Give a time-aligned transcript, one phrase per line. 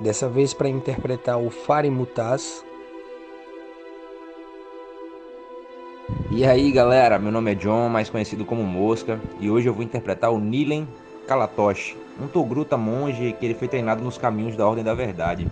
[0.00, 2.64] dessa vez para interpretar o Fari Mutaz.
[6.30, 9.82] E aí galera, meu nome é John, mais conhecido como Mosca, e hoje eu vou
[9.82, 10.88] interpretar o Nilen
[11.26, 15.46] Kalatoshi, um Togruta monge que ele foi treinado nos caminhos da Ordem da Verdade.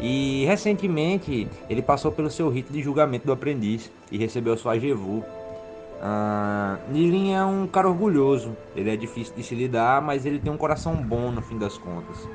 [0.00, 5.24] E recentemente ele passou pelo seu rito de julgamento do aprendiz e recebeu sua Jevu.
[6.02, 10.52] Ah, Nilin é um cara orgulhoso, ele é difícil de se lidar, mas ele tem
[10.52, 12.28] um coração bom no fim das contas.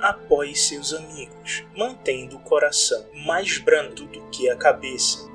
[0.00, 5.28] Apoie seus amigos, mantendo o coração mais brando do que a cabeça.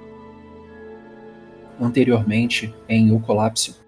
[1.79, 3.85] Anteriormente, em O Colapso,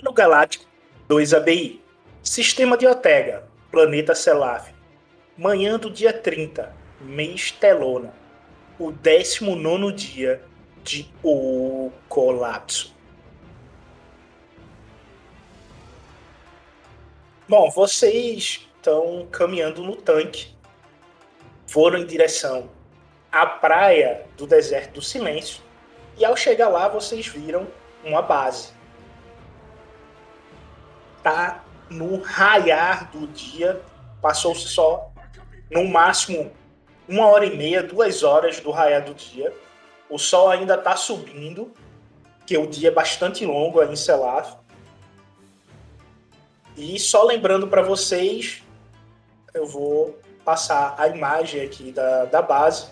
[0.00, 0.64] Plano Galáctico
[1.08, 1.80] 2 ABI.
[2.22, 3.44] Sistema de Otega.
[3.70, 4.72] Planeta Selaf.
[5.36, 6.74] Manhã do dia 30.
[7.02, 8.14] Mês Telona.
[8.78, 10.42] O 19 dia
[10.82, 12.96] de O Colapso.
[17.50, 20.54] Bom, vocês estão caminhando no tanque.
[21.66, 22.70] Foram em direção
[23.32, 25.60] à praia do Deserto do Silêncio.
[26.16, 27.66] E ao chegar lá, vocês viram
[28.04, 28.72] uma base
[31.24, 33.82] tá no raiar do dia.
[34.22, 35.10] Passou-se só,
[35.72, 36.52] no máximo,
[37.08, 39.52] uma hora e meia, duas horas do raiar do dia.
[40.08, 41.74] O sol ainda está subindo,
[42.46, 44.59] que o dia é bastante longo aí em Selaf.
[46.76, 48.62] E só lembrando para vocês,
[49.52, 52.88] eu vou passar a imagem aqui da, da base.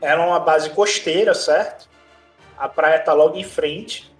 [0.00, 1.88] Ela é uma base costeira, certo?
[2.56, 4.14] A praia está logo em frente.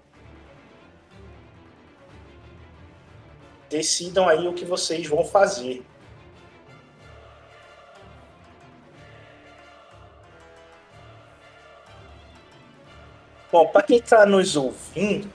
[3.74, 5.84] decidam aí o que vocês vão fazer.
[13.50, 15.28] Bom, para quem está nos ouvindo,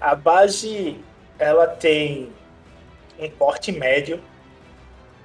[0.00, 1.02] a base
[1.40, 2.30] ela tem
[3.18, 4.22] um porte médio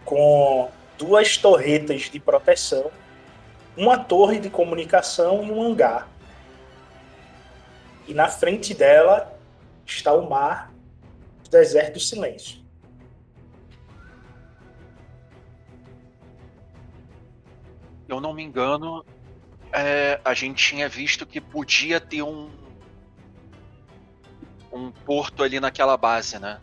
[0.06, 2.90] com duas torretas de proteção,
[3.76, 6.08] uma torre de comunicação e um hangar.
[8.08, 9.38] E na frente dela
[9.85, 10.72] está o mar
[11.52, 12.64] deserto do silêncio.
[18.08, 19.03] Eu não me engano,
[19.73, 22.65] é, a gente tinha visto que podia ter um
[24.76, 26.60] um porto ali naquela base, né?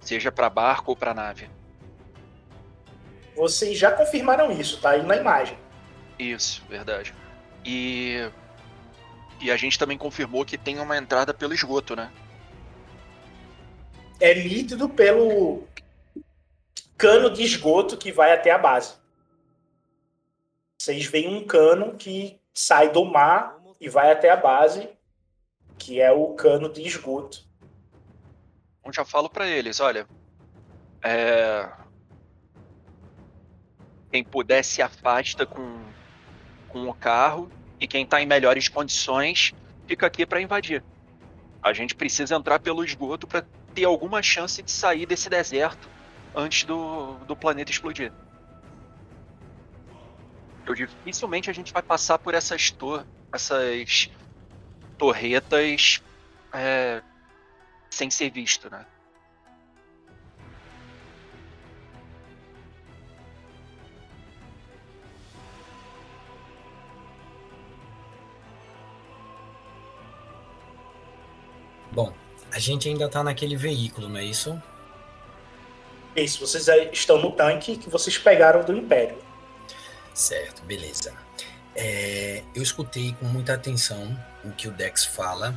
[0.00, 1.50] Seja para barco ou para nave.
[3.36, 5.58] Vocês já confirmaram isso, tá aí na imagem.
[6.18, 7.14] Isso, verdade.
[7.64, 8.30] E
[9.40, 12.10] e a gente também confirmou que tem uma entrada pelo esgoto, né?
[14.20, 15.64] é nítido pelo
[16.96, 18.94] cano de esgoto que vai até a base.
[20.78, 24.88] Vocês veem um cano que sai do mar e vai até a base,
[25.78, 27.45] que é o cano de esgoto.
[28.86, 30.06] Eu já falo para eles, olha,
[31.02, 31.68] é...
[34.12, 35.84] quem puder se afasta com,
[36.68, 37.50] com o carro
[37.80, 39.52] e quem está em melhores condições
[39.88, 40.84] fica aqui para invadir.
[41.60, 43.44] A gente precisa entrar pelo esgoto para
[43.74, 45.88] ter alguma chance de sair desse deserto
[46.32, 48.12] antes do, do planeta explodir.
[50.64, 54.10] Eu dificilmente a gente vai passar por essas, tor essas
[54.96, 56.00] torretas
[56.52, 57.02] é,
[57.96, 58.84] sem ser visto, né?
[71.90, 72.12] Bom,
[72.52, 74.62] a gente ainda tá naquele veículo, não é isso?
[76.14, 79.18] Isso, vocês estão no tanque que vocês pegaram do Império.
[80.12, 81.14] Certo, beleza.
[81.74, 85.54] É, eu escutei com muita atenção o que o Dex fala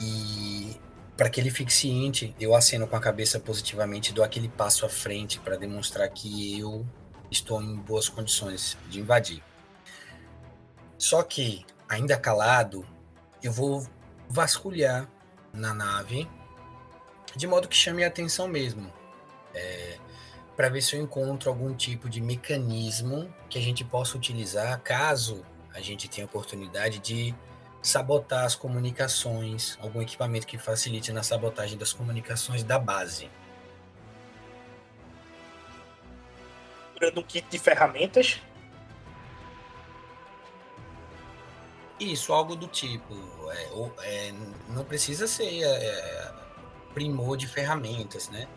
[0.00, 0.78] e
[1.16, 4.88] para que ele fique ciente, eu aceno com a cabeça positivamente, dou aquele passo à
[4.88, 6.86] frente para demonstrar que eu
[7.30, 9.42] estou em boas condições de invadir.
[10.98, 12.86] Só que, ainda calado,
[13.42, 13.86] eu vou
[14.28, 15.08] vasculhar
[15.52, 16.28] na nave,
[17.36, 18.92] de modo que chame a atenção mesmo,
[19.54, 19.98] é,
[20.56, 25.44] para ver se eu encontro algum tipo de mecanismo que a gente possa utilizar caso
[25.74, 27.34] a gente tem a oportunidade de
[27.82, 33.28] sabotar as comunicações, algum equipamento que facilite na sabotagem das comunicações da base.
[36.92, 38.40] Procurando um kit de ferramentas.
[41.98, 43.14] Isso, algo do tipo.
[43.50, 44.32] É, ou- é,
[44.68, 46.32] não precisa ser é,
[46.94, 48.48] primor de ferramentas, né?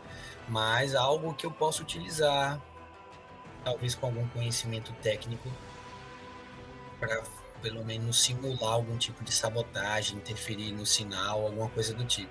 [0.48, 2.62] Mas algo que eu possa utilizar,
[3.63, 5.50] talvez com algum conhecimento técnico,
[7.00, 7.24] para
[7.66, 12.30] pelo menos simular algum tipo de sabotagem, interferir no sinal, alguma coisa do tipo.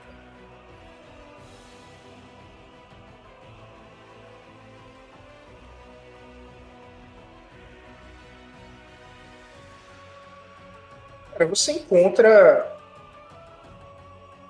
[11.33, 12.79] Cara, você encontra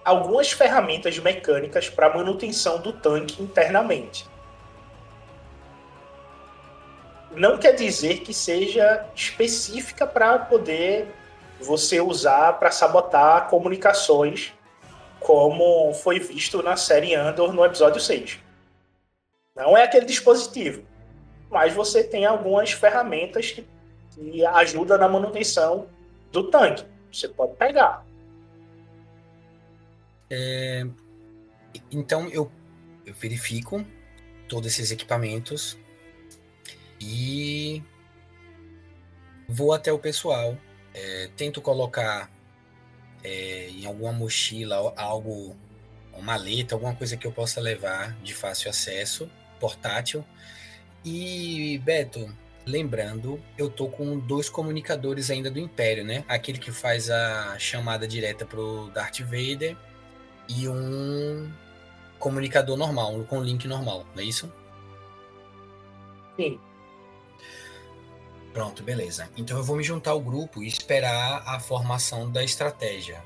[0.04, 4.28] algumas ferramentas mecânicas para manutenção do tanque internamente.
[7.36, 11.08] Não quer dizer que seja específica para poder
[11.60, 14.52] você usar para sabotar comunicações,
[15.18, 18.38] como foi visto na série Andor no episódio 6.
[19.56, 20.84] Não é aquele dispositivo,
[21.50, 23.66] mas você tem algumas ferramentas que,
[24.12, 25.88] que ajudam na manutenção
[26.30, 26.84] do tanque.
[27.12, 28.04] Você pode pegar.
[30.30, 30.84] É,
[31.90, 32.50] então eu,
[33.06, 33.84] eu verifico
[34.48, 35.78] todos esses equipamentos
[37.00, 37.82] e
[39.48, 40.56] vou até o pessoal.
[40.92, 42.30] É, tento colocar
[43.22, 45.56] é, em alguma mochila algo,
[46.12, 50.24] uma maleta, alguma coisa que eu possa levar de fácil acesso, portátil.
[51.04, 52.32] E Beto,
[52.66, 56.24] lembrando, eu tô com dois comunicadores ainda do Império, né?
[56.28, 59.76] Aquele que faz a chamada direta pro Darth Vader
[60.48, 61.50] e um
[62.18, 64.52] comunicador normal, com link normal, não é isso?
[66.36, 66.58] Sim.
[68.54, 69.28] Pronto, beleza.
[69.36, 73.20] Então eu vou me juntar ao grupo e esperar a formação da estratégia.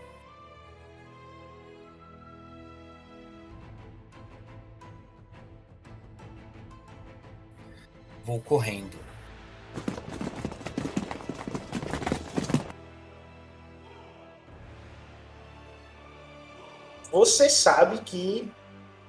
[8.24, 8.98] Vou correndo.
[17.12, 18.50] Você sabe que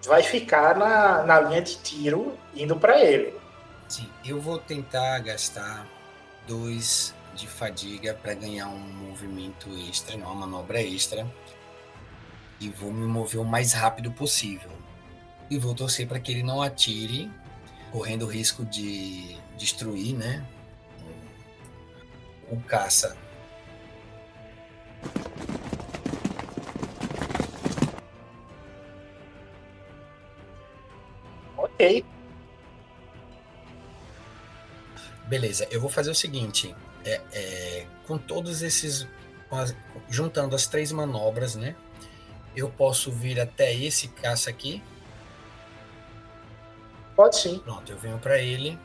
[0.06, 3.34] vai ficar na, na linha de tiro indo para ele.
[3.88, 5.88] Sim, eu vou tentar gastar
[6.50, 11.32] dois de fadiga para ganhar um movimento extra, uma manobra extra.
[12.60, 14.72] E vou me mover o mais rápido possível.
[15.50, 17.32] E vou torcer para que ele não atire,
[17.92, 20.46] correndo o risco de destruir, né?
[22.52, 23.16] O caça.
[31.56, 32.04] Ok.
[35.30, 39.08] Beleza, eu vou fazer o seguinte: é, é, com todos esses.
[40.10, 41.76] juntando as três manobras, né?
[42.56, 44.82] Eu posso vir até esse caça aqui.
[47.16, 47.60] Pode sim.
[47.60, 48.78] Pronto, eu venho para ele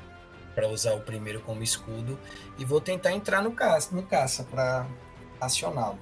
[0.54, 2.18] para usar o primeiro como escudo
[2.58, 4.86] e vou tentar entrar no caça, no caça para
[5.40, 5.98] acioná-lo.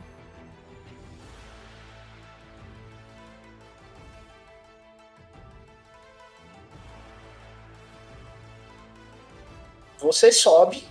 [10.02, 10.84] Você sobe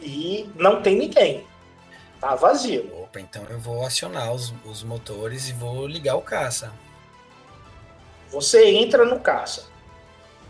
[0.00, 1.46] e não tem ninguém.
[2.20, 2.90] Tá vazio.
[3.02, 6.72] Opa, então eu vou acionar os, os motores e vou ligar o caça.
[8.30, 9.66] Você entra no caça.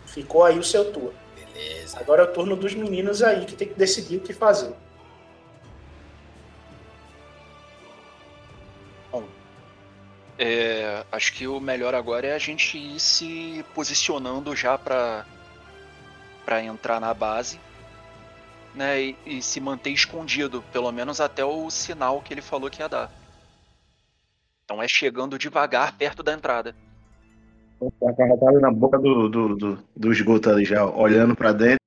[0.05, 1.13] Ficou aí o seu turno.
[1.35, 1.99] Beleza.
[1.99, 4.73] Agora é o turno dos meninos aí que tem que decidir o que fazer.
[10.39, 15.25] É, acho que o melhor agora é a gente ir se posicionando já para
[16.47, 17.59] para entrar na base,
[18.73, 19.01] né?
[19.01, 22.87] E, e se manter escondido, pelo menos até o sinal que ele falou que ia
[22.87, 23.11] dar.
[24.63, 26.73] Então é chegando devagar perto da entrada.
[27.81, 31.51] A cara tá ali na boca do, do, do, do esgoto ali já, olhando pra
[31.51, 31.81] dentro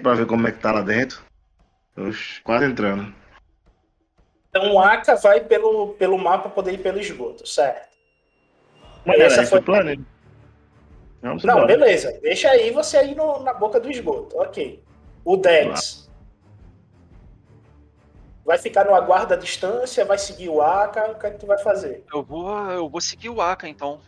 [0.00, 1.24] pra ver como é que tá lá dentro.
[1.96, 3.12] Oxe, quase entrando.
[4.48, 7.88] Então o Aka vai pelo, pelo mapa poder ir pelo esgoto, certo?
[9.04, 10.06] Mas Essa era esse foi- o plano?
[11.34, 11.66] Não, embora.
[11.66, 12.18] beleza.
[12.22, 14.36] Deixa aí você aí no- na boca do esgoto.
[14.38, 14.82] Ok.
[15.24, 16.06] O Dex.
[18.44, 21.46] Vai ficar no aguardo à distância, vai seguir o Aka, o que é que tu
[21.46, 22.04] vai fazer?
[22.14, 23.98] Eu vou, eu vou seguir o Aka então.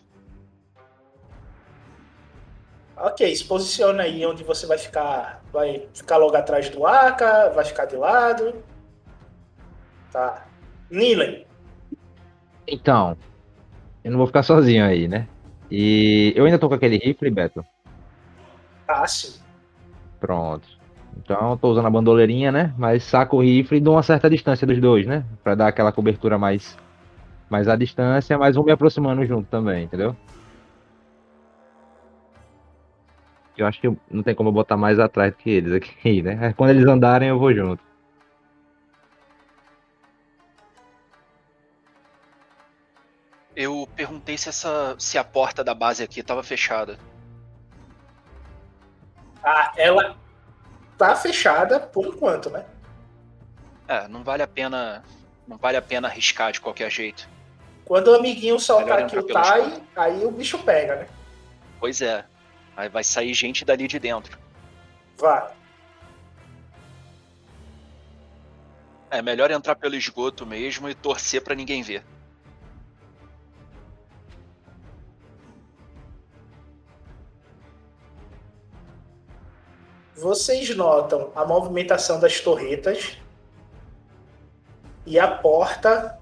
[2.97, 5.43] Ok, se posiciona aí onde você vai ficar.
[5.53, 8.55] Vai ficar logo atrás do Aka, vai ficar de lado.
[10.13, 10.47] Tá.
[10.91, 11.47] Nilen,
[12.67, 13.17] Então,
[14.05, 15.29] eu não vou ficar sozinho aí, né?
[15.71, 17.65] E eu ainda tô com aquele rifle, Beto.
[18.87, 19.39] tá sim.
[20.21, 20.67] Pronto.
[21.19, 22.75] Então tô usando a bandoleirinha, né?
[22.79, 25.25] Mas saco o rifle e dou uma certa distância dos dois, né?
[25.43, 26.77] Pra dar aquela cobertura mais,
[27.51, 30.17] mais à distância, mas vou me aproximando junto também, entendeu?
[33.57, 36.53] Eu acho que não tem como eu botar mais atrás do que eles aqui, né?
[36.57, 37.88] Quando eles andarem, eu vou junto.
[43.59, 46.97] Eu perguntei se, essa, se a porta da base aqui estava fechada.
[49.43, 50.17] Ah, ela
[50.97, 52.65] tá fechada por enquanto, né?
[53.89, 55.03] É, não vale a pena.
[55.45, 57.29] Não vale a pena arriscar de qualquer jeito.
[57.85, 61.09] Quando o amiguinho soltar aqui o Tai, aí o bicho pega, né?
[61.81, 62.25] Pois é.
[62.77, 64.39] Aí vai sair gente dali de dentro.
[65.17, 65.51] Vai.
[69.11, 72.05] É melhor entrar pelo esgoto mesmo e torcer pra ninguém ver.
[80.21, 83.17] Vocês notam a movimentação das torretas
[85.07, 86.19] e a porta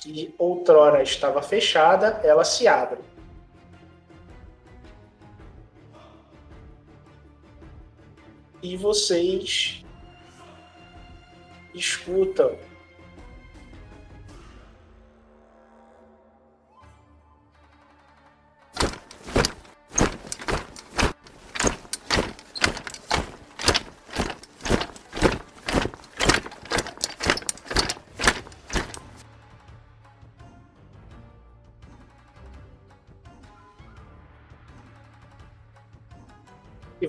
[0.00, 3.00] que outrora estava fechada, ela se abre.
[8.62, 9.84] E vocês
[11.74, 12.56] escutam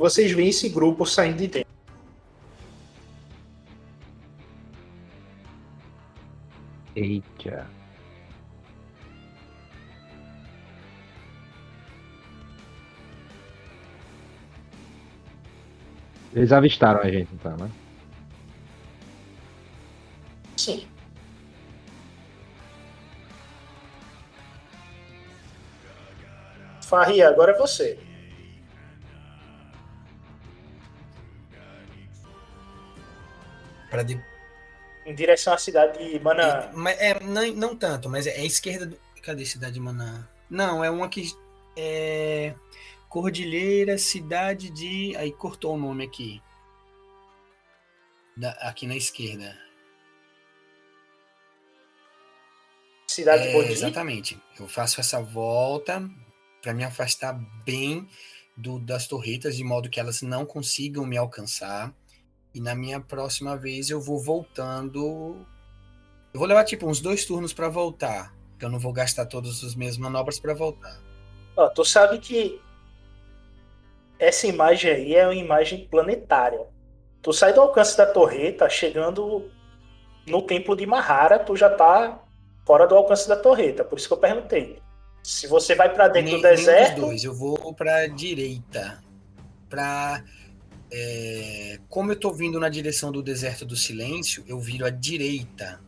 [0.09, 1.67] vocês veem esse grupo saindo de dentro.
[6.95, 7.67] Eita.
[16.33, 17.69] Eles avistaram a gente então, né?
[20.55, 20.87] Sim.
[26.81, 28.06] Farria, agora é você.
[33.97, 34.21] Pra de...
[35.07, 36.69] Em direção à cidade de Mana.
[36.75, 38.99] Mas é, não, não tanto, mas é, é a esquerda do.
[39.23, 40.29] Cadê cidade de Maná?
[40.47, 41.31] Não, é uma que.
[41.75, 42.53] É.
[43.09, 45.15] Cordilheira, cidade de.
[45.17, 46.41] Aí cortou o nome aqui.
[48.35, 49.57] Da- aqui na esquerda.
[53.07, 53.71] Cidade de É, Bodhi?
[53.71, 54.39] exatamente.
[54.59, 56.07] Eu faço essa volta
[56.61, 57.33] para me afastar
[57.65, 58.07] bem
[58.55, 61.91] do, das torretas, de modo que elas não consigam me alcançar.
[62.53, 65.45] E na minha próxima vez eu vou voltando.
[66.33, 68.33] Eu vou levar tipo uns dois turnos para voltar.
[68.51, 70.99] porque Eu não vou gastar todas as minhas manobras para voltar.
[71.55, 72.59] Ó, tu sabe que
[74.19, 76.65] essa imagem aí é uma imagem planetária.
[77.21, 79.49] Tu sai do alcance da torreta, chegando
[80.25, 82.19] no templo de Mahara, tu já tá
[82.65, 83.83] fora do alcance da torreta.
[83.83, 84.79] Por isso que eu perguntei.
[85.23, 87.23] Se você vai pra dentro Nem- do deserto, dois.
[87.23, 89.03] Eu vou para direita.
[89.69, 90.23] Para
[91.89, 95.79] como eu tô vindo na direção do deserto do silêncio, eu viro à direita.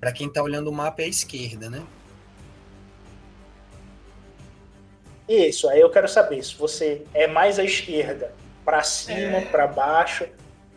[0.00, 1.84] Para quem tá olhando o mapa é a esquerda, né?
[5.28, 8.32] isso, aí eu quero saber se você é mais à esquerda,
[8.64, 9.44] pra cima, É.
[9.44, 10.26] pra baixo,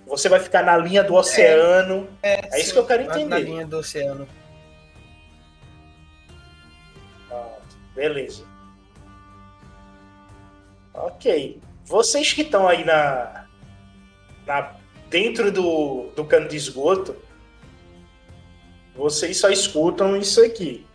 [0.05, 2.05] você vai ficar na linha do oceano.
[2.21, 3.43] É isso que eu quero Na- Na entender.
[3.43, 4.27] linha do oceano.
[7.95, 8.45] Beleza.
[10.93, 11.61] Ok.
[11.91, 13.45] Vocês que estão aí na,
[14.47, 14.77] na
[15.09, 17.13] dentro do, do cano de esgoto,
[18.95, 20.87] vocês só escutam isso aqui,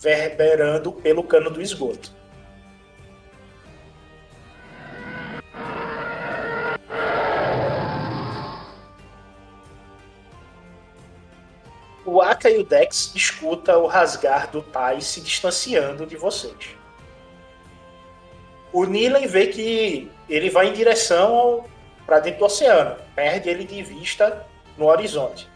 [0.00, 2.10] verberando pelo cano do esgoto.
[12.04, 16.83] O Aka e o Dex escuta o rasgar do Tai se distanciando de vocês.
[18.74, 21.64] O Nilen vê que ele vai em direção
[22.04, 24.44] para dentro do oceano, perde ele de vista
[24.76, 25.48] no horizonte.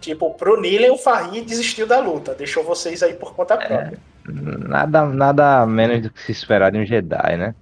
[0.00, 4.00] Tipo, pro Nilen, o Farri desistiu da luta, deixou vocês aí por conta própria.
[4.26, 7.54] Nada, nada menos do que se esperar de um Jedi, né?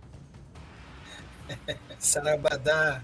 [1.98, 3.02] Sarabadá.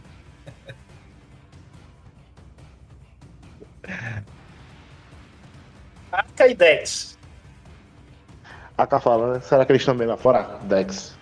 [6.11, 7.14] Aka e Dex,
[8.77, 9.41] Aka fala, né?
[9.41, 10.59] Será que eles estão bem lá fora?
[10.63, 11.17] Dex.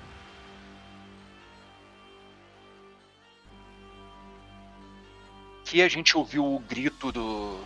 [5.65, 7.61] Que a gente ouviu o grito do.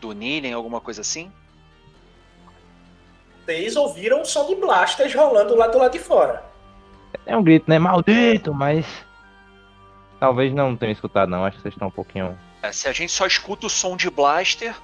[0.00, 1.30] do Nilen, alguma coisa assim?
[3.44, 6.44] Vocês ouviram o som de blasters rolando lá do lado de fora.
[7.26, 7.78] É um grito, né?
[7.78, 8.86] Maldito, mas.
[10.18, 11.44] Talvez não tenham escutado, não.
[11.44, 12.36] Acho que vocês estão um pouquinho.
[12.62, 14.74] É, se a gente só escuta o som de blaster,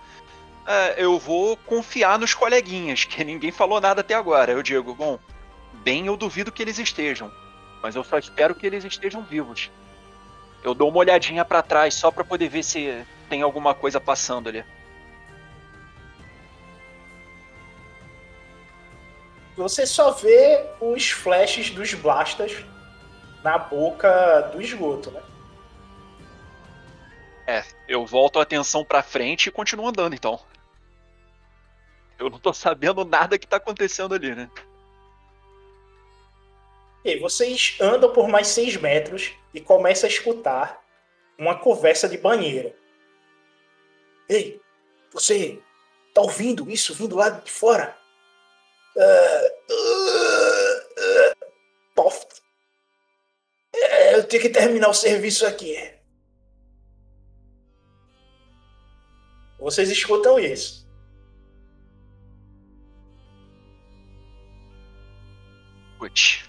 [0.70, 4.52] é, eu vou confiar nos coleguinhas, que ninguém falou nada até agora.
[4.52, 5.18] Eu digo, bom,
[5.82, 7.28] bem eu duvido que eles estejam,
[7.82, 9.68] mas eu só espero que eles estejam vivos.
[10.62, 14.48] Eu dou uma olhadinha pra trás só pra poder ver se tem alguma coisa passando
[14.48, 14.64] ali.
[19.56, 22.64] Você só vê os flashes dos blasters
[23.42, 25.22] na boca do esgoto, né?
[27.46, 30.38] É, eu volto a atenção pra frente e continuo andando então.
[32.20, 34.50] Eu não tô sabendo nada que tá acontecendo ali, né?
[37.02, 40.84] E vocês andam por mais seis metros e começam a escutar
[41.38, 42.76] uma conversa de banheira.
[44.28, 44.60] Ei,
[45.10, 45.58] você
[46.12, 47.96] tá ouvindo isso vindo lá de fora?
[48.94, 51.40] Uh, uh, uh,
[54.12, 55.74] eu tenho que terminar o serviço aqui.
[59.58, 60.89] Vocês escutam isso.
[66.00, 66.48] Putz.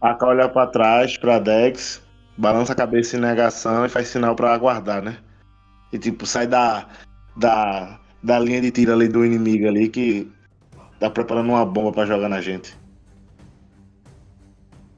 [0.00, 2.00] Aka olha pra trás, pra Dex,
[2.36, 5.18] balança a cabeça em negação e faz sinal pra aguardar, né?
[5.92, 6.88] E tipo, sai da,
[7.36, 10.30] da, da linha de tiro ali do inimigo ali que
[11.00, 12.78] tá preparando uma bomba pra jogar na gente.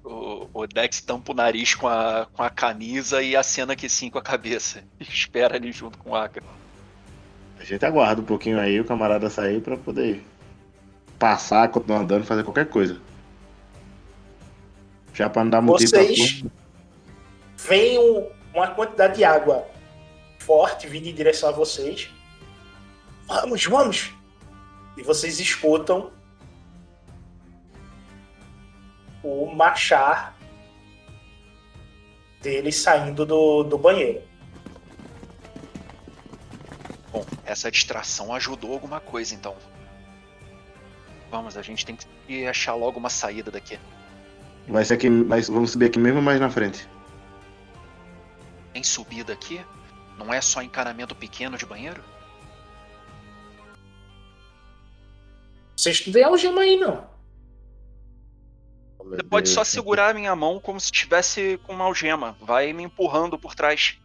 [0.05, 4.11] O, o Dex tampa o nariz com a, com a camisa e acena que sim
[4.11, 4.85] com a cabeça.
[5.01, 6.43] Espera ali junto com o Aka.
[7.61, 10.25] A gente aguarda um pouquinho aí o camarada sair pra poder
[11.19, 12.99] passar, continuar andando, fazer qualquer coisa.
[15.13, 16.45] Já pra não dar motivo pra Vocês
[17.59, 19.67] veem um- uma quantidade de água
[20.39, 22.11] forte vindo em direção a vocês.
[23.27, 24.11] Vamos, vamos!
[24.97, 26.11] E vocês escutam
[29.23, 30.35] o marchar
[32.41, 34.23] dele saindo do, do banheiro.
[37.13, 39.57] Bom, essa distração ajudou alguma coisa então.
[41.31, 41.97] Vamos, a gente tem
[42.27, 43.79] que achar logo uma saída daqui.
[44.69, 46.89] Vai ser aqui, mas vamos subir aqui mesmo mais na frente.
[48.73, 49.65] Tem subida aqui?
[50.17, 52.03] Não é só encanamento pequeno de banheiro?
[55.77, 57.09] Vocês não têm algema aí, não.
[58.99, 62.37] Você pode só segurar a minha mão como se estivesse com uma algema.
[62.41, 63.99] Vai me empurrando por trás.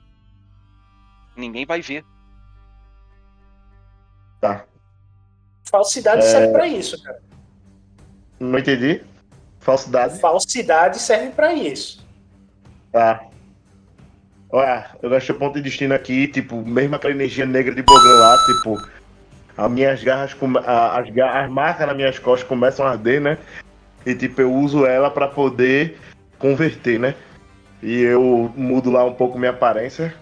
[1.35, 2.03] Ninguém vai ver.
[4.41, 4.65] Tá.
[5.69, 6.30] Falsidade É.
[6.30, 7.19] serve pra isso, cara.
[8.39, 9.02] Não entendi.
[9.60, 10.19] Falsidade.
[10.19, 12.06] Falsidade serve pra isso.
[12.91, 13.24] Tá.
[14.52, 18.38] Olha, eu gastei ponto de destino aqui, tipo, mesmo aquela energia negra de Bogão lá,
[18.45, 18.78] tipo,
[19.58, 23.38] as minhas garras, a- as, ga- as marcas nas minhas costas começam a arder, né?
[24.06, 26.00] E tipo, eu uso ela pra poder
[26.38, 27.15] converter, né?
[27.82, 30.13] E eu mudo lá um pouco minha aparência.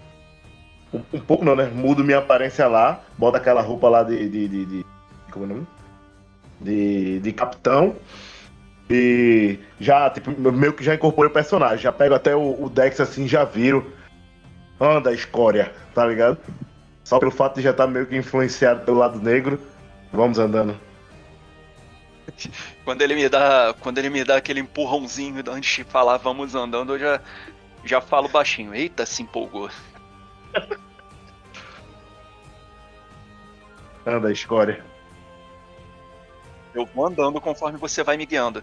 [0.94, 1.64] Um, um pouco não, né?
[1.66, 4.28] Mudo minha aparência lá, boto aquela roupa lá de.
[4.28, 4.86] de, de, de
[5.32, 5.66] como é o nome?
[6.60, 7.96] De, de capitão.
[8.88, 11.78] E já, tipo, meio que já incorporei o personagem.
[11.78, 13.92] Já pego até o, o Dex assim, já viro.
[14.78, 16.38] Anda, escória, tá ligado?
[17.02, 19.58] Só pelo fato de já estar meio que influenciado pelo lado negro.
[20.12, 20.78] Vamos andando.
[22.84, 26.94] Quando ele me dá, quando ele me dá aquele empurrãozinho antes de falar vamos andando,
[26.94, 27.20] eu já
[27.84, 28.74] já falo baixinho.
[28.74, 29.70] Eita, se empolgou.
[34.06, 34.84] Anda, escória.
[36.74, 38.62] Eu vou andando conforme você vai me guiando.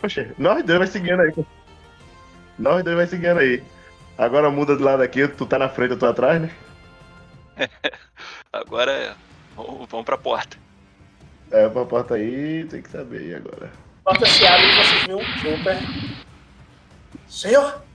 [0.00, 1.32] Poxa, nós dois vai seguindo aí.
[1.32, 1.44] pô.
[2.58, 3.62] Nós dois vai seguindo aí.
[4.16, 6.50] Agora muda do lado aqui, tu tá na frente, eu tô atrás, né?
[8.52, 9.14] Agora é,
[9.56, 10.56] vamos pra porta.
[11.50, 13.70] É, pra porta aí, tem que saber aí agora.
[14.04, 15.78] Porta se abre e vocês veem um trooper.
[17.28, 17.89] Senhor!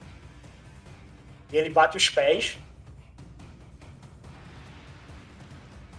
[1.51, 2.57] E ele bate os pés.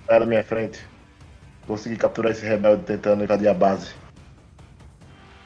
[0.06, 0.80] Sai da minha frente.
[1.66, 3.94] Consegui capturar esse rebelde tentando invadir a base.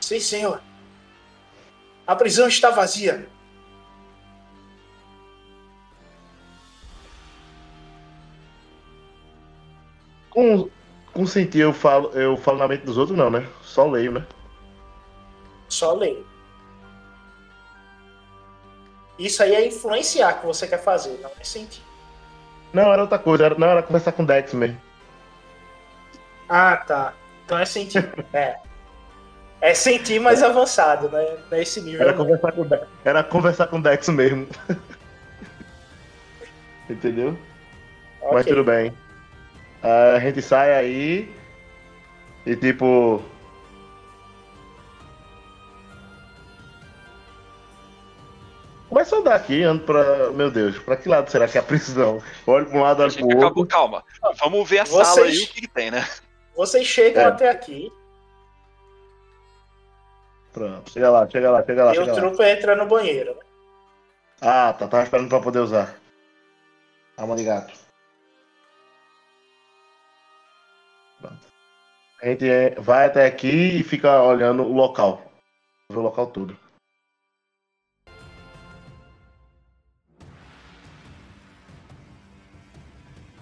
[0.00, 0.60] Sim, senhor.
[2.06, 3.26] A prisão está vazia.
[10.30, 10.68] Com,
[11.12, 13.46] com sentir eu falo, eu falo na mente dos outros, não, né?
[13.62, 14.26] Só leio, né?
[15.68, 16.29] Só leio.
[19.20, 21.82] Isso aí é influenciar que você quer fazer, não é sentir.
[22.72, 24.80] Não, era outra coisa, era, não, era conversar com o Dex mesmo.
[26.48, 27.12] Ah, tá.
[27.44, 28.10] Então é sentir.
[28.32, 28.56] é.
[29.60, 31.36] É sentir mais avançado, né?
[31.50, 32.00] Nesse nível.
[32.00, 34.48] Era conversar com Dex, era conversar com o Dex mesmo.
[36.88, 37.36] Entendeu?
[38.22, 38.54] Mas Ok.
[38.54, 38.90] tudo bem.
[39.82, 41.30] Ah, a gente sai aí
[42.46, 43.22] e tipo.
[48.90, 50.30] Começa a andar aqui, ando pra.
[50.32, 52.20] Meu Deus, pra que lado será que é a prisão?
[52.46, 53.66] Olho pra um lado, A olho gente pro acabou, outro.
[53.66, 54.04] calma.
[54.40, 56.06] Vamos ver a Vocês- sala aí, o que, que tem, né?
[56.56, 57.26] Vocês chegam É.
[57.26, 57.90] até aqui
[60.52, 62.50] Pronto, chega lá, chega lá, chega lá, e o chega lá.
[62.50, 63.32] entra no banheiro.
[63.34, 63.40] né?
[64.40, 65.94] Ah, tá, tava esperando pra poder usar.
[67.16, 67.72] Alma de gato.
[71.20, 71.38] Pronto.
[72.20, 72.44] A gente
[72.80, 75.22] vai até aqui e fica olhando o local.
[75.88, 76.56] Vê o local todo.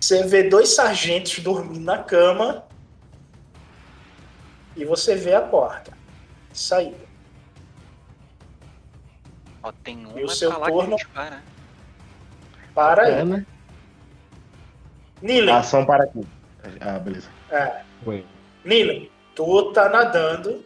[0.09, 2.65] Você vê dois sargentos dormindo na cama
[4.75, 5.93] e você vê a porta.
[6.51, 6.97] Saída.
[9.63, 10.97] Ó, tem um E o seu turno?
[11.15, 11.43] né?
[12.75, 13.13] Para aí.
[13.21, 13.47] É, né?
[15.21, 16.27] Nilen, Ação para aqui.
[16.81, 17.29] Ah, beleza.
[17.51, 18.25] é, Foi.
[18.65, 20.65] Nilen, tu tá nadando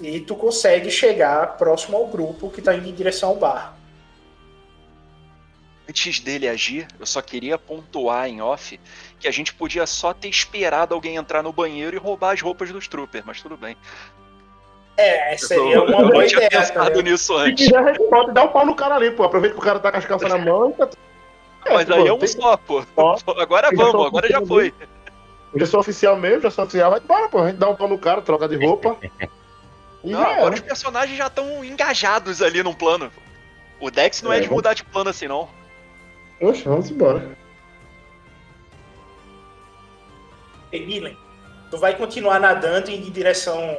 [0.00, 3.76] e tu consegue chegar próximo ao grupo que tá indo em direção ao bar.
[5.90, 8.78] Antes dele agir, eu só queria pontuar em off
[9.18, 12.70] que a gente podia só ter esperado alguém entrar no banheiro e roubar as roupas
[12.70, 13.76] dos troopers, mas tudo bem.
[14.96, 16.50] É, seria eu, uma eu boa não tinha ideia.
[16.62, 17.66] pensado nisso Se antes.
[17.66, 19.24] quiser, a gente pode dar um pau no cara ali, pô.
[19.24, 20.88] Aproveita que o cara tá com as calças na mão e tá.
[21.68, 22.84] Mas pô, aí é um tem- só, pô.
[22.96, 24.72] Ó, Agora vamos, agora já foi.
[25.52, 26.92] Eu já sou oficial mesmo, já sou oficial.
[26.92, 27.40] Vai embora, pô.
[27.40, 28.96] A gente dá um pau no cara, troca de roupa.
[30.02, 30.54] E Não, agora era.
[30.54, 33.12] os personagens já estão engajados ali num plano.
[33.78, 35.46] O Dex não é, É, de mudar de plano assim, não.
[36.40, 37.36] Oxe, vamos embora.
[40.72, 41.16] E, Nilen,
[41.70, 43.76] tu vai continuar nadando em direção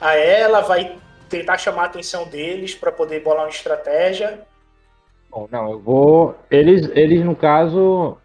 [0.00, 0.96] a ela, vai
[1.28, 4.46] tentar chamar a atenção deles pra poder bolar uma estratégia.
[5.30, 6.36] Bom, não, eu vou.
[6.50, 8.16] Eles, eles no caso.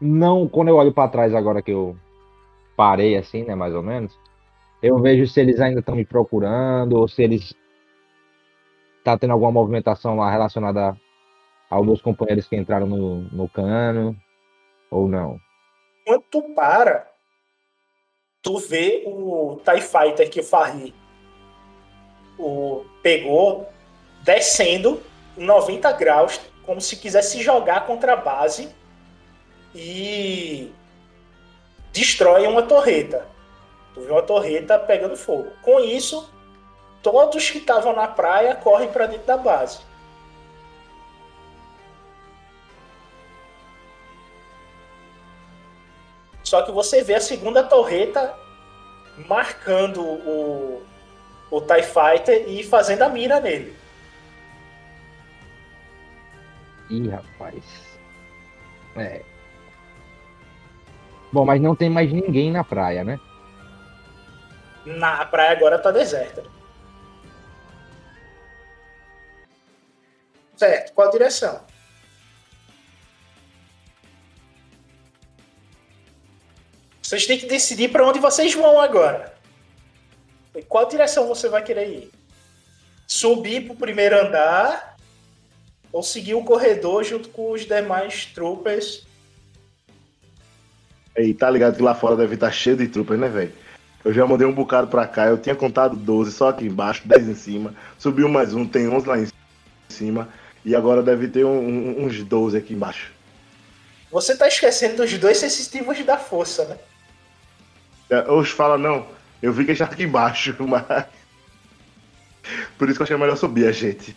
[0.00, 1.96] Não, quando eu olho pra trás agora que eu
[2.76, 4.16] parei assim, né, mais ou menos,
[4.80, 7.52] eu vejo se eles ainda estão me procurando ou se eles
[9.02, 10.96] tá tendo alguma movimentação lá relacionada
[11.70, 14.16] meus companheiros que entraram no, no cano
[14.90, 15.38] ou não.
[16.06, 17.06] Quando tu para,
[18.42, 20.94] tu vê o TIE Fighter que o Farri
[22.38, 23.68] o, pegou
[24.22, 25.02] descendo
[25.36, 28.68] em 90 graus, como se quisesse jogar contra a base
[29.74, 30.72] e
[31.92, 33.26] destrói uma torreta.
[33.94, 35.50] Tu vê uma torreta pegando fogo.
[35.62, 36.32] Com isso,
[37.02, 39.80] todos que estavam na praia correm para dentro da base.
[46.48, 48.34] Só que você vê a segunda torreta
[49.28, 50.82] marcando o,
[51.50, 53.76] o TIE Fighter e fazendo a mira nele.
[56.88, 57.62] Ih, rapaz.
[58.96, 59.22] É.
[61.30, 63.20] Bom, mas não tem mais ninguém na praia, né?
[64.86, 66.42] Na a praia agora tá deserta.
[70.56, 71.60] Certo, qual a direção?
[77.08, 79.32] Vocês têm que decidir para onde vocês vão agora.
[80.54, 82.10] Em qual direção você vai querer ir?
[83.06, 84.94] Subir pro primeiro andar
[85.90, 89.06] ou seguir o corredor junto com os demais troopers?
[91.16, 93.54] Ei, tá ligado que lá fora deve estar cheio de tropas, né, velho?
[94.04, 97.26] Eu já mandei um bocado pra cá, eu tinha contado 12 só aqui embaixo, 10
[97.26, 97.74] em cima.
[97.98, 99.26] Subiu mais um, tem 11 lá em
[99.88, 100.28] cima.
[100.62, 103.10] E agora deve ter um- um- uns 12 aqui embaixo.
[104.10, 106.76] Você tá esquecendo dos dois sensitivos da força, né?
[108.10, 109.06] É, Hoje fala, não,
[109.42, 111.06] eu vi que já tá aqui embaixo, mas.
[112.78, 114.16] Por isso que eu achei melhor subir a gente.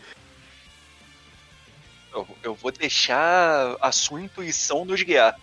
[2.14, 5.38] Eu, eu vou deixar a sua intuição nos guiar.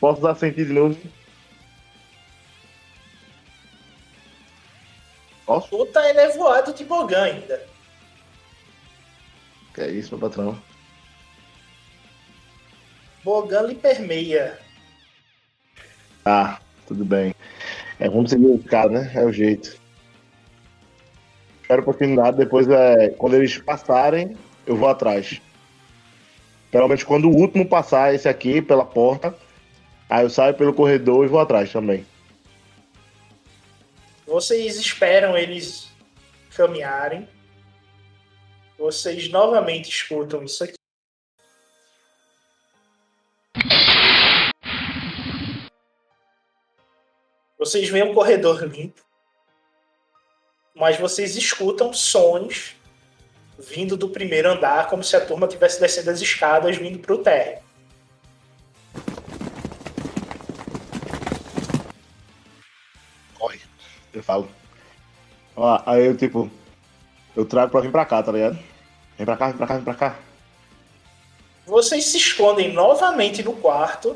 [0.00, 0.98] Posso usar sentir de novo?
[5.46, 5.68] Posso?
[5.68, 7.66] Tu tá elevoado de Bogan ainda.
[9.74, 10.60] Que é isso, meu patrão.
[13.22, 14.58] Bogan lhe permeia.
[16.22, 17.34] Tá, tudo bem.
[17.98, 19.12] É, vamos seguir o cara, né?
[19.14, 19.76] É o jeito.
[21.62, 25.40] Espero a oportunidade, depois é, quando eles passarem, eu vou atrás.
[26.72, 29.34] Menos quando o último passar esse aqui pela porta,
[30.10, 32.04] aí eu saio pelo corredor e vou atrás também.
[34.26, 35.88] Vocês esperam eles
[36.56, 37.28] caminharem.
[38.76, 40.83] Vocês novamente escutam isso aqui.
[47.64, 49.00] Vocês veem um corredor limpo,
[50.74, 52.76] mas vocês escutam sons
[53.58, 57.22] vindo do primeiro andar, como se a turma tivesse descendo as escadas vindo para o
[57.22, 57.62] térreo.
[63.32, 63.62] Corre,
[64.12, 64.46] eu falo.
[65.56, 66.50] Ó, aí eu tipo,
[67.34, 68.58] eu trago pra vir pra cá, tá ligado?
[69.16, 70.18] Vem pra cá, vem pra cá, vem pra cá.
[71.64, 74.14] Vocês se escondem novamente no quarto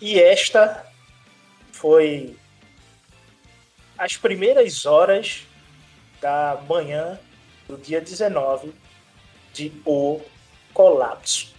[0.00, 0.86] E esta
[1.72, 2.36] foi
[3.96, 5.44] as primeiras horas
[6.20, 7.18] da manhã
[7.66, 8.72] do dia 19
[9.52, 10.20] de O
[10.72, 11.52] Colapso.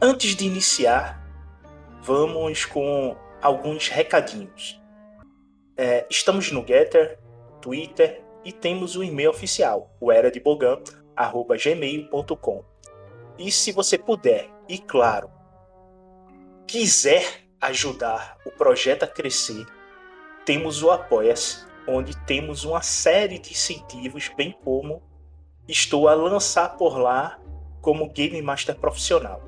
[0.00, 1.22] Antes de iniciar,
[2.02, 4.78] vamos com alguns recadinhos.
[5.76, 7.18] É, estamos no Getter,
[7.62, 12.71] Twitter e temos o e-mail oficial, o era de gmail.com.
[13.42, 15.28] E se você puder, e claro,
[16.64, 19.66] quiser ajudar o projeto a crescer,
[20.46, 25.02] temos o Apoia-se, onde temos uma série de incentivos, bem como
[25.66, 27.40] estou a lançar por lá
[27.80, 29.42] como Game Master profissional.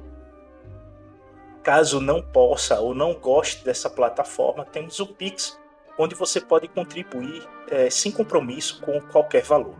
[1.63, 5.57] Caso não possa ou não goste dessa plataforma, temos o Pix,
[5.97, 9.79] onde você pode contribuir é, sem compromisso com qualquer valor.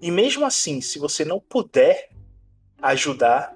[0.00, 2.11] E mesmo assim, se você não puder
[2.82, 3.54] ajudar,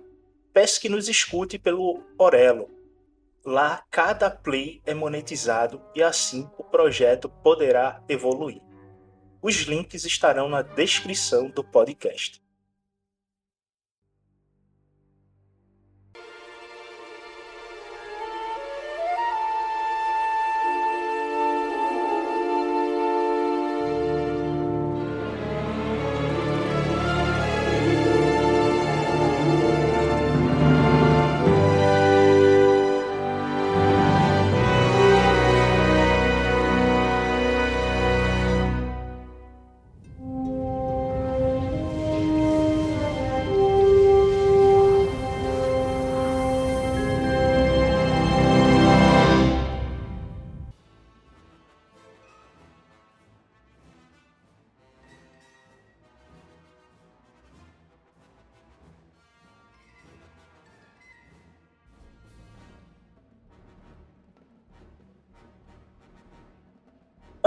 [0.53, 2.71] peço que nos escute pelo Orelo.
[3.45, 8.63] Lá cada play é monetizado e assim o projeto poderá evoluir.
[9.43, 12.43] Os links estarão na descrição do podcast.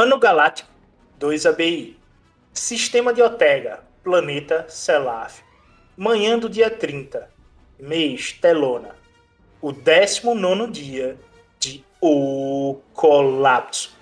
[0.02, 0.72] Ano Galáctico
[1.18, 2.00] 2 ABI.
[2.54, 5.42] Sistema de Otega, Planeta Selaf.
[5.98, 7.30] Manhã do dia 30.
[7.78, 8.96] Mês Telona.
[9.62, 11.20] O 19 dia
[11.60, 13.94] de O Colapso.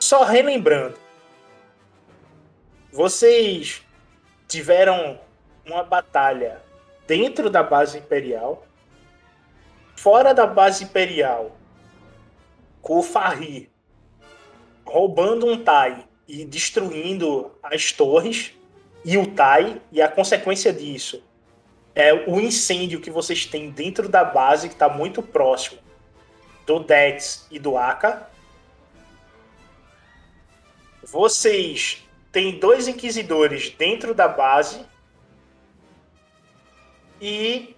[0.00, 0.98] Só relembrando.
[2.90, 3.82] Vocês
[4.48, 5.20] tiveram
[5.66, 6.62] uma batalha
[7.06, 8.66] dentro da base imperial
[10.02, 11.56] fora da base imperial,
[12.80, 13.70] com o Farri
[14.84, 18.52] roubando um Tai e destruindo as torres
[19.04, 21.22] e o Tai, e a consequência disso
[21.94, 25.80] é o incêndio que vocês têm dentro da base, que está muito próximo
[26.66, 28.28] do Dex e do Aka.
[31.04, 34.84] Vocês têm dois inquisidores dentro da base
[37.20, 37.76] e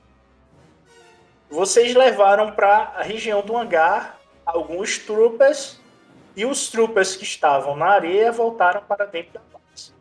[1.55, 5.81] vocês levaram para a região do hangar alguns troopers
[6.35, 9.95] e os troopers que estavam na areia voltaram para dentro da base.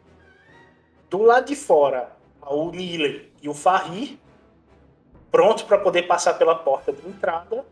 [1.12, 2.12] Do lado de fora,
[2.42, 4.20] o Nile e o Farri,
[5.30, 7.64] prontos para poder passar pela porta de entrada.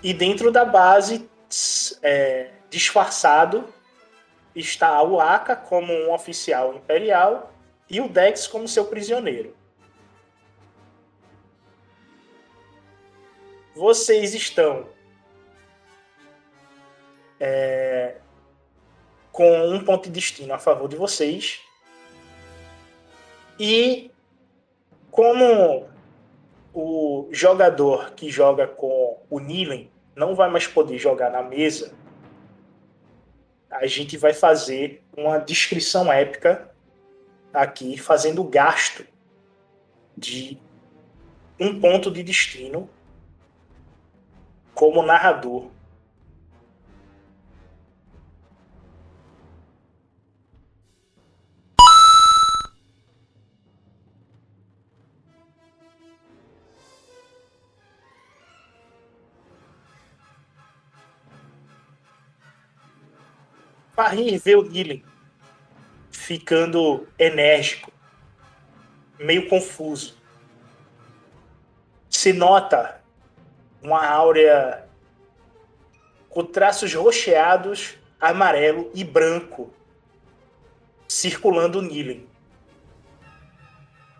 [0.00, 1.28] E dentro da base,
[2.02, 3.64] é, disfarçado,
[4.54, 7.52] está o Aka como um oficial imperial
[7.90, 9.60] e o Dex como seu prisioneiro.
[13.82, 14.86] Vocês estão
[17.40, 18.14] é,
[19.32, 21.60] com um ponto de destino a favor de vocês.
[23.58, 24.08] E
[25.10, 25.88] como
[26.72, 31.92] o jogador que joga com o Nilen não vai mais poder jogar na mesa,
[33.68, 36.72] a gente vai fazer uma descrição épica
[37.52, 39.04] aqui, fazendo gasto
[40.16, 40.56] de
[41.58, 42.88] um ponto de destino
[44.74, 45.70] como narrador.
[63.94, 65.04] Farid vê o Gillen
[66.10, 67.92] ficando enérgico,
[69.18, 70.16] meio confuso.
[72.08, 73.01] Se nota
[73.82, 74.86] uma áurea
[76.28, 79.72] com traços rocheados amarelo e branco
[81.08, 82.26] circulando o.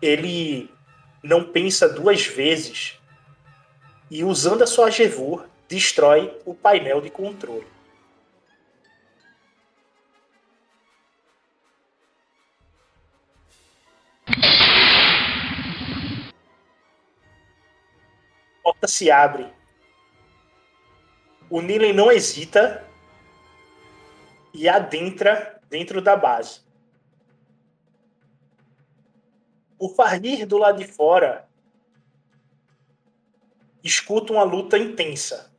[0.01, 0.69] Ele
[1.23, 2.99] não pensa duas vezes
[4.11, 7.72] e, usando a sua Gevur, destrói o painel de controle.
[18.87, 19.51] Se abre.
[21.49, 22.85] O Nilen não hesita
[24.53, 26.61] e adentra dentro da base.
[29.77, 31.47] O Farnir do lado de fora
[33.83, 35.52] escuta uma luta intensa.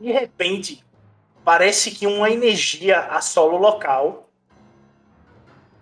[0.00, 0.84] De repente,
[1.44, 4.28] parece que uma energia assola o local.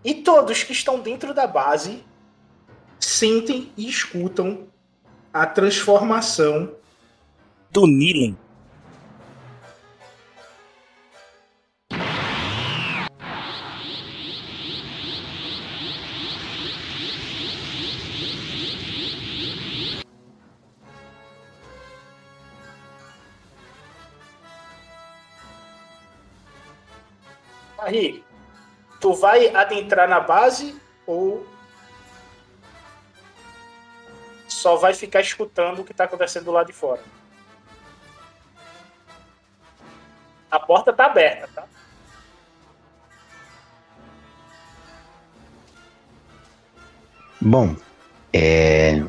[0.04, 2.04] E todos que estão dentro da base
[3.00, 4.68] sentem e escutam
[5.32, 6.74] a transformação
[7.70, 8.36] do Nilen.
[29.04, 31.46] Tu vai adentrar na base ou
[34.48, 37.02] só vai ficar escutando o que tá acontecendo do lado de fora?
[40.50, 41.64] A porta tá aberta, tá?
[47.38, 47.76] Bom,
[48.32, 49.04] é...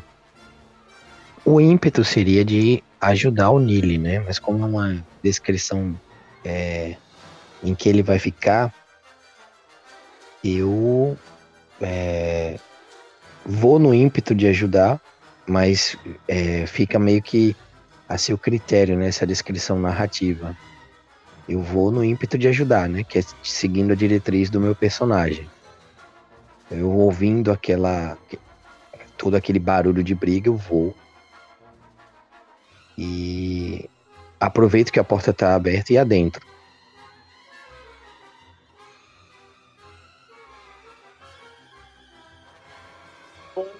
[1.42, 4.18] o ímpeto seria de ajudar o Nili, né?
[4.18, 5.98] Mas como é uma descrição
[6.44, 6.98] é,
[7.64, 8.74] em que ele vai ficar,
[10.46, 11.16] eu
[11.80, 12.58] é,
[13.44, 15.00] vou no ímpeto de ajudar,
[15.46, 15.96] mas
[16.28, 17.56] é, fica meio que
[18.08, 20.56] a seu critério nessa né, descrição narrativa.
[21.48, 23.04] Eu vou no ímpeto de ajudar, né?
[23.04, 25.48] Que é seguindo a diretriz do meu personagem.
[26.70, 28.18] Eu ouvindo aquela
[29.16, 30.94] todo aquele barulho de briga, eu vou
[32.98, 33.88] e
[34.40, 36.44] aproveito que a porta está aberta e adentro.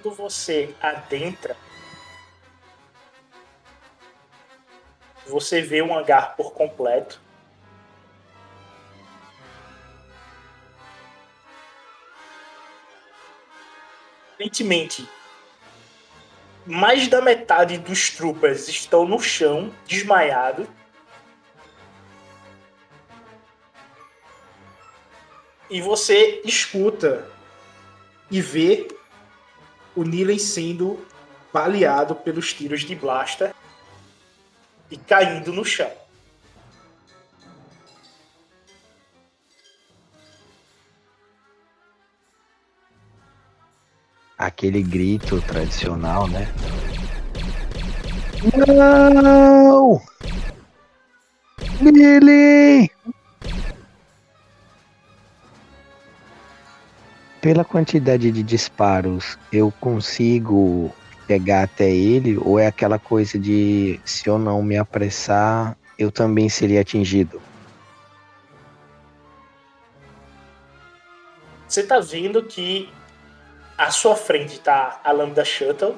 [0.07, 1.57] Quando você adentra,
[5.27, 7.21] você vê o hangar por completo.
[14.35, 15.09] Aparentemente,
[16.65, 20.69] mais da metade dos troopers estão no chão, desmaiados.
[25.69, 27.29] E você escuta
[28.31, 28.87] e vê
[29.97, 31.05] o Nilen sendo
[31.53, 33.55] baleado pelos tiros de blaster
[34.91, 35.91] e caindo no chão.
[44.37, 46.47] Aquele grito tradicional, né?
[48.67, 50.01] Não!
[51.81, 52.91] Nilen!
[57.47, 60.93] Pela quantidade de disparos, eu consigo
[61.29, 62.37] pegar até ele?
[62.39, 67.41] Ou é aquela coisa de se eu não me apressar, eu também seria atingido?
[71.69, 72.91] Você tá vendo que
[73.79, 75.95] à sua frente tá a Lambda Shuttle.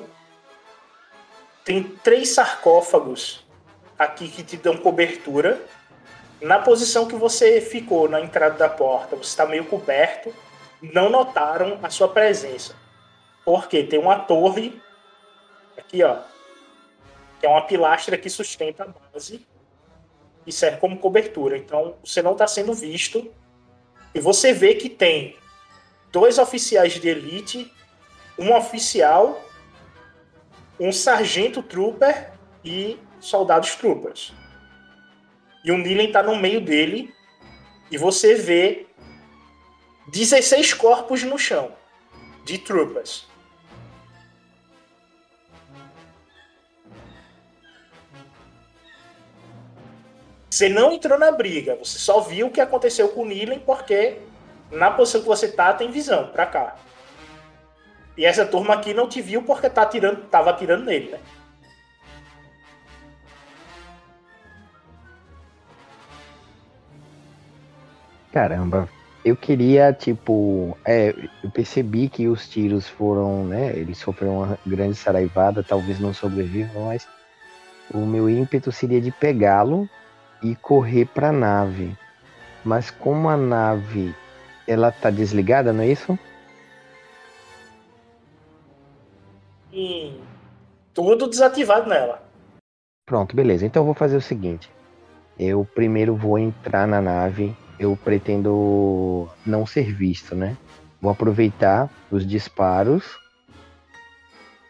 [1.64, 3.42] Tem três sarcófagos
[3.98, 5.58] aqui que te dão cobertura.
[6.42, 10.30] Na posição que você ficou na entrada da porta, você está meio coberto
[10.80, 12.76] não notaram a sua presença.
[13.44, 14.80] Porque tem uma torre
[15.76, 16.18] aqui, ó,
[17.40, 19.46] que é uma pilastra que sustenta a base
[20.46, 21.56] e serve como cobertura.
[21.56, 23.32] Então, você não está sendo visto.
[24.14, 25.36] E você vê que tem
[26.10, 27.72] dois oficiais de elite,
[28.38, 29.42] um oficial,
[30.80, 32.32] um sargento trooper
[32.64, 34.32] e soldados troopers.
[35.64, 37.14] E o Nilen está no meio dele.
[37.90, 38.87] E você vê
[40.08, 41.72] 16 corpos no chão.
[42.44, 43.26] de troopers.
[50.50, 54.18] Você não entrou na briga, você só viu o que aconteceu com o Nilen porque
[54.70, 56.76] na posição que você tá tem visão pra cá.
[58.16, 61.20] E essa turma aqui não te viu porque tá atirando, tava atirando nele, né?
[68.32, 68.88] Caramba,
[69.24, 74.94] eu queria, tipo, é, eu percebi que os tiros foram, né, ele sofreu uma grande
[74.94, 77.06] saraivada, talvez não sobreviva, mas
[77.92, 79.88] o meu ímpeto seria de pegá-lo
[80.42, 81.96] e correr para a nave.
[82.64, 84.14] Mas como a nave
[84.66, 86.18] ela tá desligada, não é isso?
[89.72, 90.20] E
[90.92, 92.22] tudo desativado nela.
[93.06, 93.64] Pronto, beleza.
[93.64, 94.70] Então eu vou fazer o seguinte.
[95.38, 97.56] Eu primeiro vou entrar na nave.
[97.78, 100.56] Eu pretendo não ser visto, né?
[101.00, 103.04] Vou aproveitar os disparos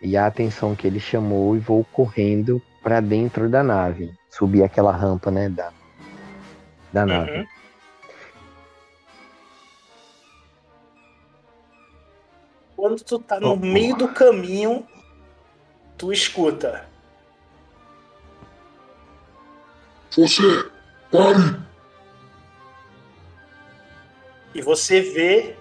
[0.03, 4.13] e a atenção que ele chamou e vou correndo para dentro da nave.
[4.31, 5.49] Subir aquela rampa, né?
[5.49, 5.73] Da,
[6.93, 7.39] da nave.
[7.39, 7.47] Uhum.
[12.77, 14.87] Quando tu tá no Oh, meio do caminho,
[15.97, 16.87] tu escuta.
[20.11, 20.71] Você,
[21.11, 21.68] pare!
[24.55, 25.57] E você vê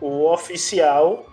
[0.00, 1.26] o oficial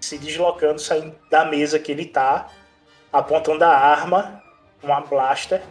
[0.00, 2.48] se deslocando, saindo da mesa que ele tá,
[3.12, 4.42] apontando a arma,
[4.82, 5.62] uma blaster,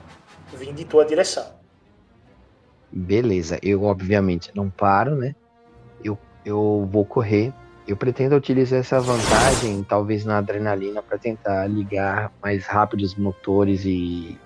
[0.53, 1.53] vindo em tua direção.
[2.91, 5.36] Beleza, eu obviamente não paro, né?
[6.03, 7.53] Eu, eu vou correr.
[7.88, 13.84] Eu pretendo utilizar essa vantagem, talvez na adrenalina, para tentar ligar mais rápido os motores
[13.84, 14.39] e,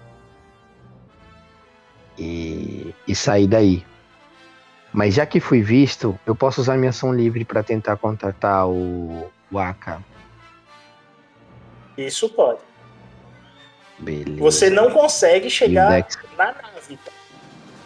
[2.17, 2.93] e.
[3.07, 3.85] e sair daí.
[4.93, 9.29] Mas já que fui visto, eu posso usar minha ação livre para tentar contatar o,
[9.51, 9.99] o AK.
[11.97, 12.59] Isso pode.
[13.99, 14.39] Beleza.
[14.39, 15.89] Você não consegue chegar
[16.37, 16.97] na nave.
[17.03, 17.11] tá?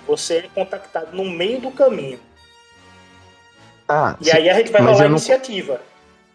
[0.07, 2.19] Você é contactado no meio do caminho.
[3.87, 5.81] Ah, E se- aí a gente vai mas rolar a não- iniciativa.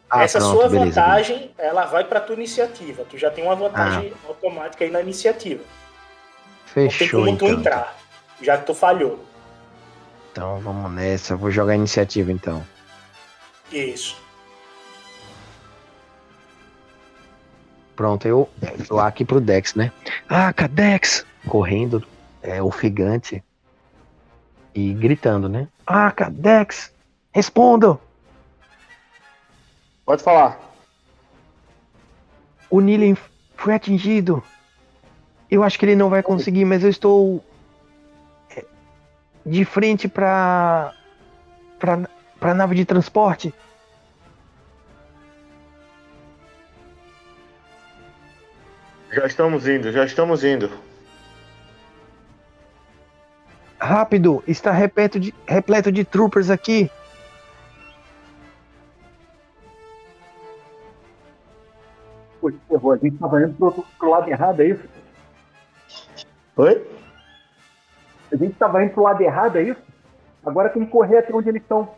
[0.09, 3.05] Ah, Essa pronto, sua beleza, vantagem, ela vai pra tua iniciativa.
[3.09, 4.29] Tu já tem uma vantagem Ah.
[4.29, 5.63] automática aí na iniciativa.
[6.77, 7.59] Não tem Fechou como tu então.
[7.59, 7.99] entrar.
[8.43, 9.24] Já que tu falhou.
[10.31, 12.62] Então vamos nessa, eu vou jogar a iniciativa então.
[13.72, 14.20] Isso.
[17.97, 18.47] Pronto, eu,
[18.91, 19.91] eu aqui pro Dex, né?
[20.29, 21.24] Ah, Dex!
[21.49, 22.07] Correndo,
[22.43, 23.43] é, ofegante.
[24.74, 25.68] E gritando, né?
[25.87, 26.93] Ah, Dex!
[27.33, 27.99] Responda!
[30.05, 30.61] Pode falar.
[32.68, 33.16] O Nilen
[33.57, 34.45] foi atingido.
[35.51, 37.45] Eu acho que ele não vai conseguir, mas eu estou
[38.57, 38.65] é,
[39.45, 40.93] de frente pra,
[41.79, 42.09] pra,
[42.41, 43.55] pra nave de transporte.
[49.13, 50.71] Já estamos indo, já estamos indo.
[53.79, 56.91] Rápido, está repleto de, repleto de troopers aqui.
[62.41, 64.96] Pô, ferrou, a gente tava indo pro, pro lado errado, é isso?
[66.57, 66.91] Oi?
[68.33, 69.83] A gente tava indo pro lado errado, é isso?
[70.45, 71.95] Agora tem que correr até onde eles estão.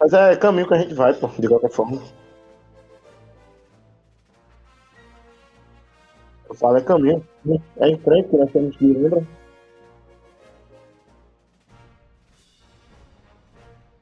[0.00, 2.02] Mas é caminho que a gente vai, pô, de qualquer forma.
[6.48, 7.24] Eu falo, é caminho.
[7.76, 9.24] É em frente nós temos que ir, lembra?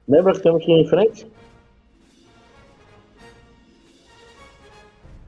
[0.08, 1.30] Lembra que temos que ir em frente?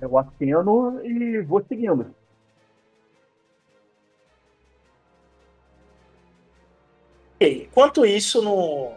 [0.00, 2.21] Eu aceno e vou seguindo.
[7.42, 7.66] Ok.
[7.68, 8.92] Enquanto isso, no,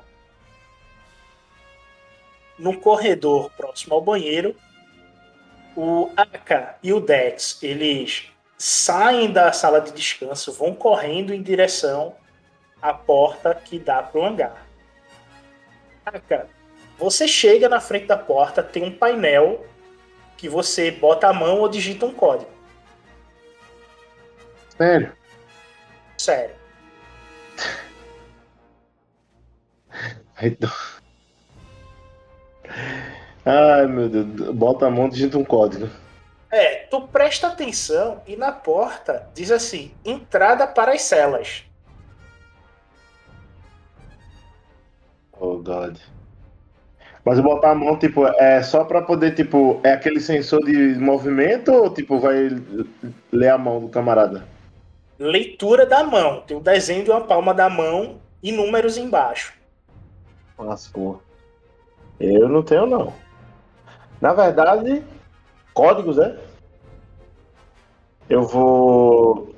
[2.60, 4.56] no corredor próximo ao banheiro,
[5.76, 12.16] o Aka e o Dex, eles saem da sala de descanso, vão correndo em direção
[12.80, 14.68] à porta que dá para o hangar.
[16.06, 16.48] Aka,
[17.00, 19.66] você chega na frente da porta, tem um painel
[20.38, 22.52] que você bota a mão ou digita um código.
[24.78, 25.12] Sério?
[26.16, 26.65] Sério.
[33.46, 34.52] Ai, meu Deus.
[34.52, 35.90] Bota a mão e digita um código.
[36.52, 41.64] É, tu presta atenção e na porta diz assim: entrada para as celas.
[45.38, 45.98] Oh, God.
[47.26, 51.74] Mas botar a mão, tipo, é só pra poder, tipo, é aquele sensor de movimento
[51.74, 52.50] ou, tipo, vai
[53.32, 54.48] ler a mão do camarada?
[55.18, 56.42] Leitura da mão.
[56.42, 59.54] Tem o desenho de uma palma da mão e números embaixo.
[60.58, 61.22] Lascou.
[62.20, 63.14] Eu não tenho, não.
[64.22, 65.04] Na verdade,
[65.74, 66.38] códigos, é?
[68.30, 69.54] Eu vou.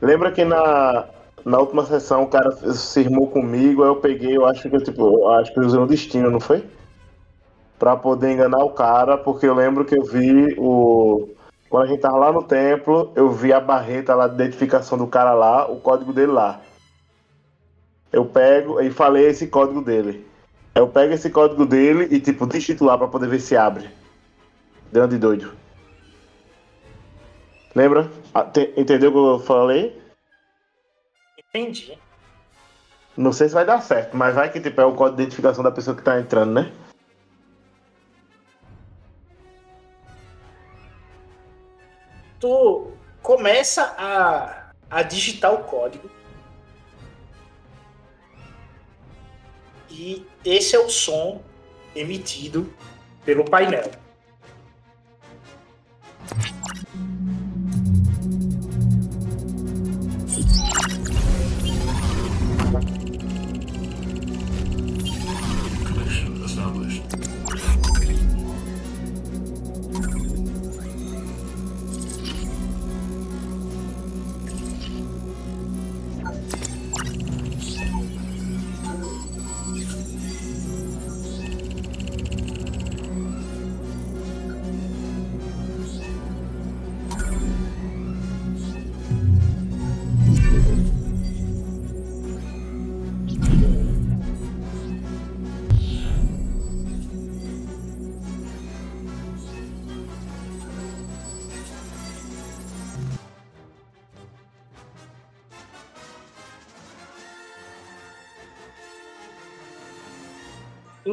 [0.00, 1.06] Lembra que na,
[1.44, 5.02] na última sessão o cara se irmou comigo, aí eu peguei, eu acho que tipo,
[5.02, 6.64] eu acho que eu usei um destino, não foi?
[7.78, 11.28] Pra poder enganar o cara, porque eu lembro que eu vi o.
[11.68, 15.06] Quando a gente tava lá no templo, eu vi a barreta lá de identificação do
[15.06, 16.60] cara lá, o código dele lá.
[18.14, 20.24] Eu pego e falei esse código dele.
[20.72, 23.90] Eu pego esse código dele e, tipo, digito lá pra poder ver se abre.
[24.92, 25.52] Deu de doido.
[27.74, 28.08] Lembra?
[28.32, 30.00] Ah, te- Entendeu o que eu falei?
[31.36, 31.98] Entendi.
[33.16, 35.64] Não sei se vai dar certo, mas vai que tipo, é o código de identificação
[35.64, 36.72] da pessoa que tá entrando, né?
[42.38, 42.92] Tu
[43.22, 46.08] começa a, a digitar o código.
[49.96, 51.40] E esse é o som
[51.94, 52.68] emitido
[53.24, 53.90] pelo painel.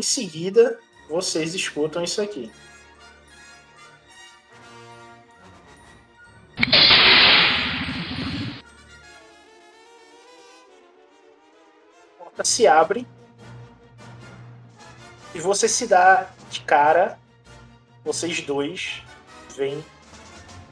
[0.01, 2.51] Em seguida, vocês escutam isso aqui.
[12.19, 13.07] A porta se abre
[15.35, 17.19] e você se dá de cara,
[18.03, 19.03] vocês dois
[19.55, 19.85] veem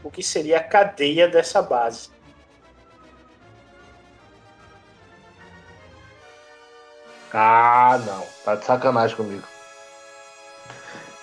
[0.03, 2.09] o que seria a cadeia dessa base.
[7.33, 8.25] Ah, não.
[8.43, 9.43] Tá de sacanagem comigo.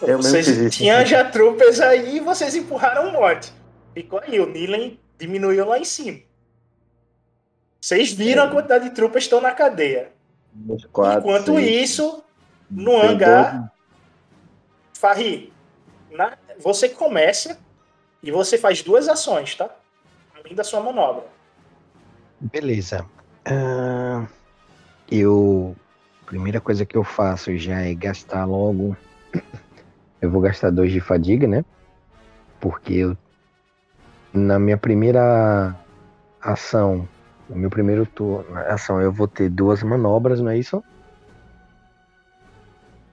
[0.03, 3.53] Eu vocês tinham já tropas aí e vocês empurraram o morte.
[3.95, 6.21] Ficou aí, o Nilen diminuiu lá em cima.
[7.81, 10.13] Vocês viram a quantidade de tropas que estão na cadeia.
[10.93, 11.91] Quatro, Enquanto seis.
[11.91, 12.23] isso,
[12.71, 13.73] no Tem hangar,
[14.95, 15.53] Farri,
[16.11, 17.59] na- você começa
[18.23, 19.69] e você faz duas ações, tá?
[20.39, 21.25] Além da sua manobra.
[22.41, 23.07] Beleza.
[23.45, 24.27] Ah,
[25.11, 25.75] eu.
[26.27, 28.97] Primeira coisa que eu faço já é gastar logo.
[30.19, 31.63] Eu vou gastar dois de fadiga, né?
[32.59, 33.17] Porque eu.
[34.33, 35.77] Na minha primeira
[36.41, 37.07] ação.
[37.49, 40.83] No meu primeiro turno, ação, eu vou ter duas manobras, não é isso?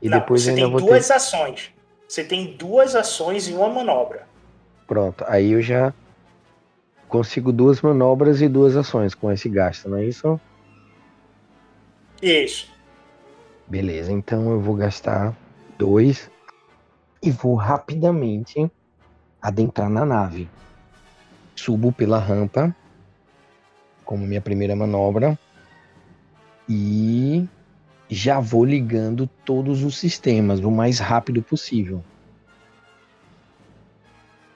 [0.02, 1.14] E Não, depois você tem duas ter.
[1.14, 1.72] ações.
[2.08, 4.26] Você tem duas ações e uma manobra.
[4.88, 5.94] Pronto, aí eu já
[7.08, 10.40] consigo duas manobras e duas ações com esse gasto, não é isso?
[12.22, 12.73] Isso.
[13.68, 15.36] Beleza, então eu vou gastar
[15.78, 16.30] dois
[17.22, 18.70] e vou rapidamente
[19.42, 20.50] adentrar na nave.
[21.56, 22.76] Subo pela rampa
[24.04, 25.38] como minha primeira manobra
[26.68, 27.48] e
[28.10, 32.04] já vou ligando todos os sistemas o mais rápido possível.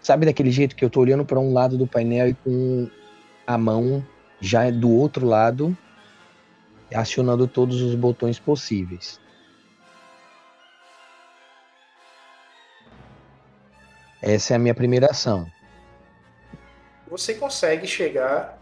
[0.01, 2.89] Sabe daquele jeito que eu tô olhando para um lado do painel e com
[3.45, 4.05] a mão
[4.39, 5.75] já do outro lado
[6.93, 9.19] acionando todos os botões possíveis.
[14.21, 15.45] Essa é a minha primeira ação.
[17.07, 18.57] Você consegue chegar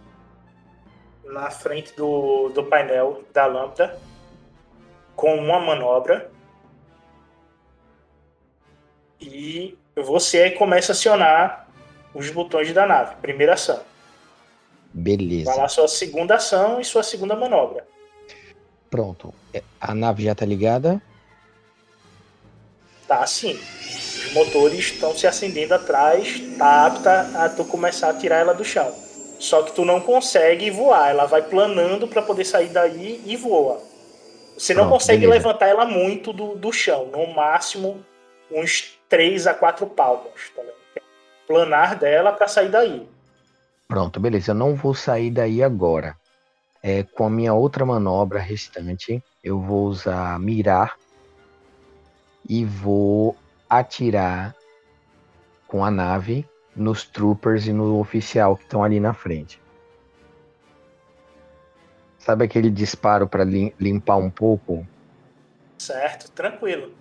[1.23, 3.99] na frente do, do painel da lâmpada
[5.15, 6.29] com uma manobra
[9.19, 11.67] e você aí começa a acionar
[12.13, 13.15] os botões da nave.
[13.15, 13.81] Primeira ação.
[14.93, 15.45] Beleza.
[15.45, 17.85] Vai lá sua segunda ação e sua segunda manobra.
[18.89, 19.33] Pronto.
[19.53, 21.01] É, A nave já tá ligada?
[23.07, 23.53] Tá assim.
[23.53, 28.63] Os motores estão se acendendo atrás, tá apta a tu começar a tirar ela do
[28.65, 28.91] chão.
[29.39, 33.79] Só que tu não consegue voar, ela vai planando para poder sair daí e voa.
[34.57, 35.37] Você não Pronto, consegue beleza.
[35.37, 38.03] levantar ela muito do, do chão, no máximo
[38.49, 40.49] uns 3 a 4 palmos.
[40.55, 40.73] Tá vendo?
[41.47, 43.07] Planar dela para sair daí.
[43.87, 44.51] Pronto, beleza.
[44.51, 46.17] Eu não vou sair daí agora.
[46.87, 50.95] É, com a minha outra manobra restante, eu vou usar mirar
[52.47, 53.35] e vou
[53.67, 54.55] atirar
[55.67, 59.59] com a nave nos troopers e no oficial que estão ali na frente.
[62.19, 64.87] Sabe aquele disparo para limpar um pouco?
[65.79, 66.93] Certo, tranquilo.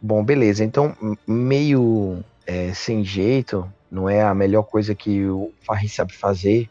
[0.00, 0.64] Bom, beleza.
[0.64, 6.70] Então, meio é, sem jeito, não é a melhor coisa que o Farri sabe fazer.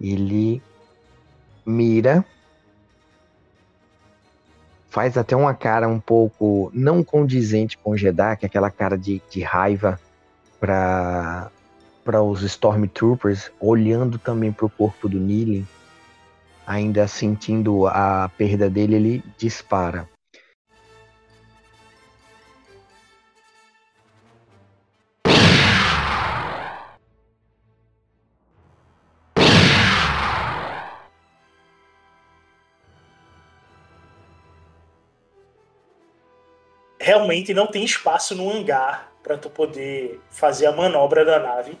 [0.00, 0.62] Ele
[1.66, 2.24] mira,
[4.88, 8.96] faz até uma cara um pouco não condizente com o Jeddah, que é aquela cara
[8.96, 9.98] de, de raiva
[10.60, 11.50] para
[12.04, 15.66] para os Stormtroopers, olhando também para o corpo do Nilin,
[16.66, 20.08] ainda sentindo a perda dele, ele dispara.
[37.18, 41.78] Realmente não tem espaço no hangar para tu poder fazer a manobra da nave.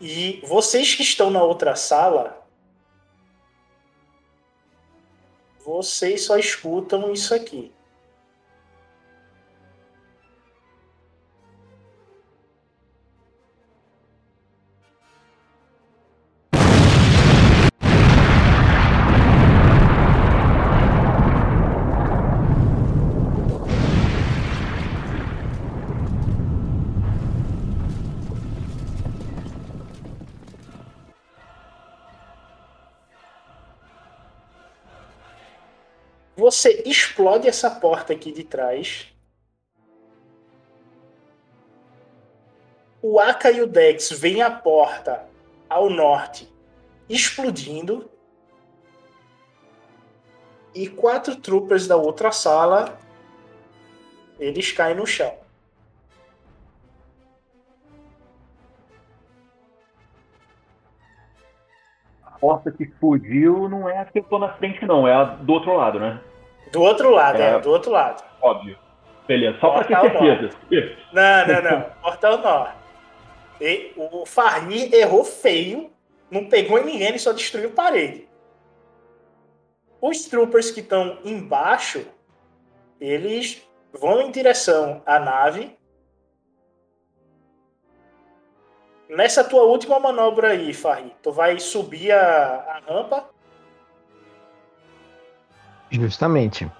[0.00, 2.42] E vocês que estão na outra sala,
[5.64, 7.70] vocês só escutam isso aqui.
[36.50, 39.06] Você explode essa porta aqui de trás.
[43.00, 45.28] O Aka e o Dex veem a porta
[45.68, 46.52] ao norte
[47.08, 48.10] explodindo.
[50.74, 52.98] E quatro troopers da outra sala
[54.36, 55.32] eles caem no chão.
[62.24, 65.22] A porta que explodiu não é a que eu tô na frente, não, é a
[65.22, 66.20] do outro lado, né?
[66.72, 68.22] Do outro lado, é, é do outro lado.
[68.40, 68.78] Óbvio.
[69.26, 70.96] Beleza, só para ter certeza.
[71.12, 71.90] Não, não, não.
[72.02, 72.74] Portal Norte.
[73.60, 75.90] E o Farri errou feio,
[76.30, 78.28] não pegou em ninguém, ele só destruiu parede.
[80.00, 82.06] Os troopers que estão embaixo,
[82.98, 83.62] eles
[83.92, 85.76] vão em direção à nave.
[89.08, 93.28] Nessa tua última manobra aí, Farri, tu vai subir a, a rampa
[95.90, 96.70] Justamente.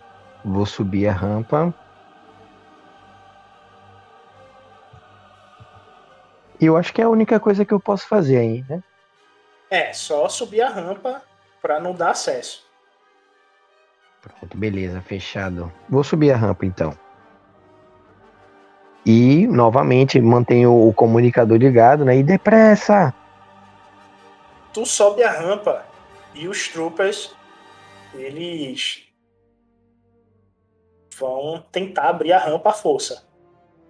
[0.44, 1.74] Vou subir a rampa.
[6.60, 8.82] E eu acho que é a única coisa que eu posso fazer aí, né?
[9.70, 11.22] É, só subir a rampa
[11.62, 12.64] para não dar acesso.
[14.20, 15.72] Pronto, beleza, fechado.
[15.88, 16.96] Vou subir a rampa então.
[19.04, 22.18] E novamente mantenho o comunicador ligado, né?
[22.18, 23.14] E depressa!
[24.72, 25.84] Tu sobe a rampa
[26.34, 27.34] e os troopers
[28.14, 29.06] eles
[31.16, 33.24] vão tentar abrir a rampa à força,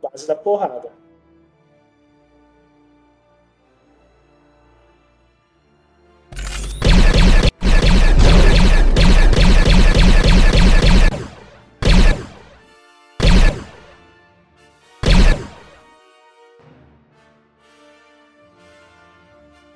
[0.03, 0.93] base da porrada.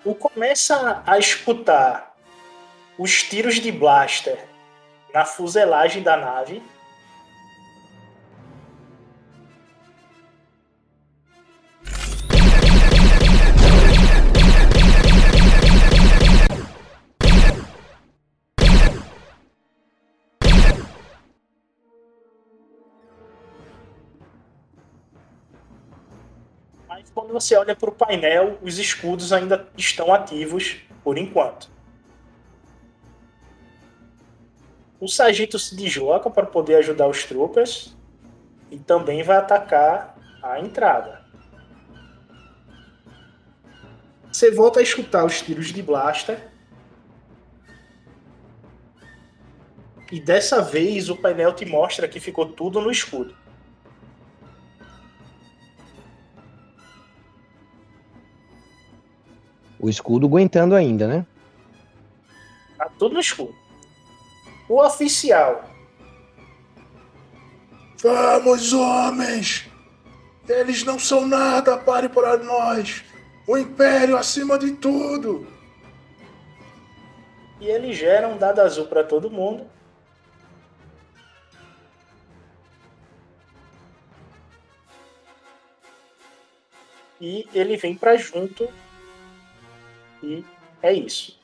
[0.04, 2.13] O começa a escutar
[2.98, 4.38] os tiros de blaster
[5.12, 6.62] na fuselagem da nave.
[26.86, 31.73] Mas quando você olha para o painel, os escudos ainda estão ativos por enquanto.
[35.04, 37.94] O sargento se desloca para poder ajudar os troopers
[38.70, 41.22] e também vai atacar a entrada.
[44.32, 46.50] Você volta a escutar os tiros de blaster.
[50.10, 53.36] E dessa vez o painel te mostra que ficou tudo no escudo.
[59.78, 61.26] O escudo aguentando ainda, né?
[62.78, 63.63] Tá tudo no escudo.
[64.68, 65.64] O oficial.
[68.02, 69.68] Vamos, homens!
[70.48, 73.02] Eles não são nada, pare para nós!
[73.46, 75.46] O Império acima de tudo!
[77.60, 79.66] E ele gera um dado azul para todo mundo.
[87.18, 88.68] E ele vem para junto.
[90.22, 90.44] E
[90.82, 91.40] é isso.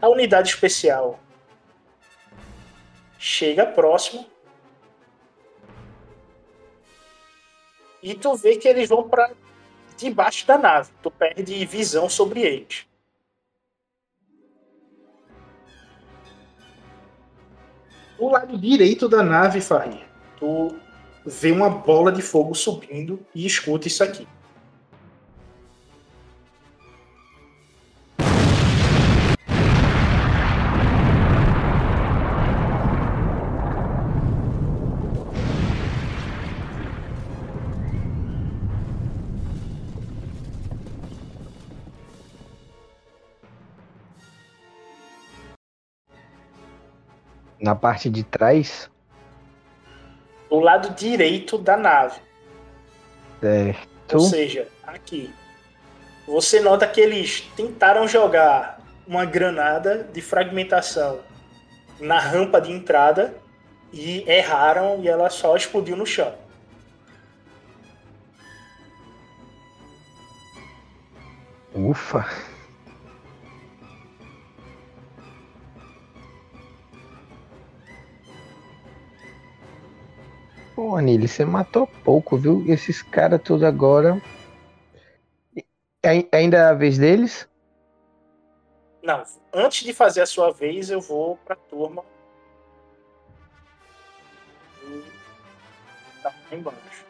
[0.00, 1.18] A unidade especial
[3.18, 4.26] chega próximo.
[8.02, 9.32] E tu vê que eles vão para
[9.96, 10.90] debaixo da nave.
[11.02, 12.86] Tu perde visão sobre eles.
[18.18, 20.06] Do lado direito da nave, Faria,
[20.38, 20.74] tu
[21.24, 24.26] vê uma bola de fogo subindo e escuta isso aqui.
[47.66, 48.88] Na parte de trás,
[50.48, 52.20] Do lado direito da nave.
[53.40, 54.12] certo.
[54.12, 55.34] Ou seja, aqui.
[56.28, 61.18] Você nota que eles tentaram jogar uma granada de fragmentação
[61.98, 63.34] na rampa de entrada
[63.92, 66.32] e erraram e ela só explodiu no chão.
[71.74, 72.24] Ufa.
[80.76, 82.62] Pô, Nili, você matou pouco, viu?
[82.68, 84.20] Esses caras todos agora.
[86.04, 87.48] Ai- Ainda é a vez deles?
[89.02, 89.22] Não,
[89.54, 92.04] antes de fazer a sua vez, eu vou pra turma.
[94.84, 95.02] E
[96.22, 97.06] tá lá embaixo.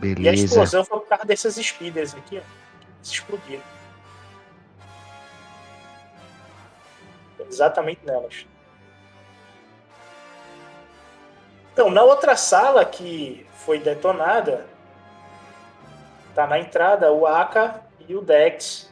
[0.00, 0.44] E a Beleza.
[0.46, 2.40] explosão foi por causa dessas speeders aqui, ó.
[2.40, 3.62] Que se explodiram.
[7.46, 8.46] Exatamente nelas.
[11.74, 14.64] Então, na outra sala que foi detonada,
[16.32, 18.88] tá na entrada o Aka e o Dex.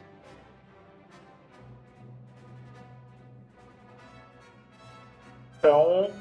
[5.57, 6.11] Então,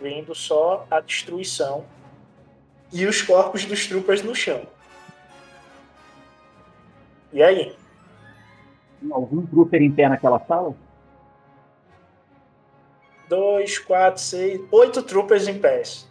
[0.00, 1.84] vendo só a destruição
[2.90, 4.66] e os corpos dos troopers no chão.
[7.30, 7.76] E aí?
[9.10, 10.74] Algum trooper em pé naquela sala?
[13.32, 16.06] Dois, quatro, seis, oito troopers em pés.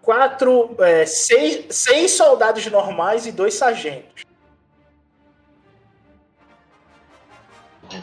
[0.00, 4.22] Quatro, é, seis, seis soldados normais e dois sargentos.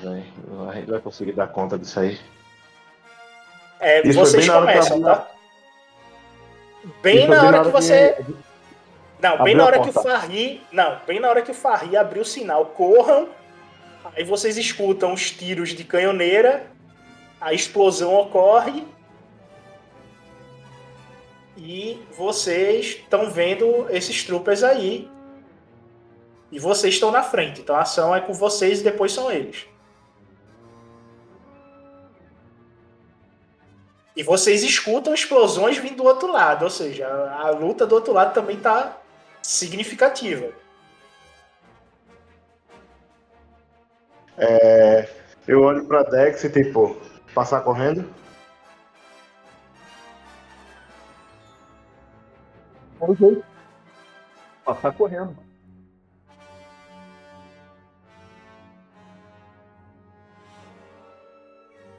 [0.03, 2.19] Vai, vai, vai conseguir dar conta disso aí.
[3.79, 5.31] É, Isso vocês começam, tá?
[7.01, 8.25] Bem na hora que você.
[9.21, 9.93] Não, bem na hora que o.
[9.93, 10.61] Farri.
[10.69, 13.29] Não, bem na hora que o Farri abriu o sinal, corram.
[14.13, 16.75] Aí vocês escutam os tiros de canhoneira.
[17.39, 18.85] A explosão ocorre.
[21.55, 25.09] E vocês estão vendo esses troopers aí.
[26.51, 27.61] E vocês estão na frente.
[27.61, 29.67] Então a ação é com vocês e depois são eles.
[34.17, 36.63] E vocês escutam explosões vindo do outro lado.
[36.63, 38.97] Ou seja, a, luta do outro lado também está
[39.43, 40.51] significativa.
[44.38, 45.07] É,
[45.47, 46.97] eu olho pra Dex e tipo,
[47.38, 48.03] passar correndo.
[52.99, 53.45] É o jeito.
[54.65, 55.38] Passar correndo.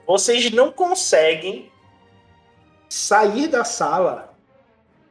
[0.08, 1.70] vocês não conseguem
[2.88, 4.34] sair da sala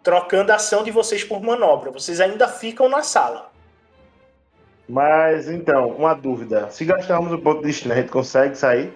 [0.01, 1.91] trocando a ação de vocês por manobra.
[1.91, 3.51] Vocês ainda ficam na sala.
[4.89, 6.71] Mas então, uma dúvida.
[6.71, 8.91] Se gastarmos o ponto de destino, a gente consegue sair?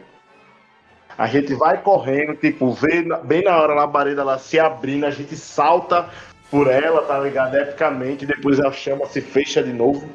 [1.17, 5.11] A gente vai correndo, tipo, vê bem na hora a labareda lá se abrindo, a
[5.11, 6.09] gente salta
[6.49, 7.55] por ela, tá ligado?
[7.55, 10.09] Epicamente, depois a chama se fecha de novo.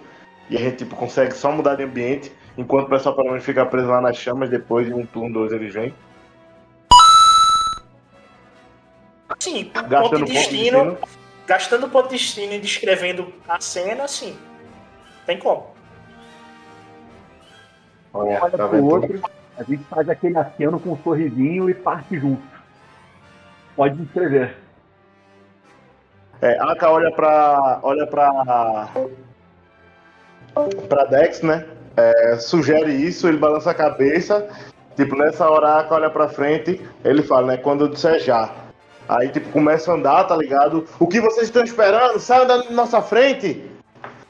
[0.48, 3.64] E a gente, tipo, consegue só mudar de ambiente, enquanto o pessoal pelo menos fica
[3.66, 5.94] preso lá nas chamas, depois de um turno, dois eles vêm.
[9.40, 10.98] Sim, ponto Gastando de ponto de destino, destino.
[11.46, 14.36] gastando ponto de destino e descrevendo a cena, sim.
[15.26, 15.74] Tem como.
[18.14, 18.84] Olha, Olha tá vendo?
[18.86, 19.22] outro,
[19.58, 22.42] a gente faz aquele aceno com um sorrisinho e parte junto.
[23.74, 24.56] Pode descrever.
[26.40, 27.80] É, Aka olha pra.
[27.82, 28.88] olha pra.
[30.88, 31.66] pra Dex, né?
[31.96, 34.46] É, sugere isso, ele balança a cabeça.
[34.96, 37.56] Tipo, nessa hora Aka olha pra frente, ele fala, né?
[37.56, 38.50] Quando eu disser já.
[39.08, 40.84] Aí, tipo, começa a andar, tá ligado?
[40.98, 42.18] O que vocês estão esperando?
[42.18, 43.62] Saiam da nossa frente!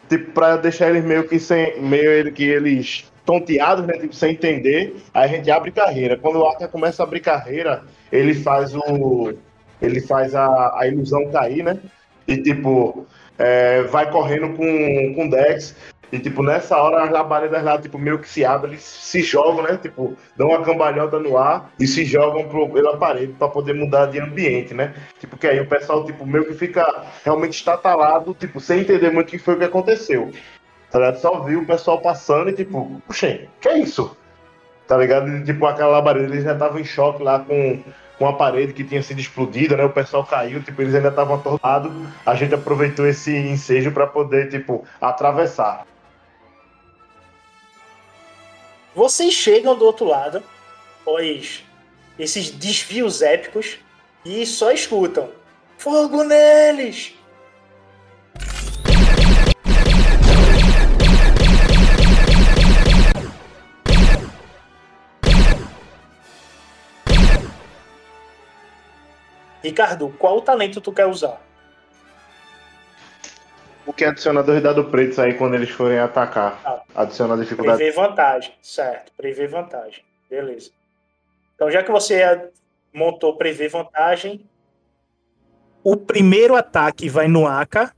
[0.08, 1.80] Tipo, pra deixar eles meio que sem.
[1.80, 3.98] meio que eles tonteados, né?
[3.98, 4.96] Tipo, sem entender.
[5.12, 6.16] Aí a gente abre carreira.
[6.16, 9.34] Quando o Arca começa a abrir carreira, ele faz o.
[9.82, 11.78] Ele faz a, a ilusão cair, né?
[12.26, 13.06] E tipo,
[13.38, 15.76] é, vai correndo com, com Dex.
[16.12, 19.64] E, tipo, nessa hora as labaredas lá, tipo, meio que se abrem, eles se jogam,
[19.64, 19.76] né?
[19.76, 24.06] Tipo, dão uma cambalhota no ar e se jogam pro, pela parede pra poder mudar
[24.06, 24.94] de ambiente, né?
[25.18, 29.28] Tipo, que aí o pessoal, tipo, meio que fica realmente estatalado, tipo, sem entender muito
[29.28, 30.30] o que foi o que aconteceu.
[30.90, 31.20] Tá ligado?
[31.20, 34.16] Só viu o pessoal passando e, tipo, puxa, que é isso?
[34.86, 35.28] Tá ligado?
[35.28, 37.82] E, tipo, aquela labareda, eles já estavam em choque lá com,
[38.18, 39.84] com a parede que tinha sido explodida, né?
[39.84, 41.92] O pessoal caiu, tipo, eles ainda estavam atordados.
[42.24, 45.86] A gente aproveitou esse ensejo pra poder, tipo, atravessar.
[48.94, 50.42] Vocês chegam do outro lado,
[51.04, 51.66] pois
[52.18, 53.78] esses desvios épicos,
[54.24, 55.30] e só escutam:
[55.78, 57.15] Fogo neles!
[69.66, 71.40] Ricardo, qual talento tu quer usar?
[73.84, 76.84] O que adiciona dois dados pretos aí quando eles forem atacar.
[76.94, 77.78] Adiciona a dificuldade.
[77.78, 79.12] Prever vantagem, certo.
[79.16, 80.04] Prever vantagem.
[80.30, 80.70] Beleza.
[81.56, 82.48] Então, já que você eh,
[82.94, 84.48] montou prever vantagem,
[85.82, 87.92] o primeiro ataque vai no Aka.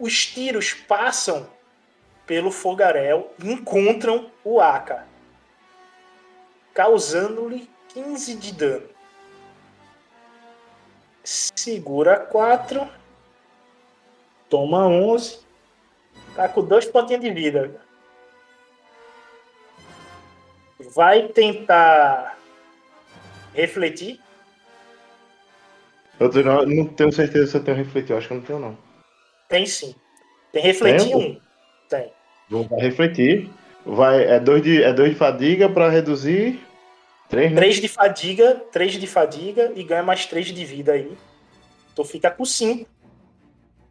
[0.00, 1.48] Os tiros passam
[2.30, 5.04] pelo fogaréu e encontram o Aka,
[6.72, 8.88] causando-lhe 15 de dano.
[11.24, 12.88] Segura 4.
[14.48, 15.40] Toma 11.
[16.36, 17.82] Tá com dois pontinhos de vida.
[20.94, 22.38] Vai tentar
[23.52, 24.20] refletir.
[26.20, 28.58] Eu não, não tenho certeza se eu tenho refletir, eu acho que eu não tenho,
[28.60, 28.78] não.
[29.48, 29.96] Tem sim.
[30.52, 31.16] Tem refletir Tem?
[31.16, 31.40] um.
[31.88, 32.19] Tem.
[32.50, 33.48] Vou refletir.
[33.86, 36.60] Vai, é dois de, é dois de fadiga pra reduzir.
[37.28, 37.56] Três, né?
[37.56, 41.16] 3 de fadiga, 3 de fadiga e ganha mais 3 de vida aí.
[41.94, 42.88] Tu fica com 5.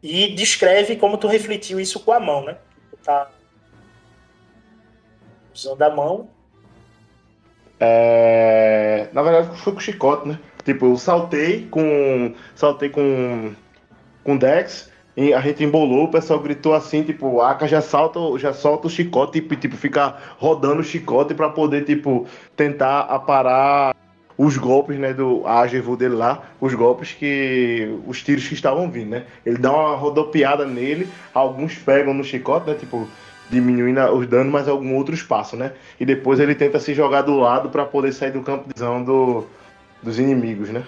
[0.02, 2.58] E descreve como tu refletiu isso com a mão, né?
[2.90, 3.30] Tu tá
[5.54, 6.28] usando a mão.
[7.78, 10.38] É, Na verdade, foi com chicote, né?
[10.64, 12.34] Tipo, eu saltei com.
[12.54, 13.54] Saltei com.
[14.22, 14.89] Com Dex.
[15.16, 18.90] E a gente embolou, o pessoal gritou assim, tipo, Aka já salta, já solta o
[18.90, 23.94] chicote e tipo, fica rodando o chicote pra poder, tipo, tentar aparar
[24.38, 27.94] os golpes, né, do Agevu dele lá, os golpes que.
[28.06, 29.26] os tiros que estavam vindo, né?
[29.44, 32.74] Ele dá uma rodopiada nele, alguns pegam no chicote, né?
[32.74, 33.06] Tipo,
[33.50, 35.72] diminuindo os danos, mas alguns outros passam, né?
[35.98, 39.04] E depois ele tenta se jogar do lado pra poder sair do campo de visão
[39.04, 39.44] do,
[40.02, 40.84] dos inimigos, né?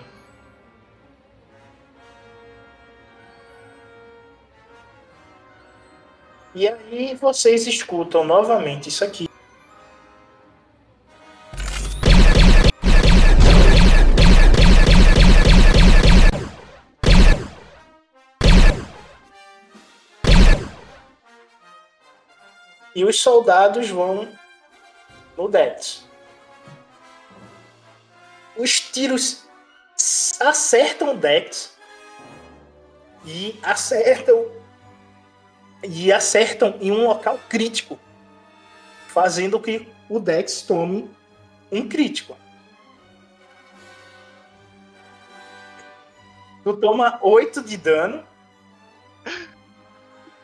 [6.55, 9.27] E aí vocês escutam novamente isso aqui.
[22.95, 24.29] E os soldados vão
[25.37, 26.07] no Dex.
[28.55, 29.47] Os tiros
[30.39, 31.75] acertam o Dex
[33.25, 34.62] e acertam
[35.83, 37.99] e acertam em um local crítico,
[39.09, 41.11] fazendo que o Dex tome
[41.71, 42.37] um crítico.
[46.63, 48.25] Tu toma 8 de dano.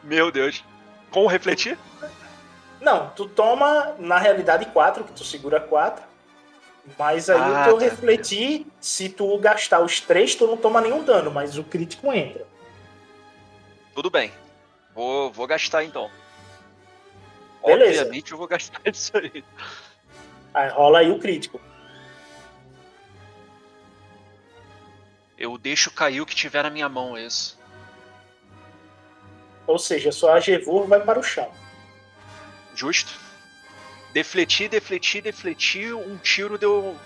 [0.02, 0.64] Meu Deus.
[1.10, 1.78] Com o refletir?
[2.80, 6.04] Não, tu toma, na realidade, 4, que tu segura 4.
[6.98, 7.84] Mas aí Ah, o teu tá.
[7.84, 12.46] refletir, se tu gastar os 3, tu não toma nenhum dano, mas o crítico entra.
[13.94, 14.32] Tudo bem.
[14.98, 16.10] Vou, vou gastar então.
[17.64, 18.00] Beleza.
[18.00, 19.44] Obviamente eu vou gastar isso aí.
[20.52, 21.60] Aí rola aí o crítico.
[25.38, 27.56] Eu deixo cair o que tiver na minha mão, é isso.
[29.68, 31.48] Ou seja, sua Agevur vai para o chão.
[32.74, 33.16] Justo.
[34.12, 35.94] Defletir, defletir, defletir.
[35.94, 36.98] Um tiro deu.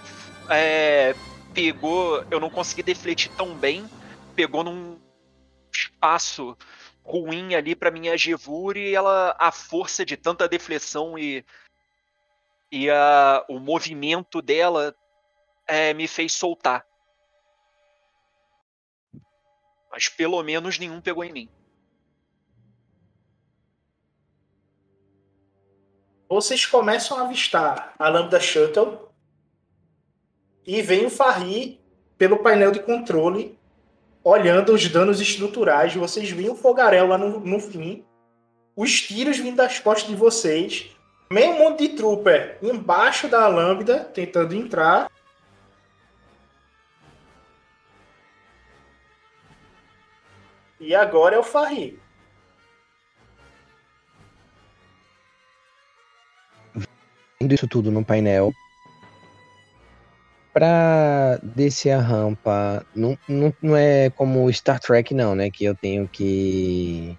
[0.48, 1.14] É,
[1.52, 2.24] pegou.
[2.30, 3.84] Eu não consegui defletir tão bem.
[4.34, 4.98] Pegou num
[5.70, 6.56] espaço
[7.02, 9.36] ruim ali pra minha Gevur e ela.
[9.38, 11.44] A força de tanta deflexão e.
[12.70, 14.94] E a, o movimento dela
[15.66, 16.86] é, me fez soltar.
[19.90, 21.50] Mas pelo menos nenhum pegou em mim.
[26.34, 29.12] vocês começam a avistar a lambda shuttle
[30.66, 31.78] e vem o Farri
[32.16, 33.58] pelo painel de controle
[34.24, 35.94] olhando os danos estruturais.
[35.94, 38.04] Vocês veem o fogaréu lá no, no fim,
[38.76, 40.90] os tiros vindo das costas de vocês,
[41.30, 45.10] meio monte de trooper embaixo da lambda tentando entrar.
[50.80, 52.00] E agora é o Farri.
[57.40, 58.52] Vendo isso tudo no painel.
[60.52, 65.50] Pra descer a rampa, não, não, não é como Star Trek, não, né?
[65.50, 67.16] Que eu tenho que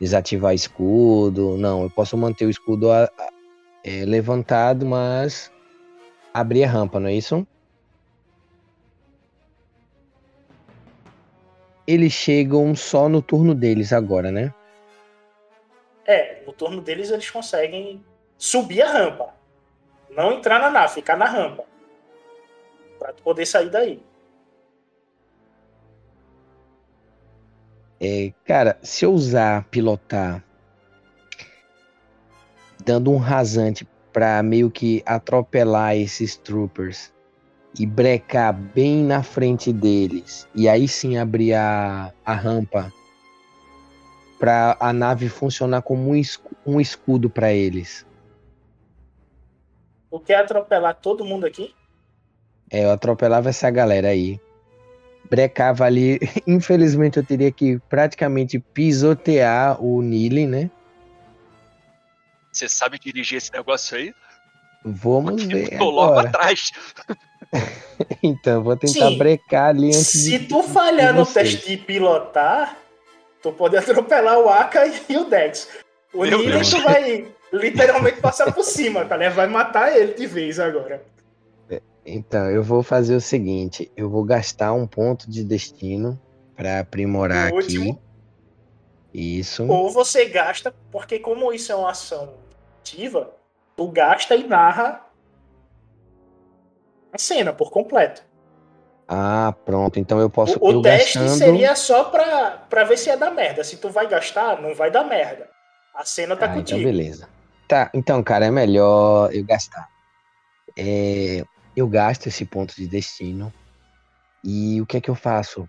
[0.00, 1.56] desativar escudo.
[1.56, 3.28] Não, eu posso manter o escudo a, a,
[3.84, 5.50] é, levantado, mas
[6.32, 7.46] abrir a rampa, não é isso?
[11.86, 14.52] Eles chegam só no turno deles agora, né?
[16.06, 18.04] É, no turno deles eles conseguem
[18.36, 19.34] subir a rampa.
[20.10, 21.67] Não entrar na nave, ficar na rampa.
[22.98, 24.02] Pra tu poder sair daí.
[28.00, 30.44] É, cara, se eu usar pilotar
[32.84, 37.12] dando um rasante para meio que atropelar esses troopers
[37.78, 42.92] e brecar bem na frente deles e aí sim abrir a, a rampa
[44.38, 46.22] para a nave funcionar como um,
[46.64, 48.06] um escudo para eles.
[50.10, 51.74] O que é atropelar todo mundo aqui?
[52.70, 54.40] É, eu atropelava essa galera aí.
[55.28, 56.18] Brecava ali.
[56.46, 60.70] Infelizmente eu teria que praticamente pisotear o Nili, né?
[62.52, 64.12] Você sabe dirigir esse negócio aí?
[64.84, 65.78] Vamos ver.
[65.78, 66.70] Tô logo atrás.
[68.22, 69.18] então, vou tentar Sim.
[69.18, 72.76] brecar ali antes Se de, tu falhar no teste de pilotar,
[73.42, 75.68] tu pode atropelar o Aka e o Dex.
[76.12, 79.16] O Nili tu vai literalmente passar por cima, tá?
[79.16, 79.30] Né?
[79.30, 81.02] Vai matar ele de vez agora.
[82.08, 86.20] Então, eu vou fazer o seguinte: eu vou gastar um ponto de destino
[86.56, 87.96] para aprimorar aqui.
[89.12, 89.66] Isso.
[89.66, 92.34] Ou você gasta, porque como isso é uma ação
[92.80, 93.30] ativa,
[93.76, 95.04] tu gasta e narra
[97.12, 98.22] a cena por completo.
[99.06, 99.98] Ah, pronto.
[99.98, 100.58] Então eu posso.
[100.60, 101.38] O, o teste gastando...
[101.38, 103.64] seria só pra, pra ver se ia dar merda.
[103.64, 105.48] Se tu vai gastar, não vai dar merda.
[105.94, 106.78] A cena tá ah, contigo.
[106.78, 107.28] Então beleza.
[107.66, 109.88] Tá, então, cara, é melhor eu gastar.
[110.76, 111.44] É,
[111.78, 113.52] eu gasto esse ponto de destino.
[114.44, 115.68] E o que é que eu faço?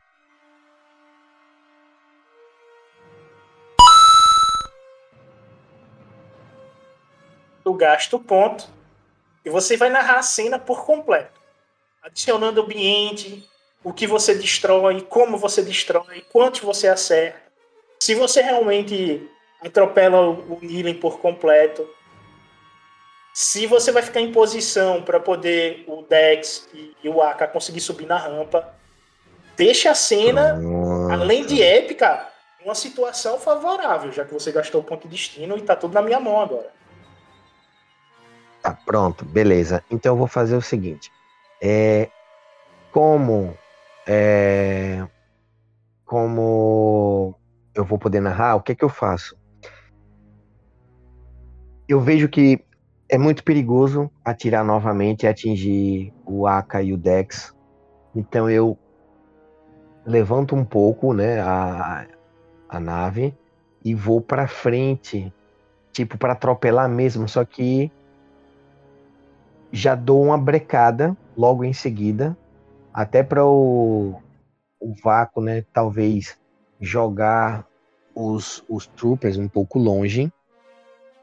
[7.64, 8.68] Tu gasta o ponto
[9.46, 11.40] e você vai narrar a cena por completo,
[12.02, 13.48] adicionando ambiente,
[13.84, 17.40] o que você destrói, como você destrói, quantos você acerta.
[18.02, 19.30] Se você realmente
[19.62, 21.88] atropela o Nilen por completo,
[23.34, 28.06] se você vai ficar em posição para poder o Dex e, o Aka conseguir subir
[28.06, 28.74] na rampa,
[29.56, 31.14] deixa a cena, Nossa.
[31.14, 32.28] além de épica,
[32.64, 36.02] uma situação favorável, já que você gastou o ponto de destino e tá tudo na
[36.02, 36.72] minha mão agora.
[38.62, 39.84] Tá pronto, beleza.
[39.90, 41.12] Então eu vou fazer o seguinte:
[41.62, 42.10] é,
[42.92, 43.58] como
[44.06, 45.08] é,
[46.04, 47.36] como
[47.74, 49.38] eu vou poder narrar, o que é que eu faço?
[51.88, 52.64] Eu vejo que
[53.10, 57.56] é muito perigoso atirar novamente e atingir o Aka e o Dex.
[58.16, 58.78] Então eu
[60.06, 62.06] levanto um pouco, né, a,
[62.70, 63.36] a nave
[63.84, 65.34] e vou para frente,
[65.92, 67.92] tipo para atropelar mesmo, só que
[69.72, 72.38] já dou uma brecada logo em seguida,
[72.94, 74.16] até para o,
[74.80, 76.40] o vácuo, né, talvez
[76.80, 77.66] jogar
[78.14, 80.32] os, os troopers um pouco longe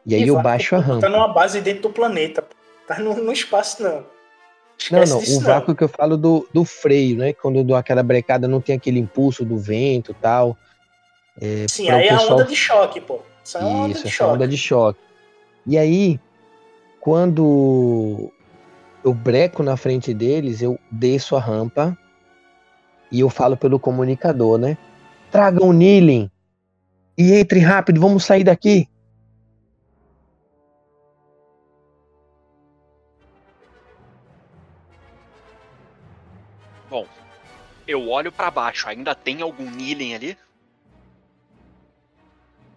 [0.06, 1.00] e aí eu baixo a rampa.
[1.00, 2.44] Tá numa base dentro do planeta.
[2.86, 4.04] Tá no, no espaço, não.
[4.78, 5.38] Esquece não, não.
[5.38, 7.32] O vácuo que eu falo do, do freio, né?
[7.32, 10.56] Quando eu dou aquela brecada, não tem aquele impulso do vento e tal.
[11.40, 12.20] É, Sim, aí pessoal...
[12.20, 13.20] é a onda de choque, pô.
[13.44, 14.34] Isso, é onda Isso, de essa choque.
[14.34, 15.00] onda de choque.
[15.66, 16.20] E aí,
[17.00, 18.32] quando
[19.04, 21.96] eu breco na frente deles, eu desço a rampa
[23.10, 24.78] e eu falo pelo comunicador, né?
[25.30, 26.30] Tragam o Nilin
[27.18, 28.88] e entre rápido, vamos sair daqui.
[37.86, 40.38] Eu olho para baixo, ainda tem algum Nilen ali?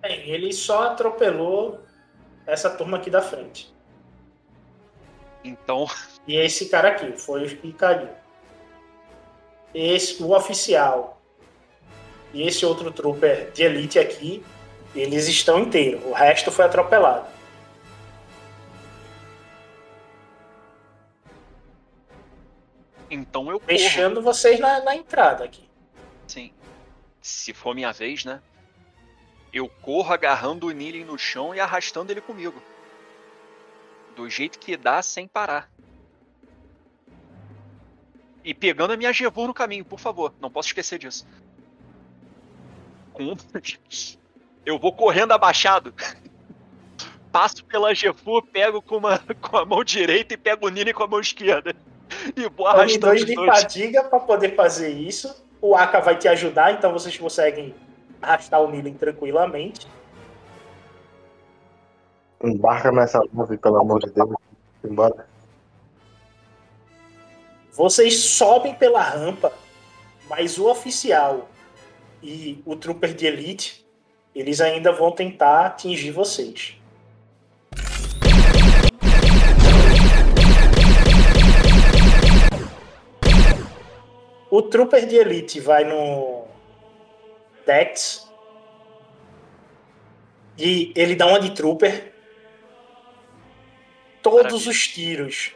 [0.02, 1.82] Tem, ele só atropelou
[2.46, 3.74] essa turma aqui da frente.
[5.44, 5.86] Então.
[6.28, 8.14] E esse cara aqui, foi o Picadinho.
[9.74, 11.20] Esse, o oficial
[12.32, 14.44] e esse outro trooper de elite aqui,
[14.94, 16.04] eles estão inteiros.
[16.06, 17.26] O resto foi atropelado.
[23.10, 23.68] Então eu corro.
[23.68, 25.68] Deixando vocês na, na entrada aqui.
[26.28, 26.54] Sim.
[27.22, 28.42] Se for minha vez, né?
[29.52, 32.62] Eu corro agarrando o Nilin no chão e arrastando ele comigo.
[34.16, 35.72] Do jeito que dá, sem parar.
[38.44, 40.34] E pegando a minha Gevur no caminho, por favor.
[40.40, 41.28] Não posso esquecer disso.
[43.12, 43.36] Com...
[44.66, 45.94] Eu vou correndo abaixado.
[47.32, 51.04] Passo pela Gevur, pego com, uma, com a mão direita e pego o Nilin com
[51.04, 51.76] a mão esquerda.
[52.36, 53.62] E vou Tome arrastando dois de dois.
[53.62, 55.44] fadiga para poder fazer isso.
[55.62, 57.76] O Aka vai te ajudar, então vocês conseguem
[58.22, 59.88] arrastar o Nilen tranquilamente.
[62.44, 64.30] Embarca nessa nave, pelo amor de Deus.
[64.84, 65.28] Embora.
[67.74, 69.52] Vocês sobem pela rampa,
[70.30, 71.50] mas o oficial
[72.24, 73.86] e o trooper de elite,
[74.34, 76.79] eles ainda vão tentar atingir vocês.
[84.52, 86.48] O trooper de elite vai no
[87.66, 88.28] Dex
[90.58, 92.12] e ele dá uma de trooper.
[94.24, 95.56] Todos os tiros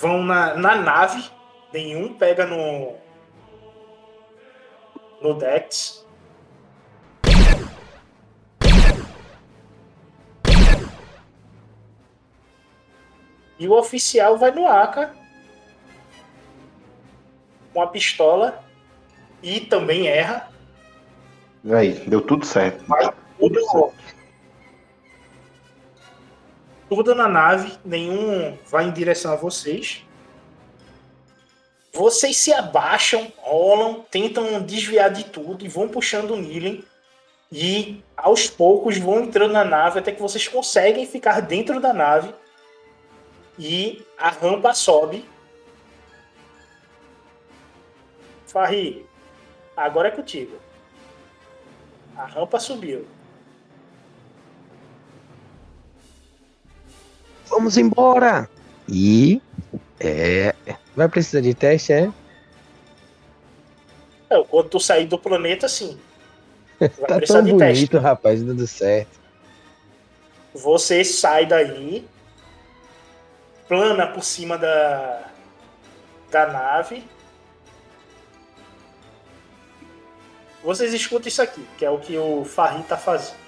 [0.00, 1.22] vão na, na nave,
[1.72, 2.96] nenhum pega no
[5.20, 6.06] no Dex.
[13.58, 15.19] E o oficial vai no Aka
[17.72, 18.62] com a pistola
[19.42, 20.48] e também erra.
[21.70, 22.84] Aí, deu tudo certo.
[23.38, 23.92] Tudo,
[26.88, 30.04] tudo na nave, nenhum vai em direção a vocês.
[31.92, 36.84] Vocês se abaixam, rolam, tentam desviar de tudo e vão puxando o Nilen.
[37.52, 42.32] E aos poucos vão entrando na nave até que vocês conseguem ficar dentro da nave.
[43.58, 45.24] E a rampa sobe.
[48.50, 49.06] Farri,
[49.76, 50.58] agora é contigo.
[52.16, 53.06] A rampa subiu.
[57.46, 58.50] Vamos embora!
[58.88, 59.40] E.
[60.00, 60.52] É.
[60.96, 62.12] Vai precisar de teste, é?
[64.48, 65.98] Quando tu sair do planeta, sim.
[66.78, 67.96] Vai tá precisar tão de bonito, teste.
[67.96, 69.20] rapaz, dando certo.
[70.52, 72.04] Você sai daí,
[73.68, 75.30] plana por cima da,
[76.30, 77.04] da nave.
[80.62, 83.40] Vocês escutam isso aqui, que é o que o Farri tá fazendo.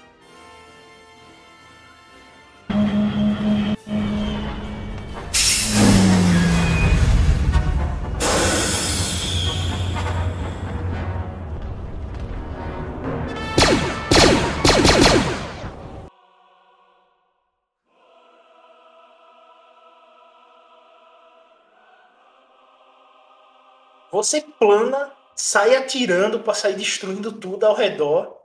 [24.11, 28.41] Você plana, sai atirando para sair destruindo tudo ao redor.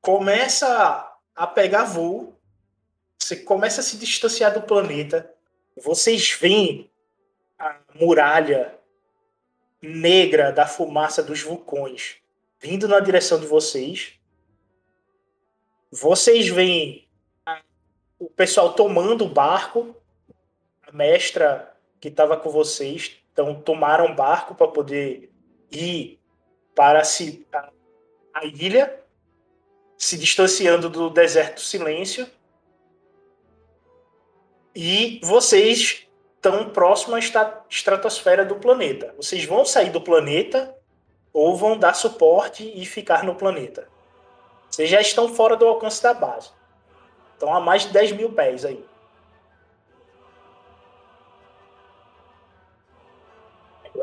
[0.00, 2.36] Começa a pegar voo.
[3.18, 5.32] Você começa a se distanciar do planeta.
[5.76, 6.90] Vocês veem
[7.58, 8.78] a muralha
[9.80, 12.16] negra da fumaça dos vulcões
[12.60, 14.14] vindo na direção de vocês.
[15.90, 17.08] Vocês veem
[18.18, 19.94] o pessoal tomando o barco.
[20.82, 25.30] A mestra que estava com vocês então tomaram barco para poder
[25.70, 26.18] ir
[26.74, 27.70] para se, a,
[28.34, 29.02] a ilha,
[29.96, 32.26] se distanciando do deserto silêncio.
[34.74, 39.14] E vocês estão próximos à estratosfera do planeta.
[39.16, 40.74] Vocês vão sair do planeta
[41.32, 43.88] ou vão dar suporte e ficar no planeta.
[44.70, 46.50] Vocês já estão fora do alcance da base.
[47.34, 48.84] Estão a mais de 10 mil pés aí.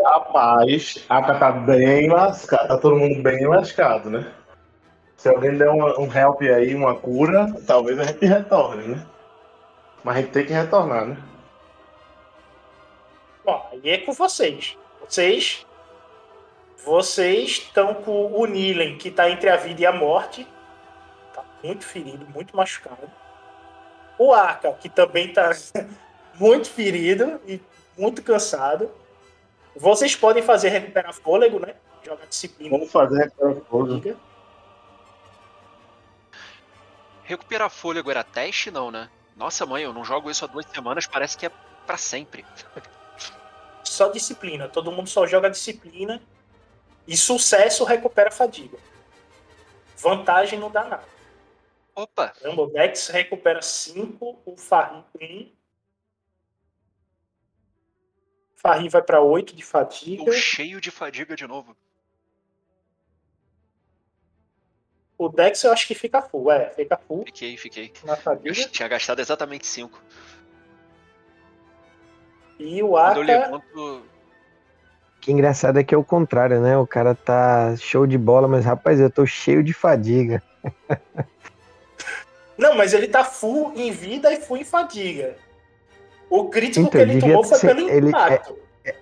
[0.03, 4.31] Rapaz, a Aka tá bem lascado, tá todo mundo bem lascado, né?
[5.17, 9.05] Se alguém der uma- um help aí, uma cura, talvez a gente retorne, né?
[10.03, 11.17] Mas a gente tem que retornar, né?
[13.43, 14.77] Bom, aí é com vocês.
[15.07, 15.65] Vocês.
[16.83, 20.47] Vocês estão com o Nilen, que está entre a vida e a morte.
[21.33, 23.09] Tá muito ferido, muito machucado.
[24.19, 25.51] O Aka, que também tá
[26.39, 27.59] muito ferido e
[27.97, 28.91] muito cansado.
[29.75, 31.75] Vocês podem fazer recuperar fôlego, né?
[32.03, 32.77] Jogar disciplina.
[32.77, 34.19] Vamos fazer recuperar fôlego.
[37.23, 39.09] Recuperar fôlego era teste, não, né?
[39.35, 41.51] Nossa, mãe, eu não jogo isso há duas semanas, parece que é
[41.85, 42.45] pra sempre.
[43.83, 44.67] Só disciplina.
[44.69, 46.21] Todo mundo só joga disciplina.
[47.07, 48.77] E sucesso recupera fadiga.
[49.97, 51.15] Vantagem não dá nada.
[51.93, 52.33] Opa!
[52.43, 55.54] O Dex recupera 5, o Farri 1.
[58.55, 60.25] Farri vai pra 8 de fadiga.
[60.25, 61.75] Tô cheio de fadiga de novo.
[65.17, 67.93] O Dex eu acho que fica full, é, fica full Fiquei, fiquei.
[68.03, 68.59] na fadiga.
[68.59, 70.01] Eu tinha gastado exatamente 5.
[72.59, 74.05] E o Quando eu Aka, levanto.
[75.21, 76.77] Que engraçado é que é o contrário, né?
[76.77, 80.43] O cara tá show de bola, mas rapaz, eu tô cheio de fadiga.
[82.57, 85.37] Não, mas ele tá full em vida e full em fadiga.
[86.29, 88.57] O crítico Então, que ele devia tomou foi ser- pelo ele- impacto.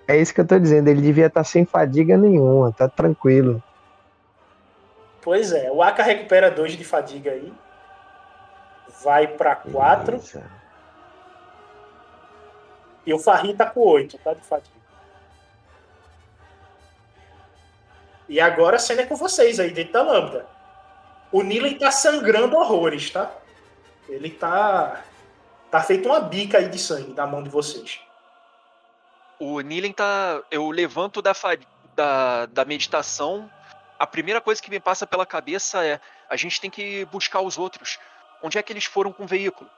[0.08, 3.62] É isso que eu tô dizendo, ele devia estar sem fadiga nenhuma, tá tranquilo.
[5.20, 7.52] Pois é, o Aka recupera 2 de fadiga aí.
[9.02, 10.12] Vai pra 4.
[10.16, 10.42] Beleza.
[13.06, 14.32] E o Farri tá com 8, tá?
[14.32, 14.74] De fadiga.
[18.28, 20.46] E agora a cena é com vocês aí dentro da lâmpada.
[21.30, 23.30] O Nilen tá sangrando horrores, tá?
[24.08, 25.02] Ele tá.
[25.74, 27.98] Tá feito uma bica aí de sangue na mão de vocês.
[29.40, 30.40] O Nilen tá.
[30.48, 31.32] Eu levanto da,
[31.96, 33.50] da, da meditação.
[33.98, 37.58] A primeira coisa que me passa pela cabeça é: a gente tem que buscar os
[37.58, 37.98] outros.
[38.40, 39.68] Onde é que eles foram com o veículo?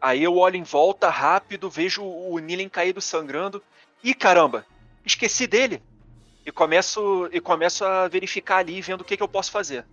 [0.00, 3.62] Aí eu olho em volta rápido, vejo o Nilen caído sangrando.
[4.02, 4.66] Ih, caramba!
[5.06, 5.80] Esqueci dele!
[6.44, 9.86] E começo, e começo a verificar ali, vendo o que, que eu posso fazer.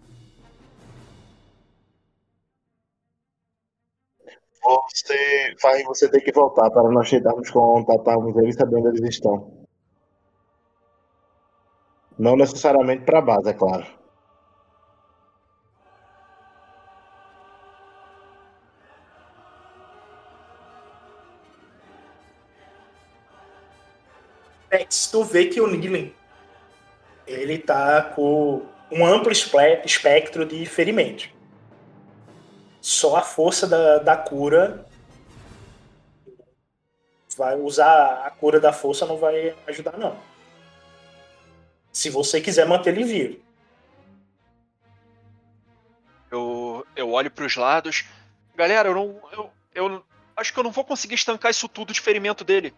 [4.65, 9.67] Você, Farri, você tem que voltar para nós tentarmos contatarmos eles saber onde eles estão.
[12.17, 13.85] Não necessariamente para a base, é claro.
[24.69, 26.11] Tex, tu vê que o Nilen
[27.27, 31.34] ele tá com um amplo espectro de ferimentos.
[32.85, 34.85] Só a força da, da cura
[37.35, 40.15] vai usar a cura da força não vai ajudar não.
[41.91, 43.39] Se você quiser manter ele vivo.
[46.29, 48.05] Eu, eu olho pros lados.
[48.55, 49.19] Galera, eu não.
[49.31, 50.03] Eu, eu
[50.37, 52.71] acho que eu não vou conseguir estancar isso tudo de ferimento dele.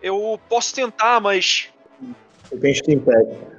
[0.00, 1.68] Eu posso tentar, mas.
[2.44, 3.53] Você tem Steam Pack.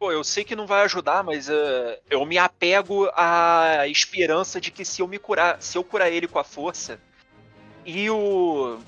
[0.00, 4.70] Pô, eu sei que não vai ajudar, mas eh, eu me apego à esperança de
[4.70, 6.98] que se eu me curar, se eu curar ele com a força
[7.84, 8.78] e o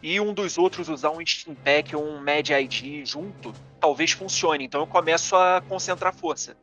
[0.00, 4.64] e um dos outros usar um Steam Pack ou um Mad ID junto, talvez funcione.
[4.64, 6.56] Então eu começo a concentrar força.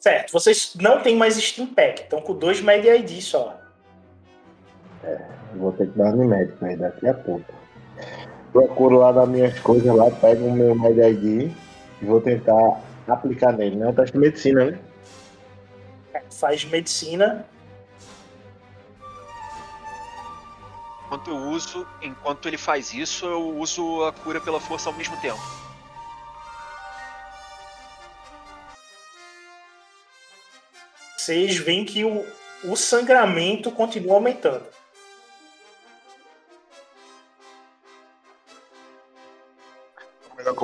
[0.00, 3.60] Certo, vocês não têm mais Steam Pack, estão com dois Med ID só.
[5.54, 7.52] Vou ter que dar no médico aí daqui a pouco.
[8.52, 11.52] Procuro lá das minhas coisas lá, pego o meu Med ID
[12.00, 13.86] e vou tentar aplicar nele, né?
[13.86, 14.78] Um teste de medicina, né?
[16.30, 17.44] Faz medicina.
[21.06, 25.16] Enquanto eu uso, enquanto ele faz isso, eu uso a cura pela força ao mesmo
[25.20, 25.40] tempo.
[31.16, 32.24] Vocês veem que o,
[32.64, 34.64] o sangramento continua aumentando.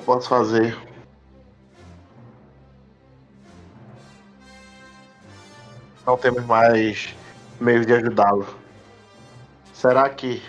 [0.05, 0.76] Posso fazer.
[6.06, 7.14] Não temos mais
[7.60, 8.47] meios de ajudá-lo.
[9.72, 10.43] Será que.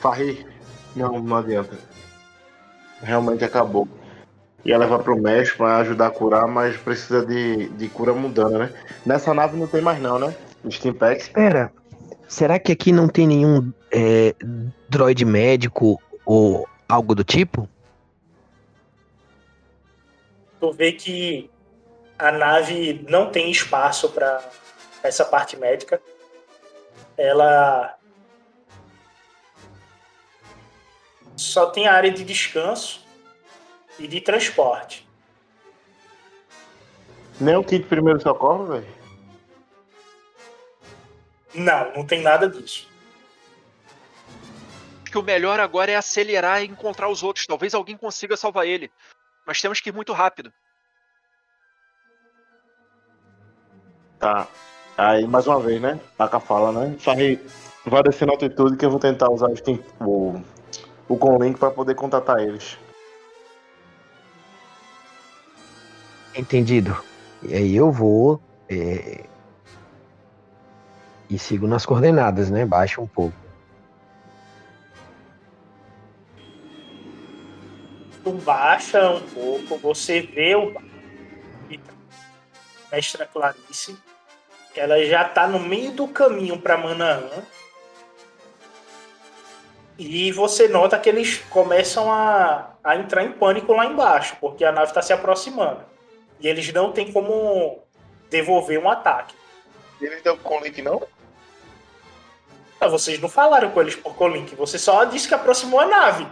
[0.00, 0.46] Farri?
[0.96, 1.76] Não, não adianta.
[3.02, 3.86] Realmente acabou.
[4.64, 8.72] Ia levar pro México pra ajudar a curar, mas precisa de, de cura mudando, né?
[9.04, 10.34] Nessa nave não tem mais não, né?
[10.70, 11.20] Steam Pack.
[11.20, 11.70] Espera,
[12.26, 14.34] será que aqui não tem nenhum é,
[14.88, 17.68] droid médico ou algo do tipo?
[20.60, 21.50] Tu vê que
[22.18, 24.42] a nave não tem espaço para
[25.02, 26.00] essa parte médica.
[27.16, 27.98] Ela
[31.36, 33.04] só tem a área de descanso
[33.98, 35.06] e de transporte.
[37.40, 38.86] Nem o kit primeiro socorro, velho.
[41.54, 42.88] Não, não tem nada disso.
[45.14, 47.46] Que o melhor agora é acelerar e encontrar os outros.
[47.46, 48.90] Talvez alguém consiga salvar ele.
[49.46, 50.52] Mas temos que ir muito rápido.
[54.18, 54.48] Tá.
[54.98, 56.00] Aí, mais uma vez, né?
[56.18, 56.96] Taca fala, né?
[56.98, 57.40] Farri,
[57.86, 59.46] vai descer na altitude que eu vou tentar usar
[60.00, 60.42] o,
[61.08, 62.76] o Conlink pra poder contatar eles.
[66.34, 67.00] Entendido.
[67.40, 69.26] E aí eu vou é,
[71.30, 72.66] e sigo nas coordenadas, né?
[72.66, 73.43] Baixa um pouco.
[78.24, 80.74] Tu baixa um pouco, você vê o
[82.90, 83.96] mestra Clarice.
[84.74, 87.42] Ela já tá no meio do caminho para Manaã.
[89.98, 94.72] E você nota que eles começam a, a entrar em pânico lá embaixo, porque a
[94.72, 95.84] nave está se aproximando.
[96.40, 97.84] E eles não têm como
[98.28, 99.34] devolver um ataque.
[100.00, 101.06] Eles dão com link, não?
[102.80, 106.26] Ah, vocês não falaram com eles por Colink, você só disse que aproximou a nave.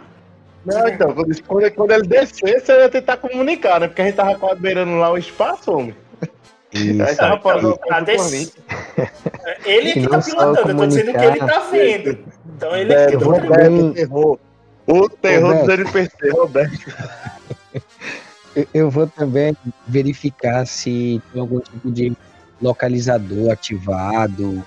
[0.65, 3.87] Não, então, quando, quando, quando ele descesse, eu ia tentar comunicar, né?
[3.87, 5.95] Porque a gente tava quase beirando lá o espaço, homem.
[6.71, 7.03] Isso.
[7.03, 8.53] Aí tava Tá desse-
[9.65, 12.17] Ele E que tá pilotando, eu tô dizendo que ele tá vendo.
[12.55, 14.39] Então ele É, que tá Roberto, terror.
[14.87, 15.65] O terror Roberto.
[15.65, 16.95] do NPC, Roberto.
[18.55, 19.55] Eu- Eu vou também
[19.87, 22.13] verificar se tem algum tipo de
[22.61, 24.63] localizador ativado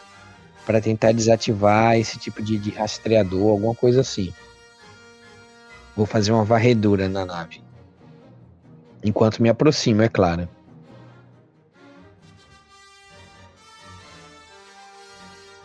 [0.65, 4.33] para tentar desativar esse tipo de, de rastreador, alguma coisa assim.
[5.97, 7.65] Vou fazer uma varredura na nave.
[9.03, 10.49] Enquanto me aproximo, é claro.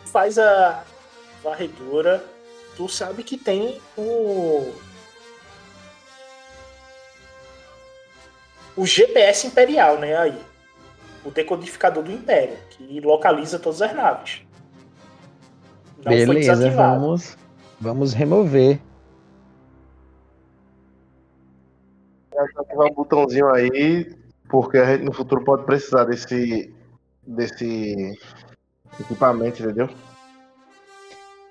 [0.06, 0.82] Faz a
[1.42, 2.24] varredura.
[2.76, 4.72] Tu sabe que tem o.
[8.74, 10.16] O GPS Imperial, né?
[10.16, 10.38] Aí.
[11.24, 14.42] O decodificador do Império, que localiza todas as naves.
[16.04, 17.36] Não Beleza, vamos,
[17.80, 18.80] vamos remover.
[22.56, 24.14] Ativar um botãozinho aí,
[24.48, 26.72] porque a gente no futuro pode precisar desse,
[27.26, 28.18] desse
[29.00, 29.88] equipamento, entendeu?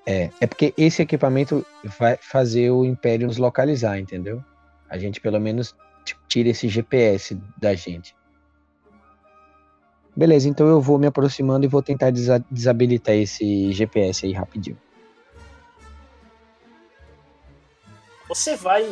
[0.06, 1.64] É, é porque esse equipamento
[1.98, 4.42] vai fazer o Império nos localizar, entendeu?
[4.88, 5.74] A gente pelo menos
[6.28, 8.14] tira esse GPS da gente.
[10.14, 14.76] Beleza, então eu vou me aproximando e vou tentar desa- desabilitar esse GPS aí rapidinho.
[18.28, 18.90] Você vai.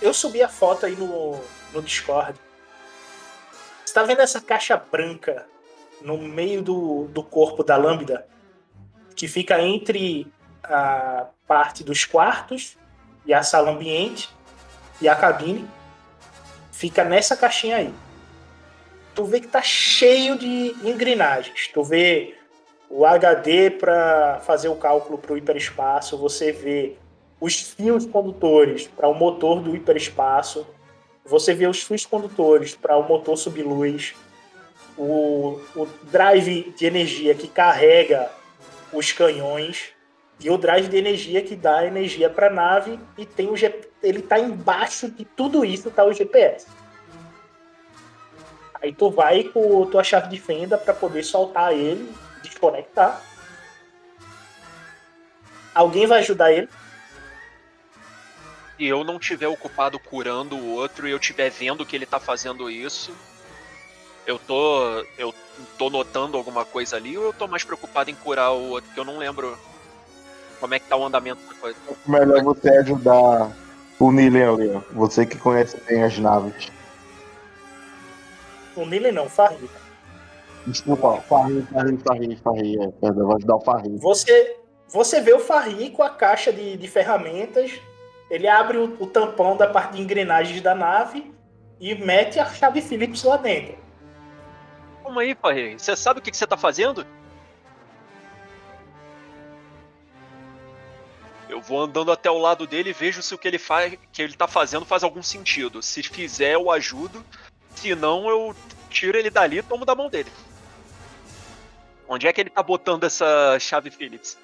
[0.00, 1.40] Eu subi a foto aí no,
[1.72, 2.38] no Discord.
[3.84, 5.46] Você tá vendo essa caixa branca
[6.02, 8.26] no meio do, do corpo da Lambda?
[9.14, 10.30] Que fica entre
[10.62, 12.76] a parte dos quartos
[13.24, 14.28] e a sala ambiente
[15.00, 15.68] e a cabine.
[16.72, 17.94] Fica nessa caixinha aí.
[19.14, 21.68] Tu vê que tá cheio de engrenagens.
[21.72, 22.36] Tu vê
[22.90, 26.18] o HD para fazer o cálculo para o hiperespaço.
[26.18, 26.98] Você vê
[27.40, 30.66] os fios condutores para o motor do hiperespaço,
[31.24, 34.14] você vê os fios condutores para o motor subluz,
[34.96, 38.30] o, o drive de energia que carrega
[38.92, 39.90] os canhões
[40.40, 43.88] e o drive de energia que dá energia para a nave e tem o G,
[44.02, 46.66] ele tá embaixo de tudo isso tá o GPS.
[48.80, 53.20] Aí tu vai com tua chave de fenda para poder soltar ele, desconectar.
[55.74, 56.68] Alguém vai ajudar ele?
[58.78, 62.20] E eu não tiver ocupado curando o outro e eu tiver vendo que ele tá
[62.20, 63.12] fazendo isso,
[64.26, 65.04] eu tô.
[65.16, 65.34] Eu
[65.78, 69.00] tô notando alguma coisa ali ou eu tô mais preocupado em curar o outro, que
[69.00, 69.56] eu não lembro
[70.60, 71.78] como é que tá o andamento da coisa.
[72.06, 73.50] Melhor você ajudar
[73.98, 74.80] o Nilen ali, ó.
[74.92, 76.70] Você que conhece bem as naves.
[78.76, 79.70] O Nile não, Farri.
[80.66, 83.96] Desculpa, Farri, Farri, Farri, Farri, é, perdão, vou ajudar o Farri.
[83.98, 84.56] Você,
[84.88, 87.80] você vê o Farri com a caixa de, de ferramentas,
[88.30, 91.32] ele abre o, o tampão da parte de engrenagens da nave
[91.80, 93.76] e mete a chave Phillips lá dentro.
[95.02, 95.78] Calma aí, Farrei.
[95.78, 97.06] Você sabe o que, que você tá fazendo?
[101.48, 104.20] Eu vou andando até o lado dele e vejo se o que ele faz, que
[104.20, 105.80] ele tá fazendo faz algum sentido.
[105.80, 107.24] Se fizer, eu ajudo.
[107.76, 108.56] Se não, eu
[108.90, 110.30] tiro ele dali e tomo da mão dele.
[112.08, 114.36] Onde é que ele tá botando essa chave Phillips?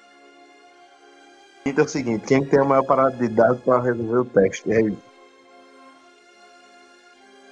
[1.65, 4.71] Então é o seguinte, quem tem a maior parada de dados para resolver o teste?
[4.71, 4.97] É isso.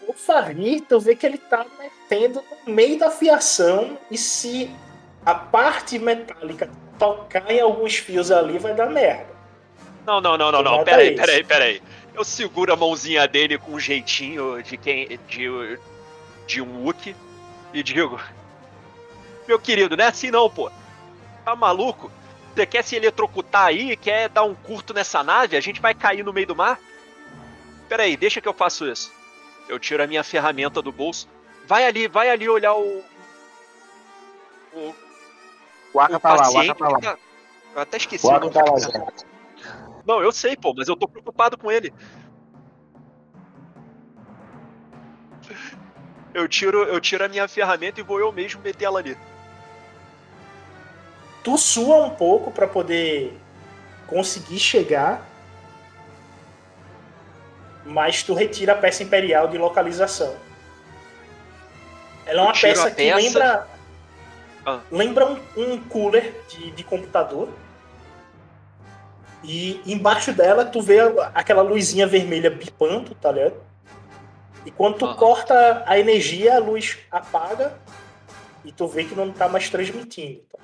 [0.08, 4.70] O Farri, tu vê que ele tá metendo no meio da fiação e se
[5.26, 6.70] a parte metálica
[7.00, 9.32] tocar em alguns fios ali, vai dar merda.
[10.06, 10.84] Não, não, não, não, não.
[10.84, 11.82] Peraí, peraí, peraí.
[12.14, 15.08] Eu seguro a mãozinha dele com um jeitinho de quem.
[15.28, 15.80] de,
[16.46, 17.16] de um Wookie
[17.74, 18.20] e digo.
[19.48, 20.70] Meu querido, não é assim não, pô.
[21.46, 22.12] Tá maluco?
[22.54, 23.96] Você quer se eletrocutar aí?
[23.96, 25.56] Quer dar um curto nessa nave?
[25.56, 26.80] A gente vai cair no meio do mar?
[27.88, 29.12] Peraí, deixa que eu faço isso.
[29.68, 31.28] Eu tiro a minha ferramenta do bolso.
[31.66, 33.04] Vai ali, vai ali olhar o.
[34.74, 34.96] O,
[35.94, 37.18] O Aka tá lá, o Aka tá lá.
[37.74, 39.12] Eu até esqueci O o nome tá lá
[40.06, 41.94] não, eu sei, pô, mas eu tô preocupado com ele.
[46.34, 49.18] Eu tiro, eu tiro a minha ferramenta e vou eu mesmo meter ela ali.
[51.44, 53.38] Tu sua um pouco para poder
[54.08, 55.26] conseguir chegar,
[57.86, 60.36] mas tu retira a peça imperial de localização.
[62.26, 63.16] Ela é uma peça, a que peça.
[63.16, 63.68] lembra.
[64.66, 64.80] Ah.
[64.92, 67.50] Lembra um, um cooler de, de computador.
[69.44, 71.00] E embaixo dela tu vê
[71.34, 73.56] aquela luzinha vermelha bipando, tá ligado?
[74.64, 75.16] E quando tu Aham.
[75.16, 77.74] corta a energia, a luz apaga
[78.64, 80.42] e tu vê que não tá mais transmitindo.
[80.52, 80.60] tá?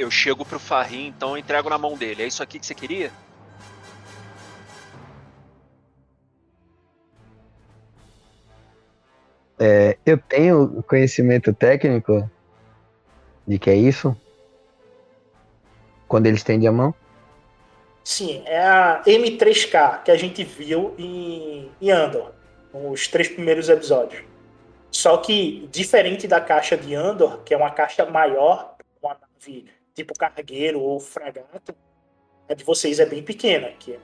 [0.00, 2.22] Eu chego pro Farrim, então eu entrego na mão dele.
[2.22, 3.12] É isso aqui que você queria?
[9.58, 12.28] É, eu tenho conhecimento técnico
[13.46, 14.16] de que é isso?
[16.08, 16.94] Quando ele estende a mão?
[18.02, 22.32] Sim, é a M3K que a gente viu em, em Andor,
[22.72, 24.24] nos três primeiros episódios.
[24.90, 30.14] Só que, diferente da caixa de Andor, que é uma caixa maior, uma nave tipo
[30.18, 31.74] cargueiro ou fragata,
[32.48, 34.00] a de vocês é bem pequena, que é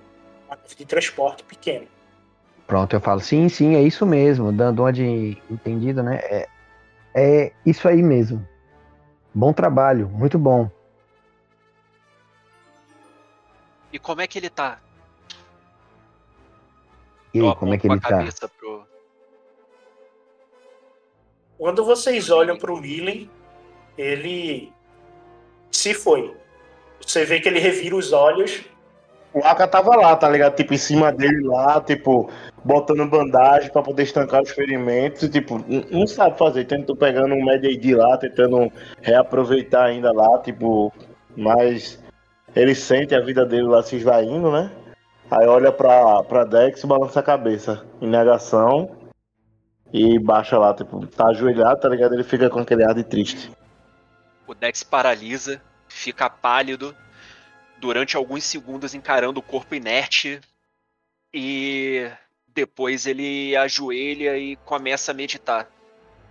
[0.46, 1.86] uma nave de transporte pequena.
[2.66, 6.16] Pronto, eu falo, sim, sim, é isso mesmo, dando uma de entendido, né?
[6.22, 6.48] É,
[7.14, 8.46] é isso aí mesmo.
[9.32, 10.70] Bom trabalho, muito bom.
[13.92, 14.80] E como é que ele tá?
[17.32, 18.48] E aí, como é que ele a tá?
[18.48, 18.86] pro.
[21.56, 23.30] Quando vocês olham para o Millen,
[23.96, 24.72] ele
[25.76, 26.34] se foi.
[27.00, 28.64] Você vê que ele revira os olhos.
[29.32, 30.56] O Aka tava lá, tá ligado?
[30.56, 32.30] Tipo, em cima dele lá, tipo,
[32.64, 35.28] botando bandagem pra poder estancar os ferimentos.
[35.28, 36.64] Tipo, não sabe fazer.
[36.64, 38.72] Tento pegando um Med lá, tentando
[39.02, 40.90] reaproveitar ainda lá, tipo,
[41.36, 42.02] mas
[42.54, 44.70] ele sente a vida dele lá se esvaindo, né?
[45.30, 48.90] Aí olha pra, pra Dex e balança a cabeça em negação
[49.92, 52.14] e baixa lá, tipo, tá ajoelhado, tá ligado?
[52.14, 53.50] Ele fica com aquele ar de triste.
[54.46, 56.96] O Dex paralisa, fica pálido,
[57.78, 60.40] durante alguns segundos encarando o corpo inerte
[61.32, 62.10] e
[62.46, 65.68] depois ele ajoelha e começa a meditar,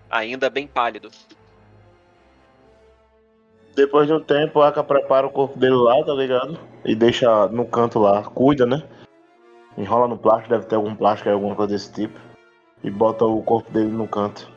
[0.10, 1.12] ainda bem pálido.
[3.76, 6.58] Depois de um tempo, o Aka prepara o corpo dele lá, tá ligado?
[6.86, 8.24] E deixa no canto lá.
[8.24, 8.82] Cuida, né?
[9.78, 12.18] Enrola no plástico, deve ter algum plástico alguma coisa desse tipo.
[12.82, 14.50] E bota o corpo dele no canto.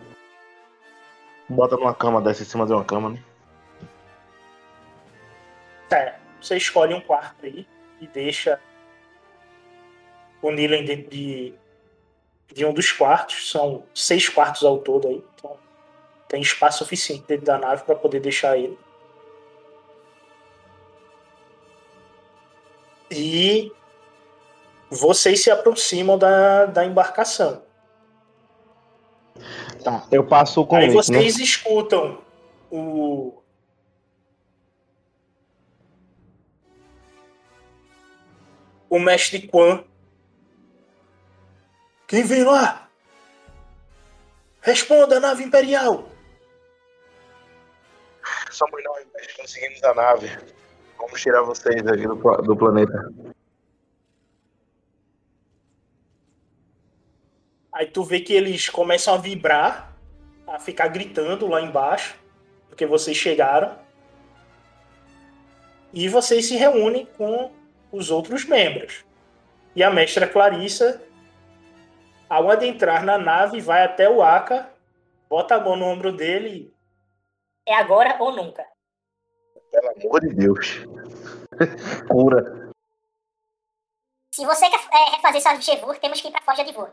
[1.49, 3.19] Bota numa cama dessa em cima de uma cama, né?
[5.89, 7.67] Tá, você escolhe um quarto aí
[8.01, 8.61] e deixa
[10.43, 11.55] o Nilen dentro de,
[12.53, 13.51] de um dos quartos.
[13.51, 15.25] São seis quartos ao todo aí.
[15.35, 15.57] Então
[16.29, 18.79] tem espaço suficiente dentro da nave para poder deixar ele.
[23.11, 23.73] E
[24.91, 27.63] vocês se aproximam da, da embarcação.
[29.83, 30.07] Tá.
[30.11, 31.45] Eu passo com Aí ele, vocês né?
[31.45, 32.19] escutam
[32.71, 33.38] o.
[38.89, 39.85] O mestre Quan.
[42.07, 42.89] Quem vem lá?
[44.63, 46.09] Responda, nave imperial!
[48.51, 50.29] Somos nós, mas conseguimos a nave.
[50.99, 53.13] Vamos tirar vocês aqui do, do planeta.
[57.73, 59.97] Aí tu vê que eles começam a vibrar,
[60.47, 62.17] a ficar gritando lá embaixo,
[62.69, 63.79] porque vocês chegaram.
[65.93, 67.53] E vocês se reúnem com
[67.91, 69.05] os outros membros.
[69.75, 71.03] E a mestra Clarissa,
[72.29, 74.71] ao adentrar na nave, vai até o Aka,
[75.29, 76.75] bota a mão no ombro dele
[77.67, 78.67] É agora ou nunca.
[79.71, 80.81] Pelo amor de Deus.
[82.09, 82.73] Cura.
[84.35, 86.93] Se você quer é, refazer sua Gevur, temos que ir pra Forja de Vur.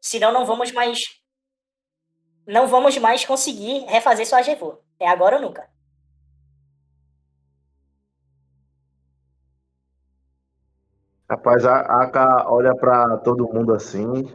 [0.00, 0.98] Senão não vamos mais.
[2.46, 4.78] Não vamos mais conseguir refazer sua Gevur.
[5.00, 5.68] É agora ou nunca.
[11.28, 14.30] Rapaz, a Aka olha pra todo mundo assim.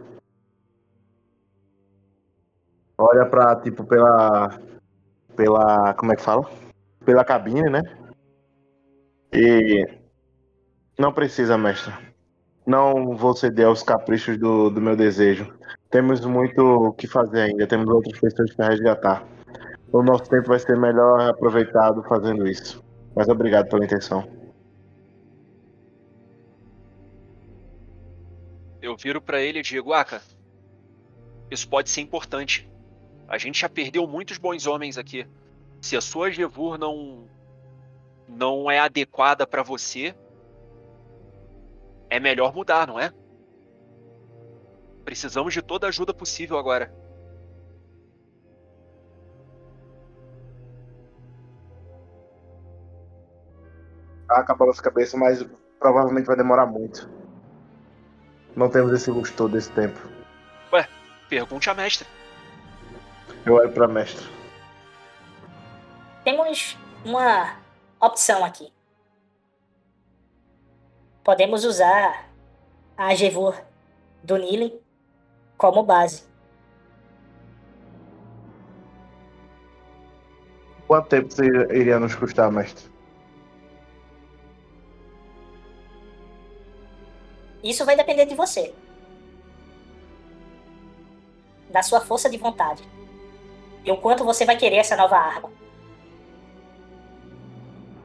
[2.97, 4.59] Olha pra, tipo, pela.
[5.35, 5.93] Pela.
[5.93, 6.49] Como é que fala?
[7.05, 7.81] Pela cabine, né?
[9.31, 9.87] E.
[10.97, 11.93] Não precisa, mestre.
[12.65, 15.53] Não vou ceder aos caprichos do, do meu desejo.
[15.89, 17.67] Temos muito o que fazer ainda.
[17.67, 19.23] Temos outras pessoas para resgatar.
[19.91, 22.83] O nosso tempo vai ser melhor aproveitado fazendo isso.
[23.15, 24.38] Mas obrigado pela intenção.
[29.01, 30.21] Viro pra ele e digo, Aka,
[31.49, 32.69] isso pode ser importante.
[33.27, 35.27] A gente já perdeu muitos bons homens aqui.
[35.81, 37.27] Se a sua Gevur não
[38.27, 40.15] não é adequada pra você,
[42.09, 43.11] é melhor mudar, não é?
[45.03, 46.93] Precisamos de toda a ajuda possível agora.
[54.27, 55.43] Aka balança a cabeça, mas
[55.79, 57.18] provavelmente vai demorar muito.
[58.59, 59.97] Não temos esse luxo todo esse tempo.
[60.73, 60.85] Ué,
[61.29, 62.05] Pergunte à mestre.
[63.45, 64.27] Eu olho pra mestre.
[66.25, 67.55] Temos uma
[68.01, 68.69] opção aqui.
[71.23, 72.29] Podemos usar
[72.97, 73.55] a Agevur
[74.21, 74.77] do Nilin
[75.57, 76.25] como base.
[80.85, 81.33] Quanto tempo
[81.73, 82.91] iria nos custar, mestre?
[87.63, 88.73] Isso vai depender de você.
[91.69, 92.83] Da sua força de vontade.
[93.83, 95.51] E o quanto você vai querer essa nova arma.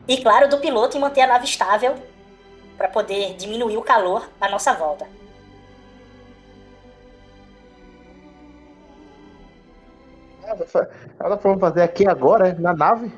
[0.06, 1.94] E claro, do piloto em manter a nave estável
[2.76, 5.06] para poder diminuir o calor à nossa volta.
[11.18, 12.54] Ela falou fazer aqui agora, é?
[12.54, 13.10] na nave?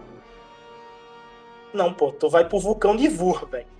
[1.74, 3.75] Não, pô, tu vai pro vulcão de Vur, velho.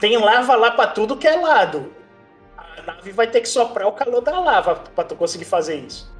[0.00, 1.92] Tem lava lá pra tudo que é lado.
[2.56, 6.10] A nave vai ter que soprar o calor da lava pra tu conseguir fazer isso.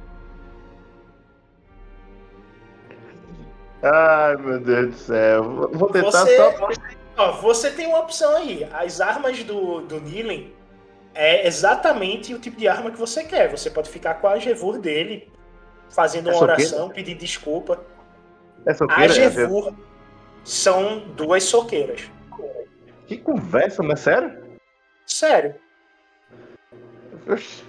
[3.81, 5.43] Ai, meu Deus do céu.
[5.73, 6.69] Vou tentar Você, só.
[7.17, 8.67] ó, você tem uma opção aí.
[8.71, 10.53] As armas do, do Nilen
[11.15, 13.49] é exatamente o tipo de arma que você quer.
[13.49, 15.31] Você pode ficar com a Agevur dele,
[15.89, 17.79] fazendo É uma oração, pedir desculpa.
[18.67, 19.03] É A soqueira?
[19.03, 19.73] Agevur
[20.43, 22.09] são duas soqueiras.
[23.11, 24.31] Que conversa, mas sério?
[25.05, 25.53] Sério.
[27.29, 27.61] Oxi.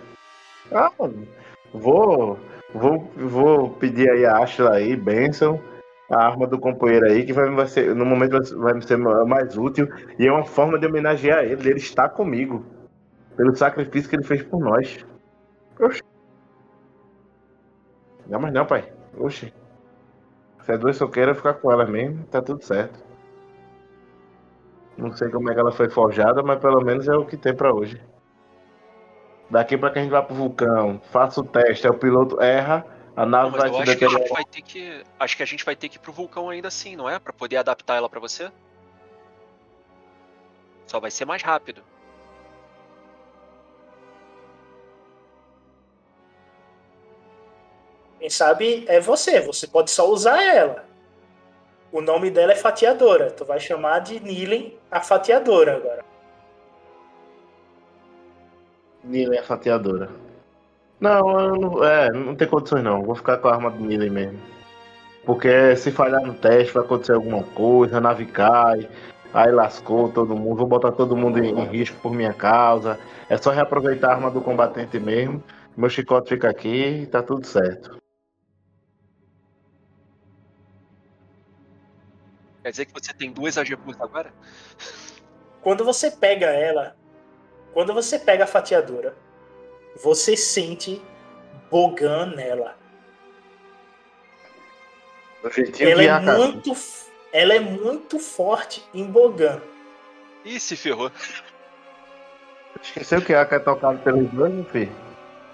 [0.71, 1.27] Ah, mano.
[1.75, 2.39] Vou,
[2.73, 5.61] vou, vou pedir aí a Ashla aí, Benção,
[6.09, 8.97] a arma do companheiro aí, que vai, vai ser, no momento vai, vai me ser
[8.97, 9.89] mais útil.
[10.17, 11.71] E é uma forma de homenagear ele.
[11.71, 12.65] Ele está comigo.
[13.37, 15.05] Pelo sacrifício que ele fez por nós.
[15.81, 16.03] Oxi.
[18.29, 18.93] Não, mas não, pai.
[19.19, 19.53] Oxi.
[20.61, 23.11] Se é duas soqueiras, ficar com ela mesmo, tá tudo certo.
[24.97, 27.55] Não sei como é que ela foi forjada, mas pelo menos é o que tem
[27.55, 28.01] pra hoje.
[29.51, 32.87] Daqui pra que a gente vá pro vulcão, faça o teste, aí o piloto erra,
[33.15, 34.21] a nave Mas vai eu se acho que a deteriorar.
[34.23, 35.05] gente vai ter que.
[35.21, 37.19] Acho que a gente vai ter que ir pro vulcão ainda assim, não é?
[37.19, 38.51] Pra poder adaptar ela pra você.
[40.87, 41.83] Só vai ser mais rápido.
[48.19, 49.41] Quem sabe é você.
[49.41, 50.85] Você pode só usar ela.
[51.91, 53.31] O nome dela é Fatiadora.
[53.31, 56.05] Tu vai chamar de Nilen a Fatiadora agora.
[59.03, 60.11] Nilen é fatiadora.
[61.01, 63.03] Não, não, é, não tem condições não.
[63.03, 64.39] Vou ficar com a arma do Nilen mesmo.
[65.25, 68.89] Porque se falhar no teste vai acontecer alguma coisa, a nave cai,
[69.33, 72.99] aí lascou todo mundo, vou botar todo mundo em, em risco por minha causa.
[73.29, 75.43] É só reaproveitar a arma do combatente mesmo.
[75.77, 77.97] Meu chicote fica aqui e tá tudo certo.
[82.63, 84.33] Quer dizer que você tem duas AGPUs agora?
[85.61, 86.97] Quando você pega ela,
[87.73, 89.17] quando você pega a Fatiadora,
[90.03, 91.03] você sente
[91.71, 92.77] Bogan nela.
[95.81, 96.73] Ela é muito,
[97.33, 99.61] ela é muito forte em Bogan.
[100.45, 101.11] Ih, se ferrou.
[102.81, 104.93] Esqueceu que a é tocado pelos dois, meu filho?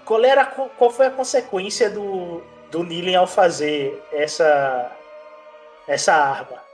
[0.05, 2.41] Qual, era, qual foi a consequência do,
[2.71, 4.91] do Nilen ao fazer essa,
[5.87, 6.68] essa arma?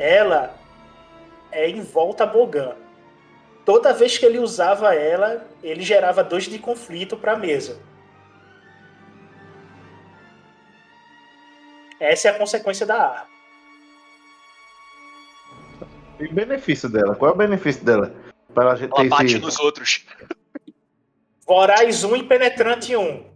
[0.00, 0.54] Ela
[1.52, 2.74] é em volta a Bogan.
[3.66, 7.78] Toda vez que ele usava ela, ele gerava dois de conflito para a mesa.
[12.00, 13.28] Essa é a consequência da arma.
[16.18, 17.14] E o benefício dela?
[17.14, 18.14] Qual é o benefício dela?
[18.54, 19.38] Pra ela ter Ela bate esse...
[19.38, 20.06] nos outros.
[21.46, 23.30] Voraz 1 e Penetrante 1.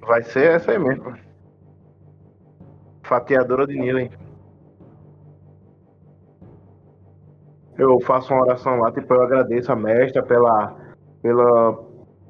[0.00, 1.23] Vai ser essa aí mesmo.
[3.04, 4.10] Fatiadora de Nilen.
[7.76, 10.74] Eu faço uma oração lá, tipo, eu agradeço a mestra pela,
[11.20, 11.78] pela,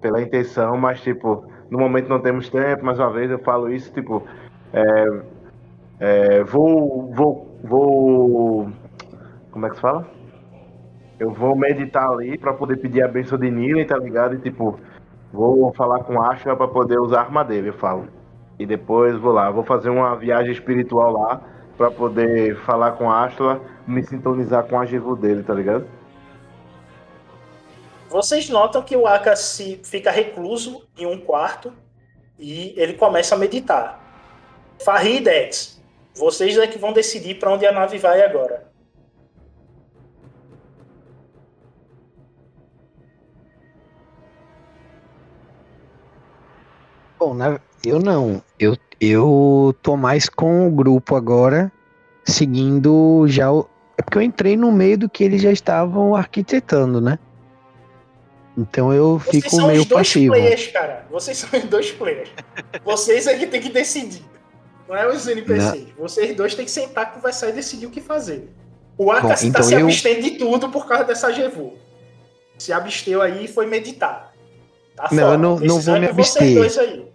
[0.00, 3.92] pela intenção, mas, tipo, no momento não temos tempo, mais uma vez eu falo isso,
[3.92, 4.22] tipo,
[4.72, 5.22] é,
[6.00, 8.68] é, vou, vou, vou,
[9.50, 10.06] como é que se fala?
[11.20, 14.34] Eu vou meditar ali pra poder pedir a benção de Nilen, tá ligado?
[14.34, 14.80] E, tipo,
[15.32, 18.08] vou falar com Ashla pra poder usar a arma dele, eu falo.
[18.58, 21.40] E depois vou lá, vou fazer uma viagem espiritual lá
[21.76, 25.86] pra poder falar com a Ashla, me sintonizar com a Givu dele, tá ligado?
[28.08, 31.72] Vocês notam que o Aka se fica recluso em um quarto
[32.38, 34.00] e ele começa a meditar.
[34.84, 35.82] Farri e Dex,
[36.14, 38.63] vocês é que vão decidir para onde a nave vai agora.
[47.26, 48.42] Bom, né, eu não.
[48.58, 51.72] Eu, eu tô mais com o grupo agora,
[52.24, 53.68] seguindo já o.
[53.96, 57.18] É porque eu entrei no meio do que eles já estavam arquitetando, né?
[58.58, 60.32] Então eu Vocês fico são meio os dois passivo.
[60.34, 61.06] players, cara.
[61.10, 62.28] Vocês são os dois players.
[62.84, 64.24] Vocês é que tem que decidir.
[64.88, 65.86] Não é os NPCs.
[65.98, 68.50] Vocês dois têm que sentar, conversar e decidir o que fazer.
[68.98, 71.72] O Aka tá então se eu- abstendo de tudo por causa dessa Jevu.
[72.58, 74.32] Se absteu aí e foi meditar.
[74.94, 75.34] Tá Não, fora.
[75.34, 77.06] eu não- não vou é me vocês abster.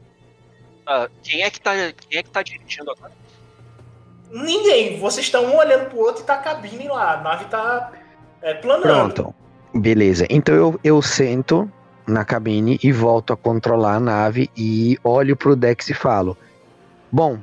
[0.91, 1.72] Ah, quem, é que tá,
[2.10, 3.11] quem é que tá dirigindo agora?
[4.32, 4.99] Ninguém.
[4.99, 7.14] Vocês estão um olhando pro outro e tá a cabine lá.
[7.14, 7.91] A nave tá
[8.41, 9.14] é, planando.
[9.14, 9.36] Pronto.
[9.72, 10.26] Beleza.
[10.32, 11.72] Então eu, eu sento
[12.07, 16.36] na cabine e volto a controlar a nave e olho pro Dex e falo:
[17.11, 17.38] Bom,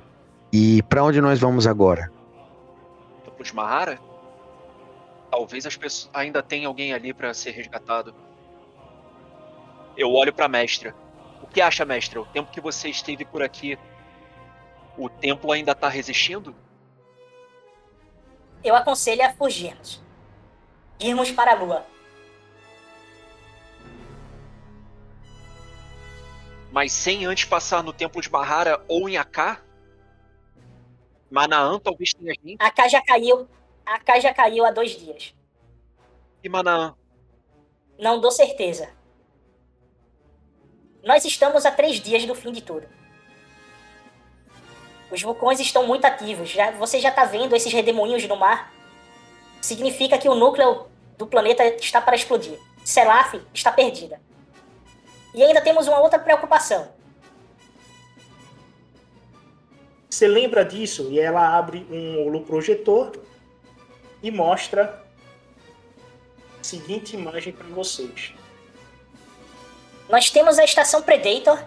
[0.52, 2.10] e pra onde nós vamos agora?
[3.40, 4.00] De Mahara?
[5.30, 8.12] Talvez as pessoas ainda tenha alguém ali pra ser resgatado.
[9.96, 10.92] Eu olho pra mestra.
[11.56, 12.20] O que acha, mestra?
[12.20, 13.78] O tempo que você esteve por aqui,
[14.98, 16.54] o templo ainda tá resistindo?
[18.62, 20.04] Eu aconselho a fugirmos.
[21.00, 21.86] Irmos para a lua.
[26.70, 29.62] Mas sem antes passar no templo de Mahara ou em Aká?
[31.30, 32.56] Manaã talvez tenha gente.
[32.58, 33.48] A K já caiu.
[33.86, 35.34] A K já caiu há dois dias.
[36.44, 36.94] E Manaã?
[37.98, 38.94] Não dou certeza.
[41.06, 42.88] Nós estamos a três dias do fim de tudo.
[45.08, 46.48] Os vulcões estão muito ativos.
[46.48, 48.74] Já, você já está vendo esses redemoinhos no mar?
[49.60, 52.58] Significa que o núcleo do planeta está para explodir.
[52.84, 54.20] Selaf está perdida.
[55.32, 56.92] E ainda temos uma outra preocupação.
[60.10, 61.08] Você lembra disso?
[61.12, 63.12] E ela abre um holoprojetor
[64.20, 65.04] e mostra
[66.58, 68.34] a seguinte imagem para vocês.
[70.08, 71.62] Nós temos a estação Predator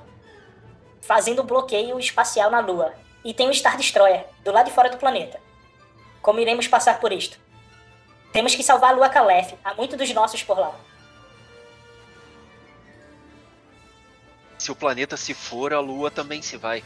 [1.02, 2.94] fazendo bloqueio espacial na Lua.
[3.24, 5.42] E tem o Star Destroyer do lado de fora do planeta.
[6.22, 7.38] Como iremos passar por isto?
[8.32, 9.56] Temos que salvar a Lua Calef.
[9.64, 10.74] Há muitos dos nossos por lá.
[14.58, 16.84] Se o planeta se for, a Lua também se vai.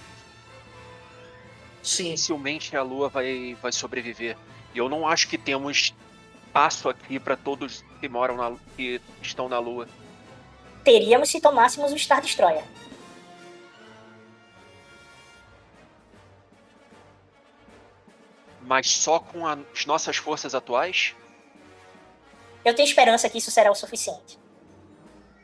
[1.84, 2.06] Sim.
[2.06, 4.38] Dificilmente a Lua vai, vai sobreviver.
[4.74, 5.94] E eu não acho que temos
[6.48, 9.88] espaço aqui para todos que moram na que estão na Lua.
[10.84, 12.64] Teríamos se tomássemos o Star Destroyer.
[18.62, 21.16] Mas só com a- as nossas forças atuais?
[22.64, 24.40] Eu tenho esperança que isso será o suficiente.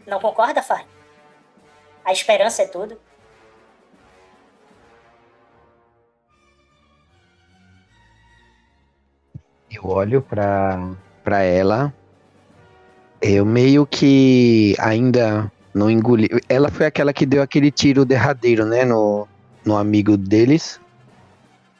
[0.07, 0.87] Não concorda, Fai?
[2.05, 2.99] A esperança é tudo.
[9.71, 10.77] Eu olho pra,
[11.23, 11.93] pra ela.
[13.21, 16.29] Eu meio que ainda não engoli.
[16.47, 18.85] Ela foi aquela que deu aquele tiro derradeiro, né?
[18.85, 19.27] No,
[19.65, 20.79] no amigo deles.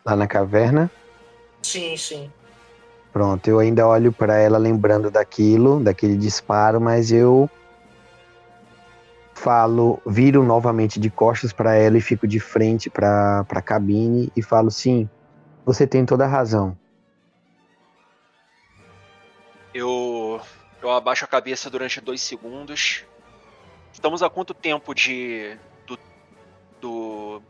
[0.05, 0.91] Lá na caverna.
[1.61, 2.29] Sim, sim.
[3.11, 7.49] Pronto, eu ainda olho pra ela lembrando daquilo, daquele disparo, mas eu
[9.33, 14.43] falo, viro novamente de costas pra ela e fico de frente pra para cabine e
[14.43, 15.09] falo sim,
[15.65, 16.77] você tem toda a razão.
[19.73, 19.87] Eu,
[20.81, 23.03] eu abaixo a cabeça durante dois segundos.
[23.91, 25.99] Estamos a quanto tempo de do,
[26.79, 27.41] do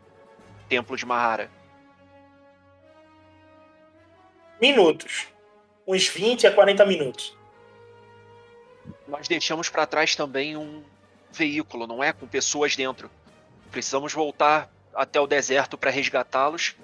[0.68, 1.50] templo de Mahara?
[4.60, 5.28] Minutos.
[5.86, 7.36] Uns 20 a 40 minutos.
[9.06, 10.82] Nós deixamos para trás também um
[11.32, 12.12] veículo, não é?
[12.12, 13.10] Com pessoas dentro.
[13.70, 16.74] Precisamos voltar até o deserto para resgatá-los.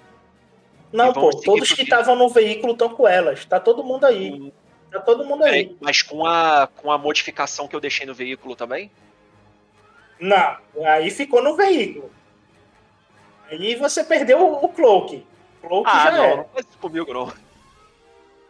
[0.91, 3.45] Não, pô, todos que estavam no veículo estão com elas.
[3.45, 4.53] Tá todo mundo aí.
[4.91, 5.75] Tá todo mundo aí.
[5.81, 8.91] Mas com a, com a modificação que eu deixei no veículo também?
[10.19, 12.11] Não, aí ficou no veículo.
[13.49, 15.25] Aí você perdeu o, o Cloak.
[15.61, 16.37] Cloak Ah, já não, era.
[16.37, 17.31] não faz isso comigo, não.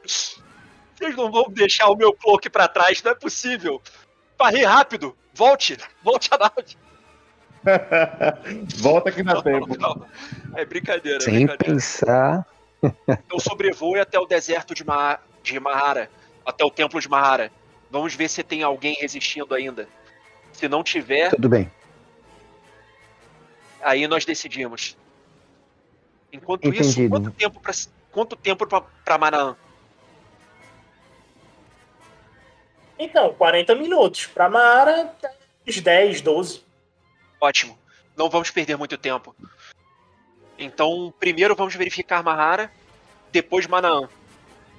[0.05, 3.81] Vocês não vão deixar o meu cloak pra trás, não é possível.
[4.37, 6.77] Parei rápido, volte, volte a nave.
[8.77, 9.67] Volta que dá tempo.
[10.55, 11.73] É brincadeira, é Sem brincadeira.
[11.73, 12.45] pensar.
[13.29, 16.09] Eu sobrevoo até o deserto de, Ma de Mahara,
[16.47, 17.51] até o templo de Mahara.
[17.91, 19.87] Vamos ver se tem alguém resistindo ainda.
[20.53, 21.69] Se não tiver, Tudo bem.
[23.81, 24.97] aí nós decidimos.
[26.31, 27.09] Enquanto isso, Entendido.
[27.09, 27.73] quanto tempo pra,
[28.11, 29.55] quanto tempo pra, pra Manaã?
[32.97, 34.25] Então, 40 minutos.
[34.25, 35.13] Pra Mara,
[35.67, 36.63] uns 10, 12.
[37.39, 37.77] Ótimo.
[38.15, 39.35] Não vamos perder muito tempo.
[40.57, 42.71] Então, primeiro vamos verificar Mahara,
[43.31, 44.09] depois Manaã.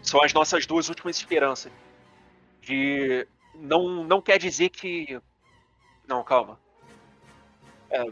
[0.08, 1.70] São as nossas duas últimas esperanças.
[2.62, 5.20] De não não quer dizer que
[6.08, 6.58] não, calma.
[7.90, 8.02] É,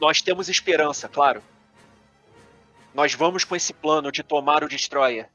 [0.00, 1.42] nós temos esperança, claro.
[2.94, 5.28] Nós vamos com esse plano de tomar o Destroyer,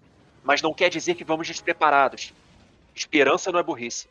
[0.43, 2.33] mas não quer dizer que vamos despreparados.
[2.95, 4.09] Esperança não é burrice.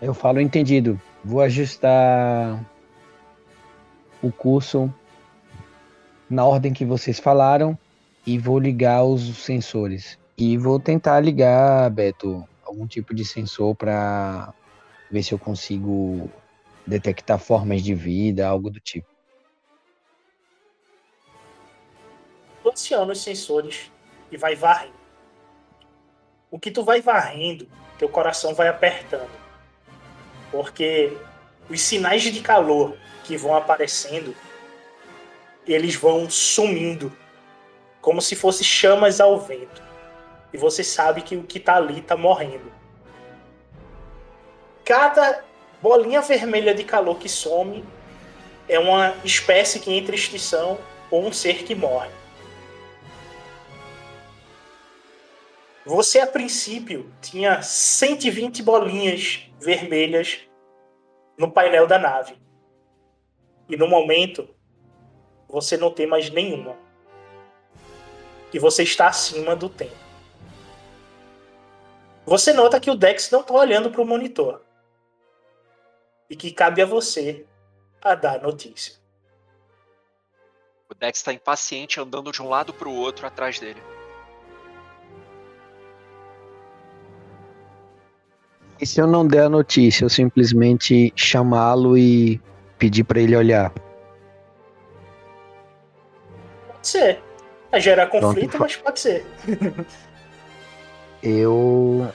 [0.00, 0.98] Eu falo entendido.
[1.22, 2.58] Vou ajustar
[4.22, 4.92] o curso
[6.30, 7.78] na ordem que vocês falaram
[8.26, 10.18] e vou ligar os sensores.
[10.36, 14.54] E vou tentar ligar, Beto, algum tipo de sensor para
[15.10, 16.30] ver se eu consigo
[16.86, 19.06] detectar formas de vida, algo do tipo.
[22.72, 23.92] Aciona os sensores
[24.30, 24.94] e vai varrendo.
[26.50, 27.68] O que tu vai varrendo,
[27.98, 29.30] teu coração vai apertando.
[30.50, 31.16] Porque
[31.68, 34.34] os sinais de calor que vão aparecendo,
[35.66, 37.12] eles vão sumindo,
[38.02, 39.82] como se fossem chamas ao vento.
[40.52, 42.70] E você sabe que o que tá ali tá morrendo.
[44.84, 45.42] Cada
[45.80, 47.82] bolinha vermelha de calor que some
[48.68, 50.78] é uma espécie que entra em extinção
[51.10, 52.10] ou um ser que morre.
[55.84, 60.40] Você, a princípio, tinha 120 bolinhas vermelhas
[61.38, 62.36] no painel da nave.
[63.68, 64.48] E no momento,
[65.48, 66.81] você não tem mais nenhuma.
[68.52, 69.96] E você está acima do tempo.
[72.24, 74.62] Você nota que o Dex não está olhando para o monitor.
[76.28, 77.46] E que cabe a você
[78.00, 78.94] a dar notícia.
[80.88, 83.82] O Dex está impaciente andando de um lado para o outro atrás dele.
[88.80, 92.40] E se eu não der a notícia, eu simplesmente chamá-lo e
[92.78, 93.72] pedir para ele olhar?
[96.66, 97.31] Pode ser.
[97.72, 98.60] Vai gerar conflito, Pronto.
[98.60, 99.24] mas pode ser.
[101.22, 102.12] Eu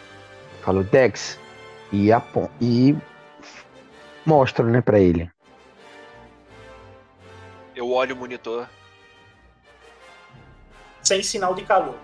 [0.62, 1.40] falo Dex
[1.92, 2.96] e, apon e
[4.24, 5.32] mostro, né, para ele.
[7.76, 8.70] Eu olho o monitor.
[11.02, 11.98] Sem sinal de calor.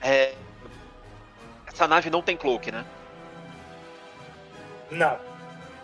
[0.00, 0.34] É...
[1.66, 2.84] Essa nave não tem cloak, né?
[4.90, 5.16] Não.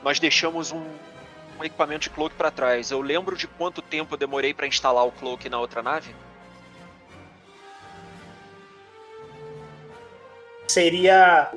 [0.03, 0.85] Nós deixamos um,
[1.61, 2.91] um equipamento de cloak para trás.
[2.91, 6.15] Eu lembro de quanto tempo eu demorei para instalar o cloak na outra nave?
[10.66, 11.51] Seria.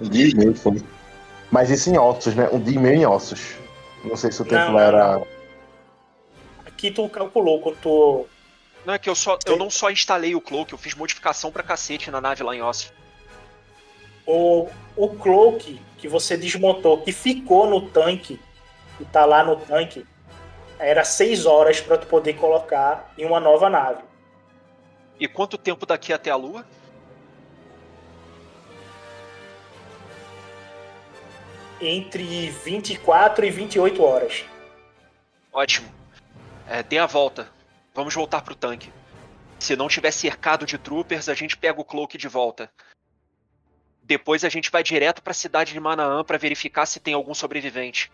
[0.00, 0.82] Um dia e meio foi.
[1.50, 2.48] Mas isso em ossos, né?
[2.52, 3.54] Um dia e meio em ossos.
[4.04, 5.22] Não sei se o tempo Não, lá era.
[6.66, 8.26] Aqui tu calculou quando tu.
[8.84, 11.62] Não é que eu só eu não só instalei o cloak, eu fiz modificação pra
[11.62, 12.92] cacete na nave lá em Ossos.
[14.26, 18.40] O, o cloak que você desmontou, que ficou no tanque,
[19.00, 20.06] que tá lá no tanque,
[20.78, 24.02] era seis horas para tu poder colocar em uma nova nave.
[25.18, 26.66] E quanto tempo daqui até a Lua?
[31.80, 34.44] Entre 24 e 28 horas.
[35.50, 35.88] Ótimo.
[36.68, 37.48] É, dê a volta.
[37.94, 38.92] Vamos voltar pro tanque.
[39.58, 42.70] Se não tiver cercado de troopers, a gente pega o cloak de volta.
[44.02, 48.10] Depois a gente vai direto pra cidade de Manaã pra verificar se tem algum sobrevivente.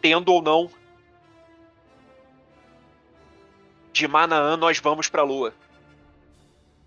[0.00, 0.70] Tendo ou não,
[3.92, 5.54] de Manaã nós vamos pra Lua.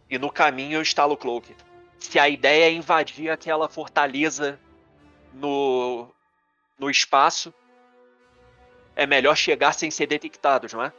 [0.10, 1.56] E no caminho eu instalo o cloak.
[2.00, 4.60] Se a ideia é invadir aquela fortaleza
[5.34, 6.08] no,
[6.78, 7.54] no espaço,
[8.96, 10.94] é melhor chegar sem ser detectados, não é?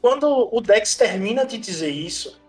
[0.00, 2.40] Quando o Dex termina de dizer isso,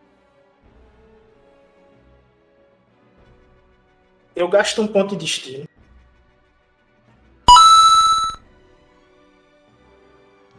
[4.38, 5.68] eu gasto um ponto de destino.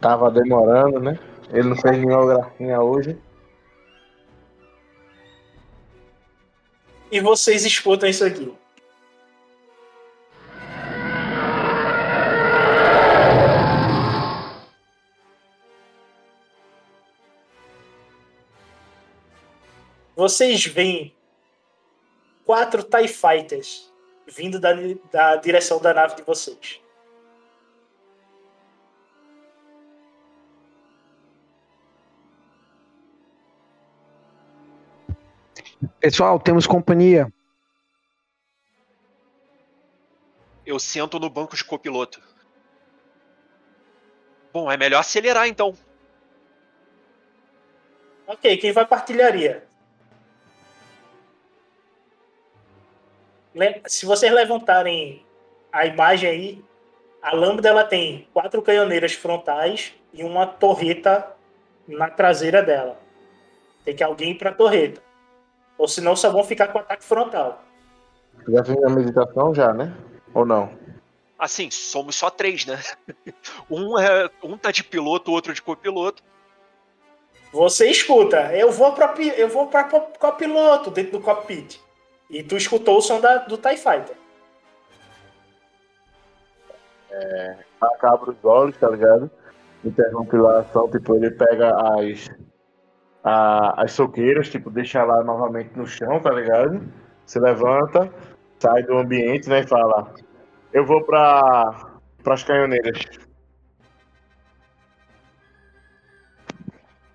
[0.01, 1.17] Tava demorando, né?
[1.49, 3.17] Ele não fez nenhuma gracinha hoje.
[7.09, 8.53] E vocês escutam isso aqui.
[20.17, 21.15] Vocês veem
[22.49, 23.93] quatro TIE Fighters
[24.25, 24.73] vindo da,
[25.11, 26.81] da direção da nave de vocês.
[35.99, 37.31] Pessoal, temos companhia.
[40.65, 42.19] Eu sento no banco de copiloto.
[44.51, 45.77] Bom, é melhor acelerar então.
[48.25, 49.68] Ok, quem vai pra artilharia?
[53.87, 55.25] Se vocês levantarem
[55.71, 56.65] a imagem aí,
[57.21, 61.35] a lambda ela tem quatro canhoneiras frontais e uma torreta
[61.87, 62.99] na traseira dela.
[63.83, 65.01] Tem que alguém ir pra torreta.
[65.77, 67.63] Ou senão só vão ficar com ataque frontal.
[68.47, 69.95] Já fiz a meditação já, né?
[70.33, 70.69] Ou não?
[71.37, 72.79] Assim, somos só três, né?
[73.69, 76.23] Um, é, um tá de piloto, o outro de copiloto.
[77.51, 81.79] Você escuta, eu vou para eu vou para copiloto dentro do cockpit.
[82.29, 84.15] E tu escutou o som da, do TIE Fighter.
[87.11, 89.31] É, acaba os olhos, tá ligado?
[89.83, 92.29] Interrompe lá a ação, tipo, ele pega as,
[93.23, 96.81] a, as soqueiras, tipo, deixa lá novamente no chão, tá ligado?
[97.25, 98.11] Se levanta,
[98.59, 100.13] sai do ambiente, né, e fala,
[100.71, 102.99] eu vou para as canhoneiras.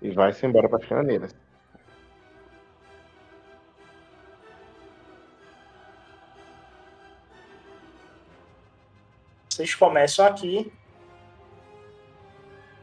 [0.01, 1.44] E vai-se embora para as canhoneiras.
[9.55, 10.69] Vocês começam aqui.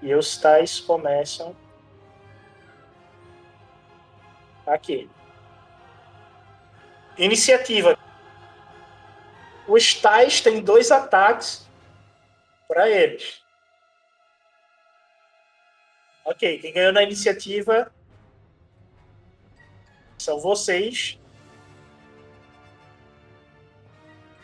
[0.01, 1.55] E os tais começam
[4.66, 5.11] aqui.
[7.19, 7.94] Iniciativa.
[9.69, 11.69] Os tais têm dois ataques
[12.66, 13.44] para eles.
[16.24, 17.93] Ok, quem ganhou na iniciativa
[20.16, 21.20] são vocês.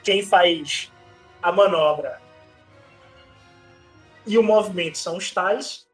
[0.04, 0.92] Quem faz
[1.42, 2.20] a manobra
[4.26, 5.86] e o movimento são os tais.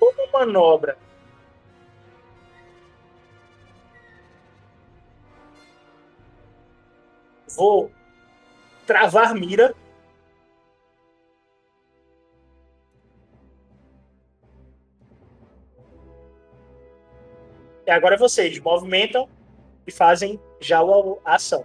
[0.00, 0.98] Como manobra
[7.58, 7.90] vou
[8.86, 9.74] travar mira.
[17.84, 19.28] E agora vocês movimentam
[19.86, 20.78] e fazem já
[21.24, 21.64] a ação.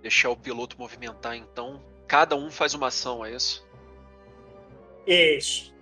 [0.00, 1.82] Deixar o piloto movimentar, então.
[2.06, 3.68] Cada um faz uma ação, é isso?
[5.06, 5.74] Isso.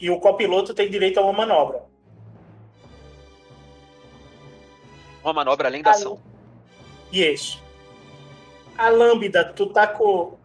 [0.00, 1.84] E o copiloto tem direito a uma manobra.
[5.22, 6.22] Uma manobra além da ação.
[7.12, 7.67] Isso.
[8.78, 10.38] A lambda, tu tá com.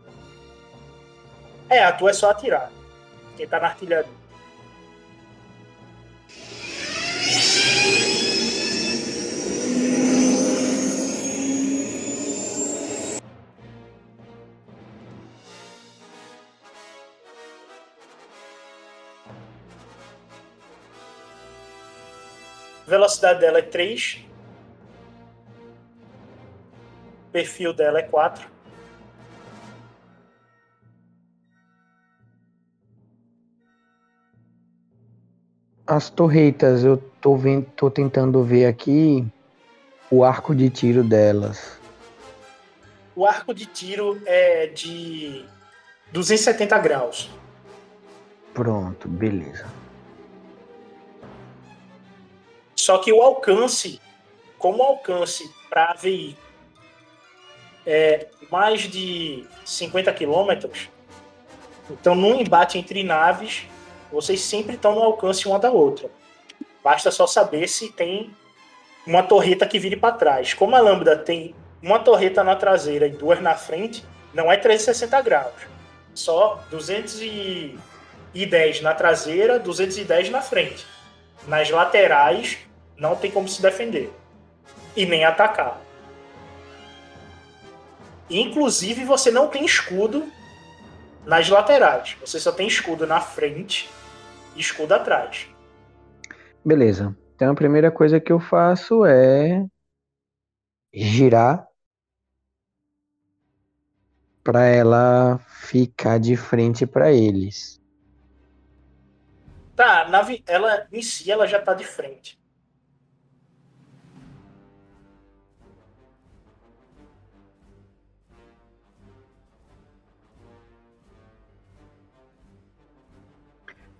[1.69, 2.71] É, a tua é só atirar.
[3.37, 4.23] Quem tá na artilharia.
[22.85, 24.32] velocidade dela é 3
[27.33, 28.47] perfil dela é 4.
[35.85, 39.25] As torretas, eu tô, vendo, tô tentando ver aqui
[40.09, 41.77] o arco de tiro delas.
[43.15, 45.43] O arco de tiro é de
[46.11, 47.29] 270 graus.
[48.53, 49.65] Pronto, beleza.
[52.75, 53.99] Só que o alcance,
[54.57, 56.42] como o alcance para veículo
[57.85, 60.89] é, mais de 50 quilômetros.
[61.89, 63.63] Então, num embate entre naves,
[64.11, 66.09] vocês sempre estão no alcance uma da outra.
[66.83, 68.31] Basta só saber se tem
[69.05, 70.53] uma torreta que vire para trás.
[70.53, 75.21] Como a Lambda tem uma torreta na traseira e duas na frente, não é 360
[75.21, 75.53] graus.
[76.13, 80.85] Só 210 na traseira, 210 na frente.
[81.47, 82.57] Nas laterais,
[82.97, 84.11] não tem como se defender.
[84.95, 85.82] E nem atacar.
[88.29, 90.25] Inclusive, você não tem escudo
[91.25, 92.17] nas laterais.
[92.21, 93.89] Você só tem escudo na frente
[94.55, 95.47] e escudo atrás.
[96.63, 97.15] Beleza.
[97.35, 99.65] Então a primeira coisa que eu faço é
[100.93, 101.67] girar
[104.43, 107.81] para ela ficar de frente para eles.
[109.75, 110.07] Tá,
[110.45, 112.39] ela em si ela já tá de frente.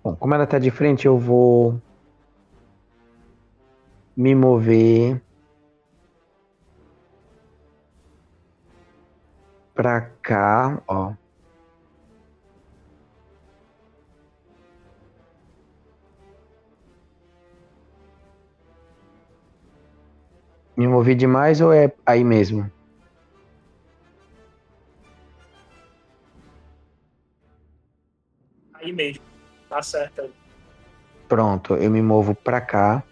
[0.04, 1.80] Bom, como ela tá de frente, eu vou
[4.14, 5.18] me mover
[9.74, 11.14] pra cá, ó.
[20.76, 22.70] Me movi demais ou é aí mesmo?
[28.74, 29.33] Aí mesmo.
[29.74, 30.30] Tá certo.
[31.28, 33.02] Pronto, eu me movo para cá.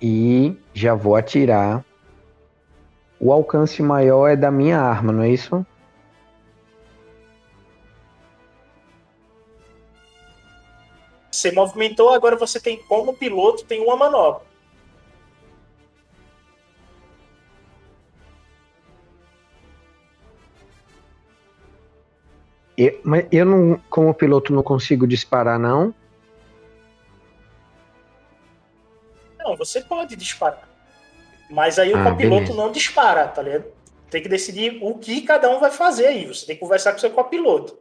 [0.00, 1.84] E já vou atirar
[3.18, 5.66] o alcance maior é da minha arma, não é isso?
[11.28, 14.45] Você movimentou, agora você tem como piloto, tem uma manobra.
[22.76, 25.94] Eu, mas eu não, como piloto, não consigo disparar, não.
[29.38, 30.68] Não, você pode disparar.
[31.48, 32.56] Mas aí o Ah, copiloto beleza.
[32.56, 33.64] não dispara, tá ligado?
[34.10, 36.26] Tem que decidir o que cada um vai fazer aí.
[36.26, 37.78] Você tem que conversar com o seu copiloto.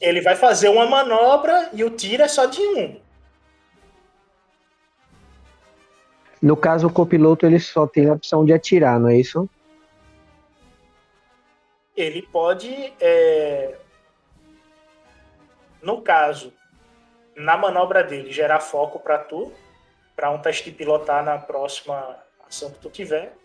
[0.00, 3.00] Ele vai fazer uma manobra e o tiro é só de um.
[6.42, 9.48] No caso, o copiloto ele só tem a opção de atirar, não é isso?
[11.96, 13.76] Ele pode, é,
[15.84, 16.52] no caso,
[17.36, 19.52] na manobra dele, gerar foco para tu,
[20.16, 23.36] para um teste pilotar na próxima ação que tu tiver.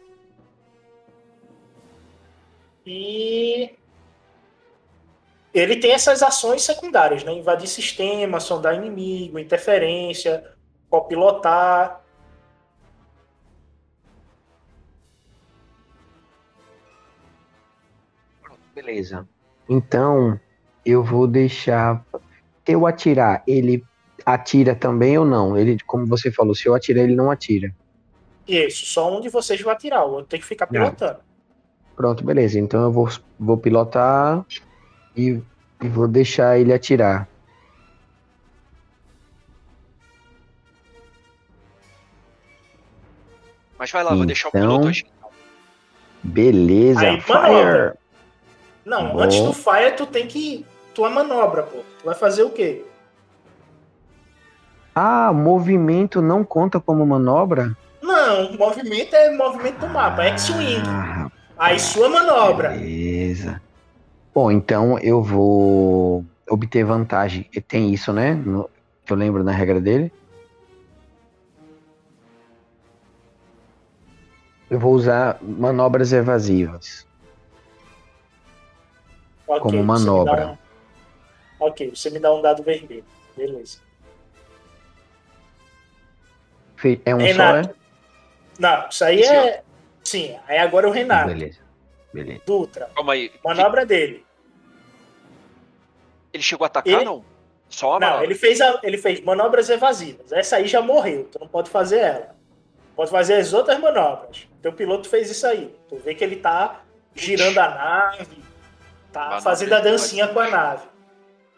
[2.86, 3.76] E
[5.54, 7.34] ele tem essas ações secundárias, né?
[7.34, 10.56] Invadir sistema, sondar inimigo, interferência,
[10.90, 12.02] copilotar.
[18.74, 19.28] Beleza.
[19.68, 20.40] Então,
[20.86, 22.04] eu vou deixar.
[22.66, 23.84] Eu atirar, ele
[24.26, 25.58] atira também ou não?
[25.58, 27.74] Ele, como você falou, se eu atirar, ele não atira.
[28.48, 31.20] Isso, só um de vocês vai atirar, o outro tem que ficar pilotando.
[31.96, 32.60] Pronto, beleza.
[32.60, 33.10] Então eu vou,
[33.40, 34.46] vou pilotar
[35.16, 35.40] e,
[35.82, 37.28] e vou deixar ele atirar.
[43.78, 45.06] Mas vai lá, vou deixar o Então, piloto agir.
[46.22, 47.34] Beleza, Aí, fire!
[47.38, 47.98] manobra.
[48.86, 50.66] Não, antes do fire, tu tem que.
[51.00, 51.78] Tua manobra, pô.
[51.98, 52.84] Tu vai fazer o quê?
[54.94, 57.72] Ah, movimento não conta como manobra?
[58.02, 60.84] Não, movimento é movimento do mapa, é X-Wing.
[60.90, 62.72] Ah, Aí sua manobra.
[62.72, 63.62] beleza.
[64.36, 67.50] Bom, então eu vou obter vantagem.
[67.66, 68.34] Tem isso, né?
[68.34, 68.70] No-
[69.06, 70.12] que eu lembro na regra dele.
[74.70, 77.08] Eu vou usar manobras evasivas
[79.48, 80.60] Ok, como manobra.
[81.60, 83.04] Ok, você me dá um dado vermelho.
[83.36, 83.80] Beleza.
[87.06, 87.68] É um Renato.
[87.68, 87.76] só, é?
[88.60, 89.64] Não, isso aí é.
[90.04, 91.28] Sim, aí agora é o Renato.
[91.28, 91.60] Beleza.
[92.14, 92.42] Beleza.
[92.46, 92.90] Dutra.
[92.96, 93.32] Calma aí.
[93.44, 94.26] Manobra dele.
[96.34, 97.24] Ele chegou a atacar, Ele- não?
[97.68, 98.26] Só a Não, manobra.
[98.26, 100.32] ele fez, a- ele fez manobras evasivas.
[100.32, 102.36] Essa aí já morreu, tu não pode fazer ela.
[102.96, 104.48] Pode fazer as outras manobras.
[104.62, 105.74] Teu piloto fez isso aí.
[105.88, 106.82] Tu vê que ele tá
[107.14, 108.44] girando a nave,
[109.12, 110.88] tá Manobra fazendo a dancinha com a nave.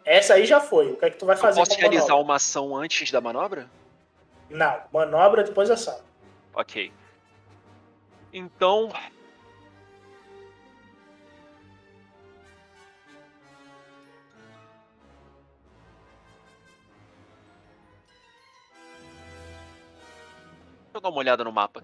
[0.03, 0.91] Essa aí já foi.
[0.91, 2.23] O que é que tu vai Eu fazer posso com a realizar manobra?
[2.25, 3.69] uma ação antes da manobra?
[4.49, 6.01] Não, manobra depois ação.
[6.53, 6.91] Ok.
[8.33, 8.91] Então.
[20.83, 21.83] Deixa eu dar uma olhada no mapa.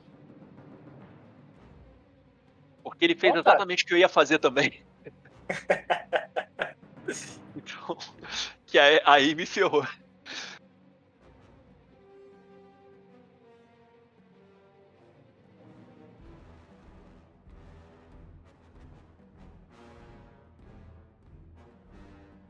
[2.84, 3.39] Porque ele fez Opa.
[3.39, 4.84] exatamente o que eu ia fazer também.
[7.88, 7.97] então,
[8.65, 9.85] que aí, aí me ferrou.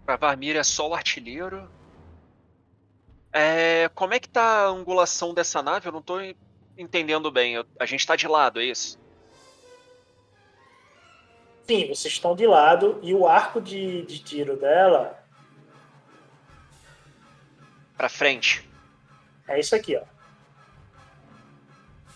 [0.06, 1.70] Pra Varmir é só o artilheiro.
[3.34, 5.88] É, como é que tá a angulação dessa nave?
[5.88, 6.36] Eu não tô en-
[6.78, 7.56] entendendo bem.
[7.56, 8.98] Eu- a gente tá de lado, é isso?
[11.64, 15.22] Sim, vocês estão de lado e o arco de, de tiro dela
[17.98, 18.68] Pra frente.
[19.48, 20.04] é isso aqui, ó.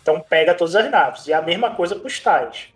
[0.02, 1.28] Então pega todas as naves.
[1.28, 2.68] E a mesma coisa pros tais.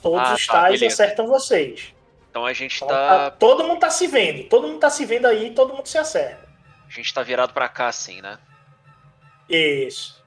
[0.00, 1.02] Todos Ah, os tá, tais beleza.
[1.04, 1.94] acertam vocês.
[2.30, 3.30] Então a gente Então, tá.
[3.30, 4.48] tá- todo mundo tá se vendo.
[4.48, 6.48] Todo mundo tá se vendo aí, todo mundo se acerta.
[6.86, 8.38] A gente tá virado pra cá, assim, né?
[9.48, 10.22] Isso.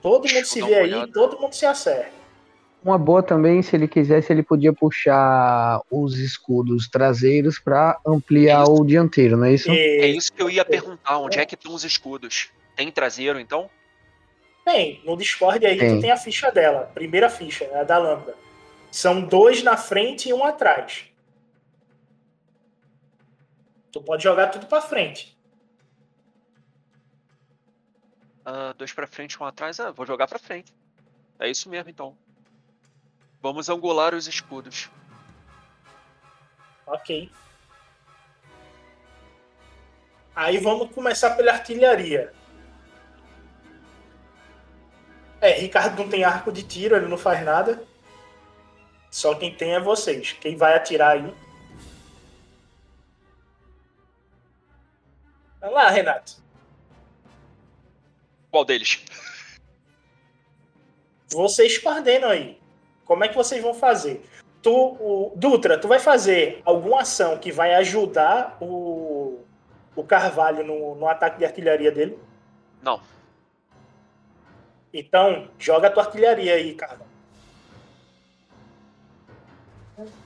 [0.00, 1.12] Todo Deixa mundo se vê aí, olhada.
[1.12, 2.13] todo mundo se acerta.
[2.84, 8.84] Uma boa também, se ele quisesse, ele podia puxar os escudos traseiros para ampliar o
[8.84, 9.70] dianteiro, não é isso?
[9.70, 11.16] É isso que eu ia perguntar.
[11.16, 12.50] Onde é que estão os escudos?
[12.76, 13.70] Tem traseiro, então?
[14.66, 15.96] Tem, no Discord aí Tem.
[15.96, 18.34] tu tem a ficha dela, primeira ficha, a da Lambda.
[18.90, 21.06] São dois na frente e um atrás.
[23.90, 25.34] Tu pode jogar tudo pra frente.
[28.44, 29.80] Ah, dois pra frente, um atrás.
[29.80, 30.74] Ah, vou jogar pra frente.
[31.38, 32.14] É isso mesmo, então.
[33.44, 34.88] Vamos angular os escudos.
[36.86, 37.30] Ok.
[40.34, 42.32] Aí vamos começar pela artilharia.
[45.42, 47.86] É, Ricardo não tem arco de tiro, ele não faz nada.
[49.10, 50.32] Só quem tem é vocês.
[50.32, 51.34] Quem vai atirar aí?
[55.60, 56.42] Vamos lá, Renato.
[58.50, 59.04] Qual deles?
[61.28, 62.63] Vocês coordenam aí.
[63.04, 64.22] Como é que vocês vão fazer?
[64.62, 69.40] Tu, o, Dutra, tu vai fazer alguma ação que vai ajudar o,
[69.94, 72.18] o Carvalho no, no ataque de artilharia dele?
[72.82, 73.00] Não.
[74.92, 77.14] Então, joga a tua artilharia aí, Carvalho.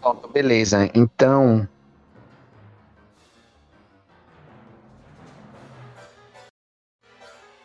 [0.02, 1.68] Ó, beleza, então.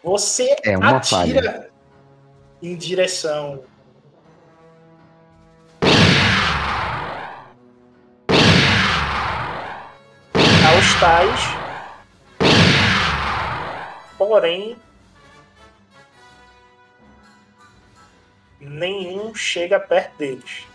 [0.03, 1.69] Você É uma atira falha.
[2.61, 3.63] em direção
[11.03, 11.41] aos tais,
[14.17, 14.77] porém
[18.59, 20.65] nenhum chega perto deles.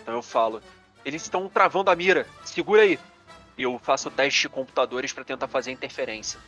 [0.00, 0.62] Então eu falo.
[1.04, 2.26] Eles estão travando a mira.
[2.44, 2.98] Segura aí.
[3.58, 6.38] E eu faço teste de computadores pra tentar fazer interferência.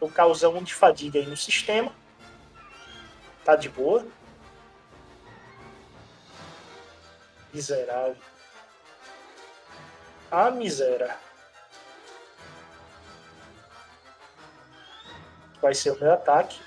[0.00, 1.92] Tô causando um de fadiga aí no sistema.
[3.44, 4.06] Tá de boa.
[7.52, 8.16] Miserável.
[10.30, 11.16] Ah, miséria.
[15.60, 16.60] Vai ser o meu ataque.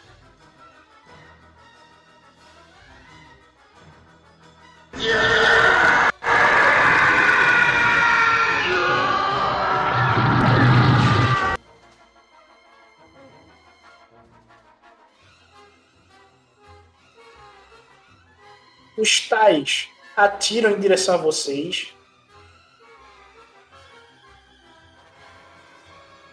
[19.06, 19.88] Os tais
[20.18, 21.94] atiram em direção a vocês.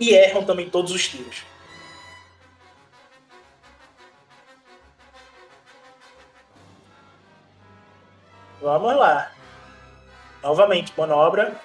[0.01, 1.45] E erram também todos os tiros.
[8.63, 9.31] Vamos lá.
[10.43, 11.61] Novamente, manobra.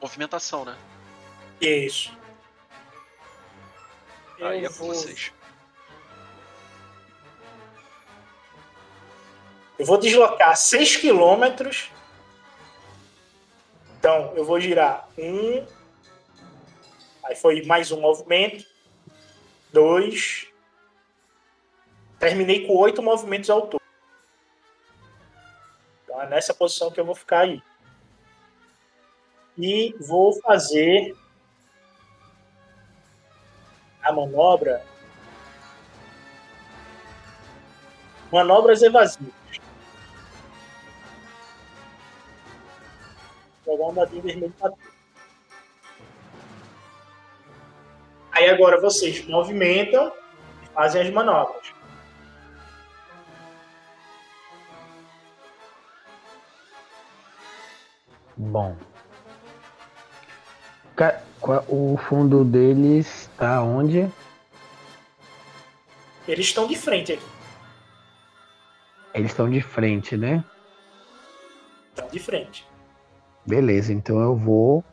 [0.00, 0.76] Movimentação, né?
[1.60, 2.16] Isso.
[4.40, 5.32] Aí é Eu com vou- vocês.
[9.78, 11.90] Eu vou deslocar 6 quilômetros.
[13.98, 15.66] Então, eu vou girar um.
[17.24, 18.64] Aí foi mais um movimento.
[19.72, 20.46] Dois.
[22.18, 23.80] Terminei com oito movimentos ao todo.
[26.04, 27.62] Então é nessa posição que eu vou ficar aí.
[29.56, 31.14] E vou fazer
[34.02, 34.84] a manobra.
[38.32, 39.32] Manobras evasivas.
[43.66, 44.72] Jogar um dadinho vermelho pra.
[48.32, 50.12] Aí agora vocês movimentam
[50.62, 51.72] e fazem as manobras.
[58.36, 58.74] Bom.
[61.42, 64.08] O fundo deles tá onde?
[66.28, 67.26] Eles estão de frente aqui.
[69.14, 70.44] Eles estão de frente, né?
[71.88, 72.66] Estão de frente.
[73.46, 74.84] Beleza, então eu vou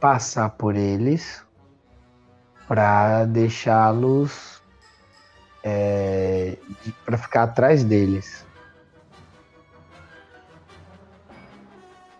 [0.00, 1.44] passar por eles
[2.66, 4.62] para deixá-los
[5.62, 6.58] é,
[7.04, 8.44] para ficar atrás deles.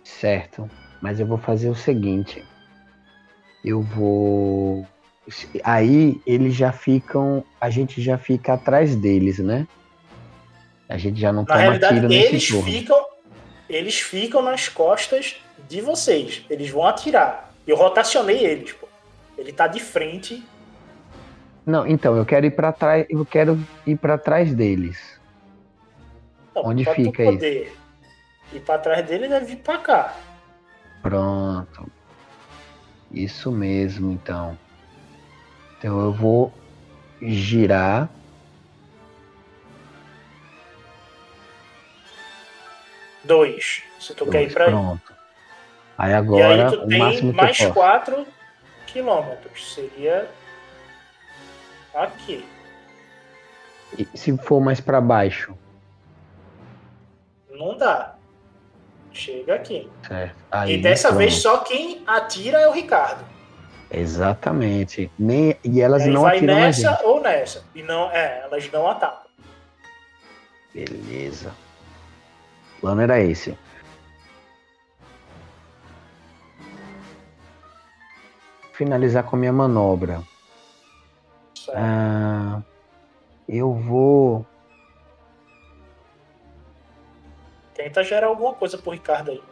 [0.03, 0.71] Certo,
[1.03, 2.45] mas eu vou fazer o seguinte.
[3.67, 4.87] Eu vou
[5.65, 9.67] aí eles já ficam, a gente já fica atrás deles, né?
[10.89, 12.63] A gente já não Na realidade, eles turno.
[12.63, 13.05] ficam,
[13.69, 15.37] eles ficam nas costas
[15.69, 16.45] de vocês.
[16.49, 17.53] Eles vão atirar.
[17.67, 18.87] Eu rotacionei eles, pô.
[19.37, 20.45] Ele tá de frente.
[21.65, 25.21] Não, então eu quero ir para trás, eu quero ir para trás deles.
[26.53, 27.45] Então, Onde fica isso?
[27.45, 30.17] ir pra trás dele, deve vir pra cá.
[31.03, 31.91] Pronto.
[33.11, 34.59] Isso mesmo, então.
[35.79, 36.53] Então eu vou
[37.23, 38.09] girar.
[43.25, 43.83] Dois.
[43.99, 44.71] Se tu quer ir pra aí.
[44.71, 45.15] Pronto.
[45.99, 47.73] Aí E aí agora tu o tem máximo que mais posso.
[47.73, 48.27] 4
[48.87, 49.75] quilômetros.
[49.75, 50.31] Seria
[51.95, 52.47] aqui.
[53.97, 55.57] E se for mais para baixo,
[57.51, 58.16] Não dá.
[59.17, 59.91] Chega aqui.
[60.51, 61.19] Aí, e dessa pronto.
[61.21, 63.25] vez só quem atira é o Ricardo.
[63.91, 65.11] Exatamente.
[65.19, 67.65] Nem, e elas Aí não vai atiram nessa ou nessa.
[67.75, 69.31] E não, é, elas não atacam.
[70.75, 71.55] Beleza.
[72.77, 73.57] O plano era esse.
[78.75, 80.21] Finalizar com a minha manobra.
[81.75, 82.61] Ah,
[83.49, 84.45] eu vou.
[87.77, 89.43] Tenta gerar alguma coisa pro Ricardo aí.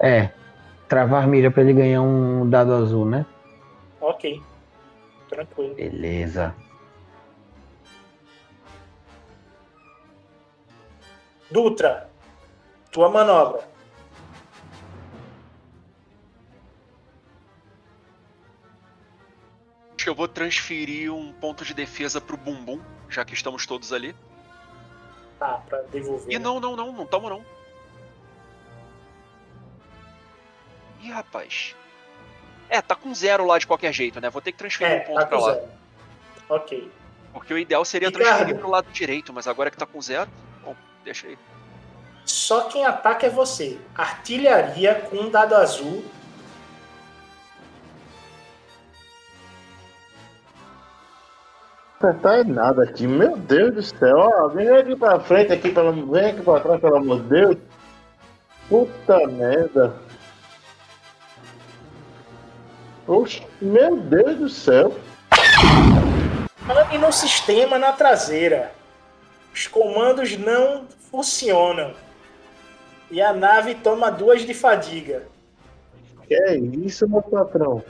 [0.00, 0.32] É.
[0.88, 3.24] Travar mira pra ele ganhar um dado azul, né?
[4.00, 4.42] Ok.
[5.28, 5.74] Tranquilo.
[5.76, 6.54] Beleza.
[11.50, 12.10] Dutra,
[12.90, 13.68] tua manobra.
[19.94, 23.92] Acho que eu vou transferir um ponto de defesa pro bumbum, já que estamos todos
[23.92, 24.14] ali.
[25.38, 26.34] Tá, pra devolver.
[26.34, 27.44] E não, não, não, não tamo não.
[31.02, 31.74] Ih, rapaz.
[32.68, 34.28] É, tá com zero lá de qualquer jeito, né?
[34.30, 35.54] Vou ter que transferir É, um ponto tá pra lá.
[35.54, 35.68] zero.
[36.48, 36.90] Ok.
[37.32, 38.26] Porque o ideal seria Ricardo.
[38.28, 40.30] transferir pro lado direito, mas agora que tá com zero,
[40.64, 40.74] bom,
[41.04, 41.38] deixa aí.
[42.24, 43.78] Só quem ataca é você.
[43.94, 46.04] Artilharia com um dado azul.
[52.02, 54.16] É nada aqui, meu Deus do céu.
[54.16, 56.12] Ó, vem aqui pra frente, aqui, pelo...
[56.12, 57.56] vem aqui pra trás, pelo amor de Deus.
[58.68, 59.94] Puta merda.
[63.06, 64.94] Oxe, meu Deus do céu.
[66.92, 68.72] E no sistema na traseira.
[69.54, 71.94] Os comandos não funcionam.
[73.10, 75.22] E a nave toma duas de fadiga.
[76.26, 77.82] Que é isso, meu patrão?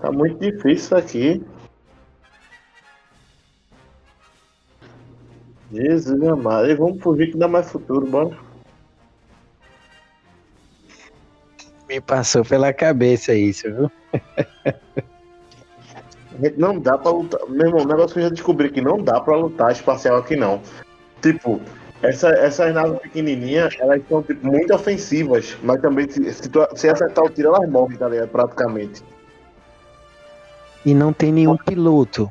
[0.00, 1.46] Tá muito difícil isso aqui.
[5.72, 6.70] Jesus amado.
[6.70, 8.36] E vamos fugir que dá mais futuro, bora.
[11.88, 13.90] Me passou pela cabeça isso, viu?
[16.56, 17.40] Não dá pra lutar.
[17.48, 20.36] Meu irmão, o negócio que eu já descobri que não dá pra lutar espacial aqui
[20.36, 20.60] não.
[21.22, 21.60] Tipo,
[22.02, 26.88] essa, essas naves pequenininhas, elas são tipo, muito ofensivas, mas também se, se, tu- se
[26.88, 28.28] acertar o tiro, elas morrem, tá ligado?
[28.28, 29.02] Praticamente.
[30.84, 32.30] E não tem nenhum piloto.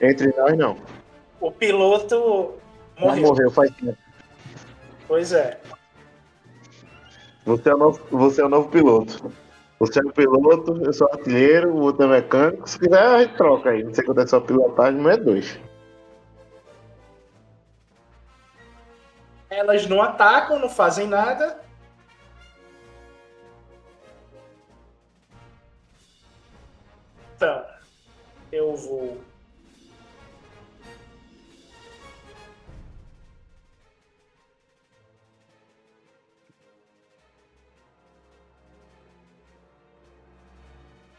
[0.00, 0.76] Entre nós, não.
[1.44, 2.54] O piloto
[2.98, 3.22] morreu.
[3.22, 3.98] morreu faz tempo.
[5.06, 5.60] Pois é.
[7.44, 9.30] Você é, o novo, você é o novo piloto.
[9.78, 12.66] Você é o piloto, eu sou artilheiro, o outro é mecânico.
[12.66, 13.84] Se quiser, a gente troca aí.
[13.84, 15.60] Não sei quanto é só pilotagem, mas é dois.
[19.50, 21.60] Elas não atacam, não fazem nada.
[27.36, 27.66] Então,
[28.50, 29.33] eu vou.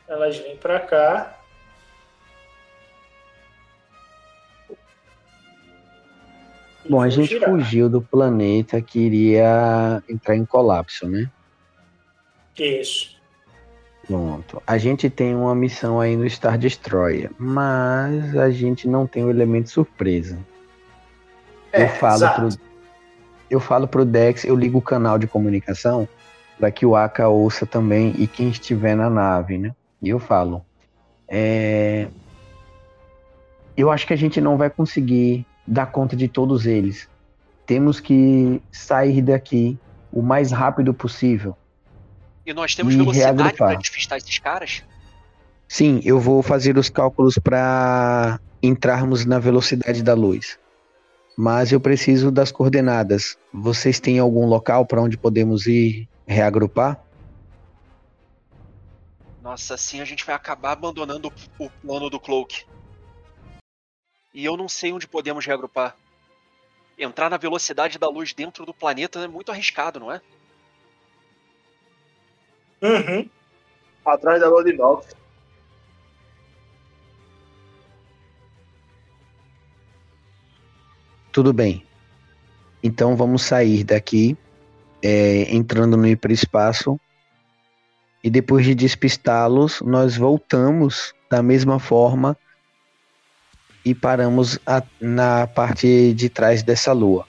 [0.08, 1.40] Elas vêm pra cá.
[6.88, 7.50] Bom, a gente girar.
[7.50, 11.30] fugiu do planeta que iria entrar em colapso, né?
[12.58, 13.16] Isso.
[14.06, 14.62] Pronto.
[14.68, 19.32] A gente tem uma missão aí no Star Destroyer, mas a gente não tem o
[19.32, 20.38] elemento surpresa.
[21.72, 22.42] É, eu falo exato.
[22.42, 22.66] pro
[23.50, 26.08] eu falo pro Dex, eu ligo o canal de comunicação
[26.58, 29.74] para que o Aka ouça também e quem estiver na nave, né?
[30.06, 30.64] E eu falo,
[31.28, 32.08] é,
[33.76, 37.10] eu acho que a gente não vai conseguir dar conta de todos eles.
[37.66, 39.80] Temos que sair daqui
[40.14, 41.58] o mais rápido possível.
[42.46, 43.70] E nós temos E velocidade reagrupar.
[43.72, 44.84] pra despistar esses caras?
[45.68, 50.60] Sim, eu vou fazer os cálculos para entrarmos na velocidade da luz.
[51.36, 53.40] Mas eu preciso das coordenadas.
[53.52, 57.04] Vocês têm algum local para onde podemos ir reagrupar?
[59.46, 62.66] Nossa, assim a gente vai acabar abandonando o, plano do Cloak.
[64.34, 65.96] E eu não sei onde podemos reagrupar.
[66.98, 70.20] Entrar na velocidade da luz dentro do planeta é muito arriscado, não é?
[72.82, 73.30] Uhum.
[74.04, 75.16] Atrás da Lord Nox.
[81.32, 81.86] Tudo bem.
[82.82, 84.36] Então vamos sair daqui,
[85.04, 87.00] é, entrando no hiperespaço.
[88.26, 92.36] E depois de despistá-los, nós voltamos da mesma forma
[93.86, 97.28] e paramos a- na parte de trás dessa lua.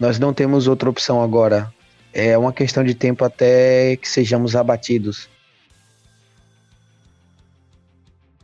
[0.00, 1.70] Nós não temos outra opção agora.
[2.10, 5.28] É uma questão de tempo até que sejamos abatidos.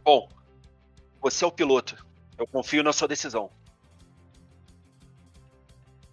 [0.04, 0.28] Bom,
[1.18, 1.96] você é o piloto.
[2.36, 3.48] Eu confio na sua decisão.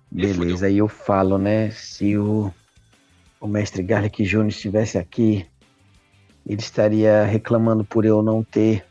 [0.10, 1.72] Beleza, aí eu falo, né?
[1.72, 2.54] Se o,
[3.46, 4.48] o mestre Garlic Jr.
[4.48, 5.46] estivesse aqui,
[6.46, 8.84] ele estaria reclamando por eu não ter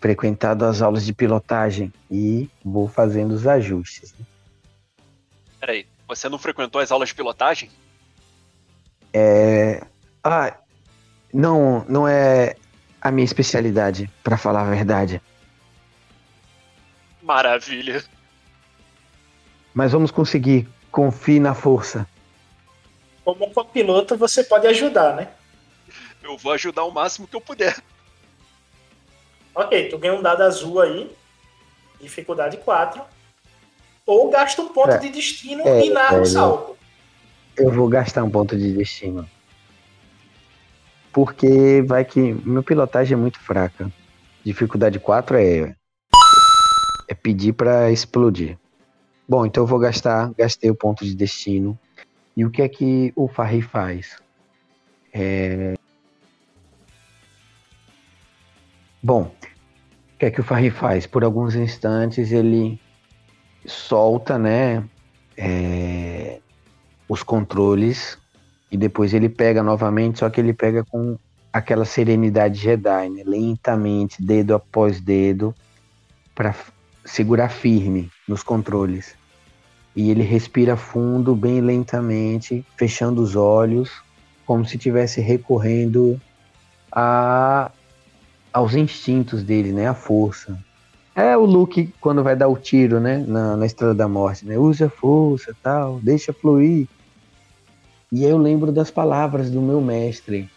[0.00, 4.12] frequentado as aulas de pilotagem e vou fazendo os ajustes.
[4.18, 4.26] né?
[5.60, 7.70] Peraí, você não frequentou as aulas de pilotagem?
[9.12, 9.84] É...
[10.24, 10.56] Ah,
[11.32, 12.56] não, não é
[13.00, 15.22] a minha especialidade, pra falar a verdade.
[17.22, 18.02] Maravilha.
[19.72, 20.68] Mas vamos conseguir.
[20.90, 22.06] Confie na força.
[23.34, 25.28] Como copiloto, você pode ajudar, né?
[26.22, 27.80] Eu vou ajudar o máximo que eu puder.
[29.54, 31.10] Ok, tu ganha um dado azul aí.
[32.00, 33.02] Dificuldade 4.
[34.06, 34.98] Ou gasta um ponto É.
[34.98, 36.26] de destino É, e narra o velho.
[36.26, 36.76] salto.
[37.56, 39.28] Eu vou gastar um ponto de destino.
[41.12, 43.90] Porque vai que meu pilotagem é muito fraca.
[44.44, 45.74] Dificuldade 4 é
[47.08, 48.56] é pedir pra explodir.
[49.28, 51.76] Bom, então eu vou gastar, gastei o ponto de destino.
[52.36, 54.16] E o que é que o Farri faz?
[55.12, 55.74] É...
[59.02, 61.06] Bom, o que é que o Farri faz?
[61.06, 62.80] Por alguns instantes ele
[63.66, 64.84] solta, né,
[65.36, 66.40] é,
[67.08, 68.18] os controles
[68.70, 71.18] e depois ele pega novamente, só que ele pega com
[71.52, 75.54] aquela serenidade Jedi, né, lentamente, dedo após dedo,
[76.34, 76.54] para
[77.04, 79.19] segurar firme nos controles.
[79.94, 83.90] E ele respira fundo, bem lentamente, fechando os olhos,
[84.46, 86.20] como se estivesse recorrendo
[86.92, 87.70] a,
[88.52, 89.88] aos instintos dele, né?
[89.88, 90.58] A força.
[91.14, 93.18] É o Luke quando vai dar o tiro, né?
[93.26, 94.56] Na, na da Morte, né?
[94.56, 96.86] Use a força, tal, deixa fluir.
[98.12, 100.48] E eu lembro das palavras do meu mestre.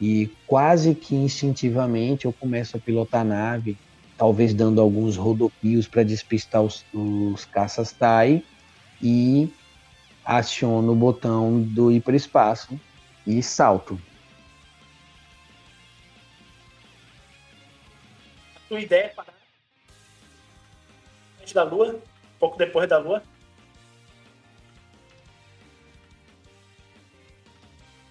[0.00, 3.76] E quase que instintivamente eu começo a pilotar a nave,
[4.18, 8.44] talvez dando alguns rodopios para despistar os, os caças TIE
[9.00, 9.50] e
[10.24, 12.78] aciono o botão do hiperespaço
[13.24, 13.98] e salto.
[18.56, 19.32] A tua ideia é parar
[21.40, 23.22] antes da lua, um pouco depois da lua.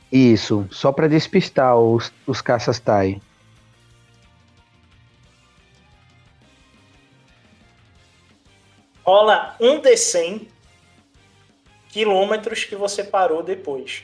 [0.10, 3.22] Isso, só para despistar os, os caças TIE.
[9.08, 10.50] Rola um D100
[11.88, 14.04] quilômetros que você parou depois.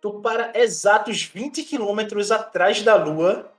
[0.00, 3.52] Tu para exatos 20 quilômetros atrás da Lua.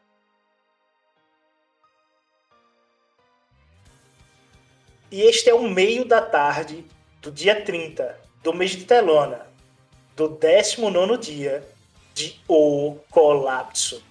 [5.09, 6.85] E este é o meio da tarde
[7.21, 9.47] do dia 30 do mês de Telona,
[10.17, 11.65] do 19 dia
[12.13, 14.03] de O Colapso.